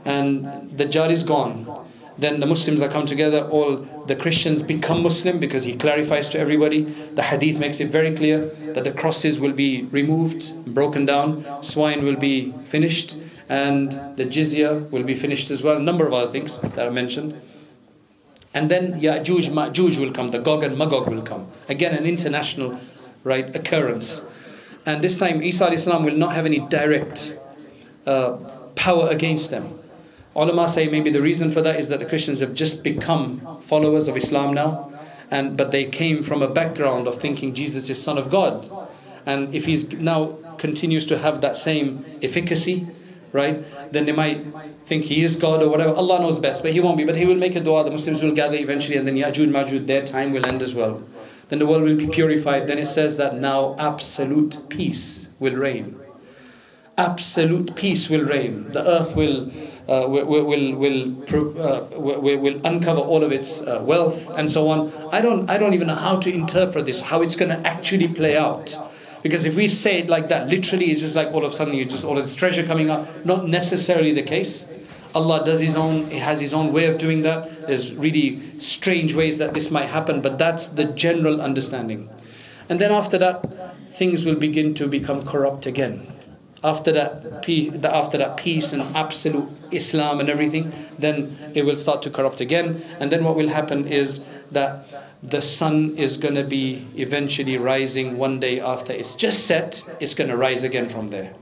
And 0.05 0.45
Dajjal 0.77 1.09
is 1.09 1.23
gone 1.23 1.88
then 2.19 2.39
the 2.39 2.45
Muslims 2.45 2.79
that 2.81 2.91
come 2.91 3.05
together, 3.05 3.47
all 3.47 3.77
the 4.07 4.15
Christians 4.15 4.61
become 4.61 5.03
Muslim 5.03 5.39
because 5.39 5.63
he 5.63 5.75
clarifies 5.75 6.27
to 6.29 6.39
everybody. 6.39 6.83
The 7.15 7.23
hadith 7.23 7.57
makes 7.57 7.79
it 7.79 7.89
very 7.89 8.15
clear 8.15 8.47
that 8.73 8.83
the 8.83 8.91
crosses 8.91 9.39
will 9.39 9.53
be 9.53 9.83
removed, 9.83 10.53
broken 10.73 11.05
down, 11.05 11.63
swine 11.63 12.03
will 12.03 12.15
be 12.15 12.53
finished, 12.67 13.17
and 13.47 13.91
the 14.17 14.25
jizya 14.25 14.89
will 14.91 15.03
be 15.03 15.15
finished 15.15 15.49
as 15.49 15.63
well. 15.63 15.77
A 15.77 15.81
number 15.81 16.05
of 16.05 16.13
other 16.13 16.31
things 16.31 16.57
that 16.57 16.87
are 16.87 16.91
mentioned. 16.91 17.39
And 18.53 18.69
then 18.69 18.99
Ya'juj, 18.99 19.49
Ma'juj 19.49 19.99
will 19.99 20.11
come, 20.11 20.29
the 20.29 20.39
Gog 20.39 20.63
and 20.63 20.77
Magog 20.77 21.07
will 21.07 21.21
come. 21.21 21.47
Again, 21.69 21.95
an 21.95 22.05
international 22.05 22.79
right 23.23 23.55
occurrence. 23.55 24.21
And 24.85 25.03
this 25.03 25.17
time, 25.17 25.43
Isa 25.43 25.71
Islam 25.71 26.03
will 26.03 26.15
not 26.15 26.33
have 26.33 26.45
any 26.45 26.59
direct 26.59 27.37
uh, 28.07 28.37
power 28.75 29.07
against 29.09 29.51
them 29.51 29.79
Ulama 30.35 30.67
say 30.69 30.87
maybe 30.87 31.09
the 31.09 31.21
reason 31.21 31.51
for 31.51 31.61
that 31.61 31.79
is 31.79 31.89
that 31.89 31.99
the 31.99 32.05
Christians 32.05 32.39
have 32.39 32.53
just 32.53 32.83
become 32.83 33.59
followers 33.61 34.07
of 34.07 34.15
Islam 34.15 34.53
now, 34.53 34.91
and 35.31 35.57
but 35.57 35.71
they 35.71 35.85
came 35.85 36.23
from 36.23 36.41
a 36.41 36.47
background 36.47 37.07
of 37.07 37.15
thinking 37.15 37.53
Jesus 37.53 37.89
is 37.89 38.01
Son 38.01 38.17
of 38.17 38.29
God, 38.29 38.69
and 39.25 39.53
if 39.53 39.65
he's 39.65 39.91
now 39.93 40.37
continues 40.57 41.05
to 41.07 41.17
have 41.17 41.41
that 41.41 41.57
same 41.57 42.05
efficacy, 42.21 42.87
right? 43.31 43.63
Then 43.91 44.05
they 44.05 44.11
might 44.11 44.45
think 44.85 45.05
he 45.05 45.23
is 45.23 45.35
God 45.35 45.63
or 45.63 45.69
whatever. 45.69 45.93
Allah 45.93 46.19
knows 46.19 46.39
best, 46.39 46.61
but 46.63 46.73
he 46.73 46.79
won't 46.79 46.97
be. 46.97 47.05
But 47.05 47.15
he 47.15 47.25
will 47.25 47.35
make 47.35 47.55
a 47.55 47.59
dua. 47.59 47.83
The 47.83 47.91
Muslims 47.91 48.21
will 48.21 48.33
gather 48.33 48.57
eventually, 48.57 48.97
and 48.97 49.07
then 49.07 49.15
Ya'juj 49.15 49.49
Ma'juj, 49.49 49.87
their 49.87 50.05
time 50.05 50.33
will 50.33 50.45
end 50.45 50.61
as 50.61 50.73
well. 50.73 51.01
Then 51.49 51.59
the 51.59 51.65
world 51.65 51.83
will 51.83 51.95
be 51.95 52.07
purified. 52.07 52.67
Then 52.67 52.77
it 52.77 52.87
says 52.87 53.17
that 53.17 53.35
now 53.35 53.75
absolute 53.79 54.69
peace 54.69 55.27
will 55.39 55.55
reign. 55.55 55.99
Absolute 56.97 57.75
peace 57.75 58.09
will 58.09 58.23
reign. 58.23 58.71
The 58.71 58.87
earth 58.87 59.15
will 59.15 59.51
uh, 59.89 60.07
will, 60.07 60.25
will, 60.45 62.37
will, 62.37 62.61
uncover 62.65 63.01
all 63.01 63.23
of 63.23 63.31
its 63.31 63.59
uh, 63.61 63.81
wealth 63.83 64.29
and 64.35 64.49
so 64.49 64.69
on. 64.69 64.93
I 65.11 65.19
don't, 65.19 65.49
I 65.49 65.57
don't 65.57 65.73
even 65.73 65.87
know 65.87 65.95
how 65.95 66.17
to 66.17 66.31
interpret 66.31 66.85
this, 66.85 67.01
how 67.01 67.23
it's 67.23 67.35
going 67.35 67.49
to 67.49 67.67
actually 67.67 68.07
play 68.07 68.37
out. 68.37 68.77
Because 69.23 69.45
if 69.45 69.55
we 69.55 69.67
say 69.67 69.97
it 69.99 70.07
like 70.07 70.29
that, 70.29 70.47
literally, 70.47 70.91
it's 70.91 71.01
just 71.01 71.15
like 71.15 71.29
all 71.29 71.43
of 71.43 71.51
a 71.51 71.55
sudden 71.55 71.73
you 71.73 71.85
just 71.85 72.05
all 72.05 72.17
of 72.17 72.23
this 72.23 72.35
treasure 72.35 72.63
coming 72.65 72.89
up. 72.89 73.25
Not 73.25 73.47
necessarily 73.47 74.13
the 74.13 74.21
case. 74.23 74.67
Allah 75.15 75.43
does 75.43 75.59
His 75.59 75.75
own, 75.75 76.09
He 76.11 76.19
has 76.19 76.39
His 76.39 76.53
own 76.53 76.71
way 76.71 76.85
of 76.85 76.99
doing 76.99 77.23
that. 77.23 77.67
There's 77.67 77.91
really 77.91 78.59
strange 78.59 79.15
ways 79.15 79.39
that 79.39 79.55
this 79.55 79.71
might 79.71 79.89
happen, 79.89 80.21
but 80.21 80.37
that's 80.37 80.69
the 80.69 80.85
general 80.85 81.41
understanding. 81.41 82.09
And 82.69 82.79
then 82.79 82.91
after 82.91 83.17
that, 83.17 83.91
things 83.93 84.23
will 84.23 84.35
begin 84.35 84.75
to 84.75 84.87
become 84.87 85.25
corrupt 85.25 85.65
again 85.65 86.18
after 86.63 86.91
that 86.91 87.41
peace, 87.41 87.73
after 87.83 88.17
that 88.17 88.37
peace 88.37 88.73
and 88.73 88.81
absolute 88.95 89.49
Islam 89.71 90.19
and 90.19 90.29
everything, 90.29 90.73
then 90.97 91.37
it 91.55 91.63
will 91.63 91.77
start 91.77 92.01
to 92.03 92.09
corrupt 92.09 92.41
again. 92.41 92.83
And 92.99 93.11
then 93.11 93.23
what 93.23 93.35
will 93.35 93.49
happen 93.49 93.87
is 93.87 94.19
that 94.51 94.85
the 95.23 95.41
sun 95.41 95.97
is 95.97 96.17
going 96.17 96.35
to 96.35 96.43
be 96.43 96.87
eventually 96.95 97.57
rising 97.57 98.17
one 98.17 98.39
day 98.39 98.59
after 98.59 98.93
it's 98.93 99.15
just 99.15 99.45
set, 99.45 99.83
it's 99.99 100.13
going 100.13 100.29
to 100.29 100.37
rise 100.37 100.63
again 100.63 100.89
from 100.89 101.09
there. 101.09 101.33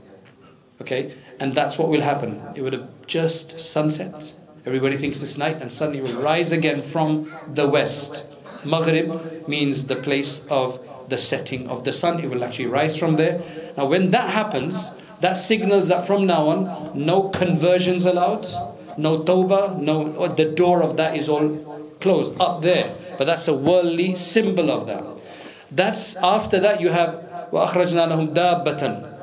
Okay? 0.80 1.14
And 1.40 1.54
that's 1.54 1.78
what 1.78 1.88
will 1.88 2.00
happen. 2.00 2.42
It 2.54 2.62
would 2.62 2.72
have 2.72 2.88
just 3.06 3.58
sunset. 3.60 4.34
Everybody 4.66 4.96
thinks 4.96 5.22
it's 5.22 5.38
night, 5.38 5.62
and 5.62 5.72
suddenly 5.72 6.00
it 6.00 6.02
will 6.02 6.20
rise 6.20 6.52
again 6.52 6.82
from 6.82 7.32
the 7.54 7.66
west. 7.68 8.26
Maghrib 8.64 9.48
means 9.48 9.84
the 9.84 9.96
place 9.96 10.42
of 10.50 10.80
the 11.08 11.16
setting 11.16 11.68
of 11.68 11.84
the 11.84 11.92
sun. 11.92 12.20
It 12.20 12.28
will 12.28 12.44
actually 12.44 12.66
rise 12.66 12.96
from 12.96 13.16
there. 13.16 13.40
Now, 13.76 13.86
when 13.86 14.10
that 14.10 14.28
happens, 14.30 14.90
that 15.21 15.33
signals 15.33 15.87
that 15.87 16.05
from 16.05 16.25
now 16.25 16.47
on, 16.47 16.91
no 16.93 17.29
conversions 17.29 18.05
allowed, 18.05 18.45
no 18.97 19.19
tawbah, 19.23 19.79
no, 19.79 20.27
the 20.27 20.45
door 20.45 20.83
of 20.83 20.97
that 20.97 21.15
is 21.15 21.29
all 21.29 21.95
closed 22.01 22.33
up 22.39 22.61
there. 22.61 22.95
But 23.17 23.25
that's 23.25 23.47
a 23.47 23.53
worldly 23.53 24.15
symbol 24.15 24.69
of 24.71 24.87
that. 24.87 25.03
That's 25.71 26.15
after 26.17 26.59
that 26.59 26.81
you 26.81 26.89
have 26.89 27.49
وَأَخْرَجْنَا 27.51 28.09
لَهُمْ 28.09 28.33
دَابَّةً 28.33 29.13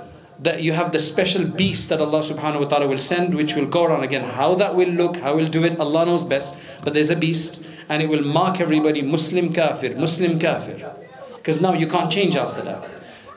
that 0.40 0.62
you 0.62 0.72
have 0.72 0.90
the 0.90 1.00
special 1.00 1.44
beast 1.44 1.90
that 1.90 2.00
Allah 2.00 2.20
subhanahu 2.20 2.60
wa 2.60 2.66
ta'ala 2.66 2.86
will 2.86 2.98
send, 2.98 3.34
which 3.34 3.54
will 3.54 3.66
go 3.66 3.84
around 3.84 4.04
again. 4.04 4.24
How 4.24 4.54
that 4.54 4.74
will 4.74 4.88
look, 4.88 5.18
how 5.18 5.36
will 5.36 5.46
do 5.46 5.64
it, 5.64 5.78
Allah 5.78 6.06
knows 6.06 6.24
best. 6.24 6.54
But 6.82 6.94
there's 6.94 7.10
a 7.10 7.16
beast, 7.16 7.60
and 7.90 8.02
it 8.02 8.08
will 8.08 8.22
mark 8.22 8.58
everybody 8.58 9.02
Muslim 9.02 9.52
kafir, 9.52 9.94
Muslim 9.96 10.38
kafir. 10.38 10.94
Because 11.36 11.60
now 11.60 11.74
you 11.74 11.86
can't 11.86 12.10
change 12.10 12.36
after 12.36 12.62
that. 12.62 12.88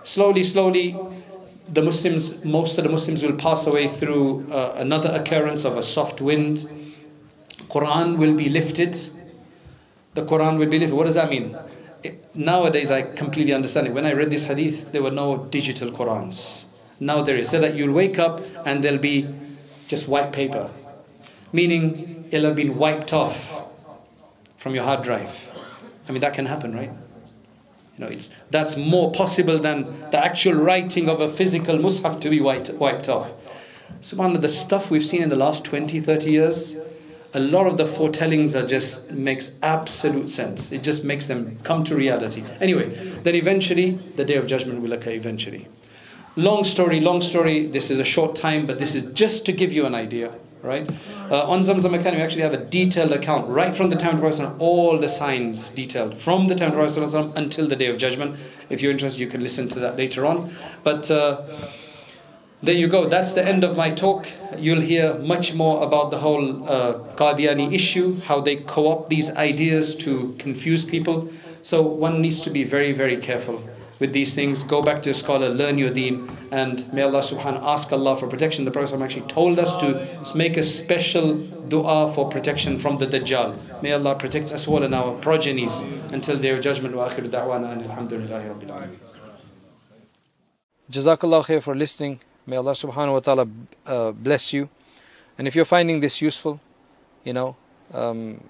Slowly, 0.03 0.45
slowly, 0.45 0.95
the 1.70 1.82
Muslims, 1.82 2.44
most 2.44 2.78
of 2.78 2.84
the 2.84 2.90
Muslims 2.90 3.22
will 3.22 3.34
pass 3.34 3.66
away 3.66 3.88
through 3.88 4.50
uh, 4.50 4.74
another 4.76 5.10
occurrence 5.10 5.64
of 5.64 5.76
a 5.76 5.82
soft 5.82 6.20
wind. 6.20 6.68
Quran 7.68 8.16
will 8.16 8.34
be 8.34 8.48
lifted. 8.48 8.94
The 10.14 10.24
Quran 10.24 10.58
will 10.58 10.66
be 10.66 10.78
lifted. 10.78 10.96
What 10.96 11.04
does 11.04 11.14
that 11.14 11.28
mean? 11.28 11.56
It, 12.02 12.34
nowadays, 12.34 12.90
I 12.90 13.02
completely 13.02 13.52
understand 13.52 13.86
it. 13.86 13.92
When 13.92 14.06
I 14.06 14.12
read 14.12 14.30
this 14.30 14.44
hadith, 14.44 14.92
there 14.92 15.02
were 15.02 15.10
no 15.10 15.44
digital 15.46 15.90
Qurans. 15.90 16.64
Now 17.00 17.22
there 17.22 17.36
is. 17.36 17.50
So 17.50 17.60
that 17.60 17.74
you'll 17.74 17.92
wake 17.92 18.18
up 18.18 18.40
and 18.64 18.82
there'll 18.82 18.98
be 18.98 19.28
just 19.86 20.08
white 20.08 20.32
paper. 20.32 20.70
Meaning 21.52 22.28
it'll 22.30 22.46
have 22.46 22.56
been 22.56 22.76
wiped 22.76 23.12
off 23.12 23.62
from 24.56 24.74
your 24.74 24.84
hard 24.84 25.02
drive. 25.02 25.30
I 26.08 26.12
mean, 26.12 26.20
that 26.22 26.34
can 26.34 26.46
happen, 26.46 26.74
right? 26.74 26.90
You 27.98 28.04
know, 28.04 28.10
it's, 28.12 28.30
that's 28.50 28.76
more 28.76 29.10
possible 29.10 29.58
than 29.58 29.84
the 30.12 30.24
actual 30.24 30.54
writing 30.54 31.08
of 31.08 31.20
a 31.20 31.28
physical 31.28 31.76
mushaf 31.78 32.20
to 32.20 32.30
be 32.30 32.40
wiped, 32.40 32.70
wiped 32.74 33.08
off. 33.08 33.32
Subhanallah, 34.00 34.40
the 34.40 34.48
stuff 34.48 34.90
we've 34.90 35.04
seen 35.04 35.22
in 35.22 35.28
the 35.28 35.36
last 35.36 35.64
20, 35.64 36.00
30 36.00 36.30
years, 36.30 36.76
a 37.34 37.40
lot 37.40 37.66
of 37.66 37.76
the 37.76 37.84
foretellings 37.84 38.54
are 38.54 38.66
just 38.66 39.10
makes 39.10 39.50
absolute 39.62 40.30
sense. 40.30 40.70
It 40.70 40.84
just 40.84 41.02
makes 41.02 41.26
them 41.26 41.58
come 41.64 41.82
to 41.84 41.96
reality. 41.96 42.44
Anyway, 42.60 42.94
then 43.24 43.34
eventually 43.34 43.98
the 44.14 44.24
day 44.24 44.36
of 44.36 44.46
judgment 44.46 44.80
will 44.80 44.92
occur 44.92 45.10
eventually. 45.10 45.66
Long 46.36 46.62
story, 46.62 47.00
long 47.00 47.20
story. 47.20 47.66
This 47.66 47.90
is 47.90 47.98
a 47.98 48.04
short 48.04 48.36
time, 48.36 48.64
but 48.64 48.78
this 48.78 48.94
is 48.94 49.02
just 49.12 49.44
to 49.46 49.52
give 49.52 49.72
you 49.72 49.86
an 49.86 49.94
idea 49.94 50.32
right? 50.62 50.90
Uh, 51.30 51.48
on 51.48 51.62
Zamzam 51.62 51.94
Academy, 51.94 52.18
we 52.18 52.22
actually 52.22 52.42
have 52.42 52.54
a 52.54 52.64
detailed 52.64 53.12
account 53.12 53.48
right 53.48 53.74
from 53.74 53.90
the 53.90 53.96
time 53.96 54.14
of 54.14 54.20
Prophet 54.20 54.50
all 54.58 54.98
the 54.98 55.08
signs 55.08 55.70
detailed 55.70 56.16
from 56.16 56.48
the 56.48 56.54
time 56.54 56.76
of 56.76 56.94
Prophet 56.94 57.32
until 57.36 57.68
the 57.68 57.76
day 57.76 57.86
of 57.86 57.98
judgment. 57.98 58.36
If 58.70 58.82
you're 58.82 58.92
interested, 58.92 59.20
you 59.20 59.28
can 59.28 59.42
listen 59.42 59.68
to 59.68 59.80
that 59.80 59.96
later 59.96 60.26
on. 60.26 60.52
But 60.82 61.10
uh, 61.10 61.42
there 62.62 62.74
you 62.74 62.88
go. 62.88 63.08
That's 63.08 63.34
the 63.34 63.46
end 63.46 63.62
of 63.62 63.76
my 63.76 63.90
talk. 63.90 64.26
You'll 64.56 64.80
hear 64.80 65.14
much 65.18 65.54
more 65.54 65.84
about 65.84 66.10
the 66.10 66.18
whole 66.18 66.68
uh, 66.68 66.94
Qadiani 67.14 67.72
issue, 67.72 68.20
how 68.20 68.40
they 68.40 68.56
co-opt 68.56 69.10
these 69.10 69.30
ideas 69.30 69.94
to 69.96 70.34
confuse 70.38 70.84
people. 70.84 71.30
So 71.62 71.82
one 71.82 72.20
needs 72.20 72.40
to 72.42 72.50
be 72.50 72.64
very, 72.64 72.92
very 72.92 73.16
careful 73.16 73.62
with 73.98 74.12
these 74.12 74.34
things. 74.34 74.62
Go 74.62 74.82
back 74.82 75.02
to 75.02 75.10
a 75.10 75.14
scholar, 75.14 75.48
learn 75.48 75.78
your 75.78 75.90
deen, 75.90 76.30
and 76.50 76.90
may 76.92 77.02
Allah 77.02 77.20
subhanahu 77.20 77.62
ask 77.62 77.92
Allah 77.92 78.16
for 78.16 78.28
protection. 78.28 78.64
The 78.64 78.70
Prophet 78.70 79.00
actually 79.00 79.26
told 79.28 79.58
us 79.58 79.76
to 79.76 80.36
make 80.36 80.56
a 80.56 80.62
special 80.62 81.36
dua 81.68 82.12
for 82.12 82.28
protection 82.28 82.78
from 82.78 82.98
the 82.98 83.06
Dajjal. 83.06 83.82
May 83.82 83.92
Allah 83.92 84.14
protect 84.14 84.52
us 84.52 84.66
all 84.68 84.82
and 84.82 84.94
our 84.94 85.12
progenies 85.18 85.80
until 86.12 86.38
their 86.38 86.60
judgment. 86.60 86.94
Wa 86.94 87.08
akhiru 87.08 87.28
da'wana 87.28 87.72
and. 87.72 88.98
Jazakallah 90.90 91.44
khair 91.44 91.62
for 91.62 91.74
listening. 91.74 92.20
May 92.46 92.56
Allah 92.56 92.72
subhanahu 92.72 93.12
wa 93.12 93.20
ta'ala 93.20 93.46
uh, 93.86 94.12
bless 94.12 94.52
you. 94.52 94.70
And 95.36 95.46
if 95.46 95.54
you're 95.54 95.66
finding 95.66 96.00
this 96.00 96.22
useful, 96.22 96.60
you 97.24 97.32
know, 97.32 97.56
um, 97.92 98.48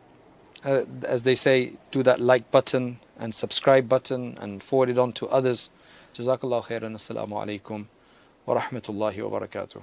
uh, 0.64 0.82
as 1.04 1.24
they 1.24 1.34
say, 1.34 1.72
do 1.90 2.02
that 2.04 2.20
like 2.20 2.50
button 2.50 3.00
and 3.18 3.34
subscribe 3.34 3.88
button 3.88 4.38
and 4.40 4.62
forward 4.62 4.90
it 4.90 4.98
on 4.98 5.12
to 5.12 5.28
others. 5.28 5.70
Jazakallah 6.14 6.64
khairan. 6.64 6.94
Assalamu 6.94 7.34
alaikum 7.44 7.86
wa 8.46 8.60
rahmatullahi 8.60 9.28
wa 9.28 9.40
barakatuh. 9.40 9.82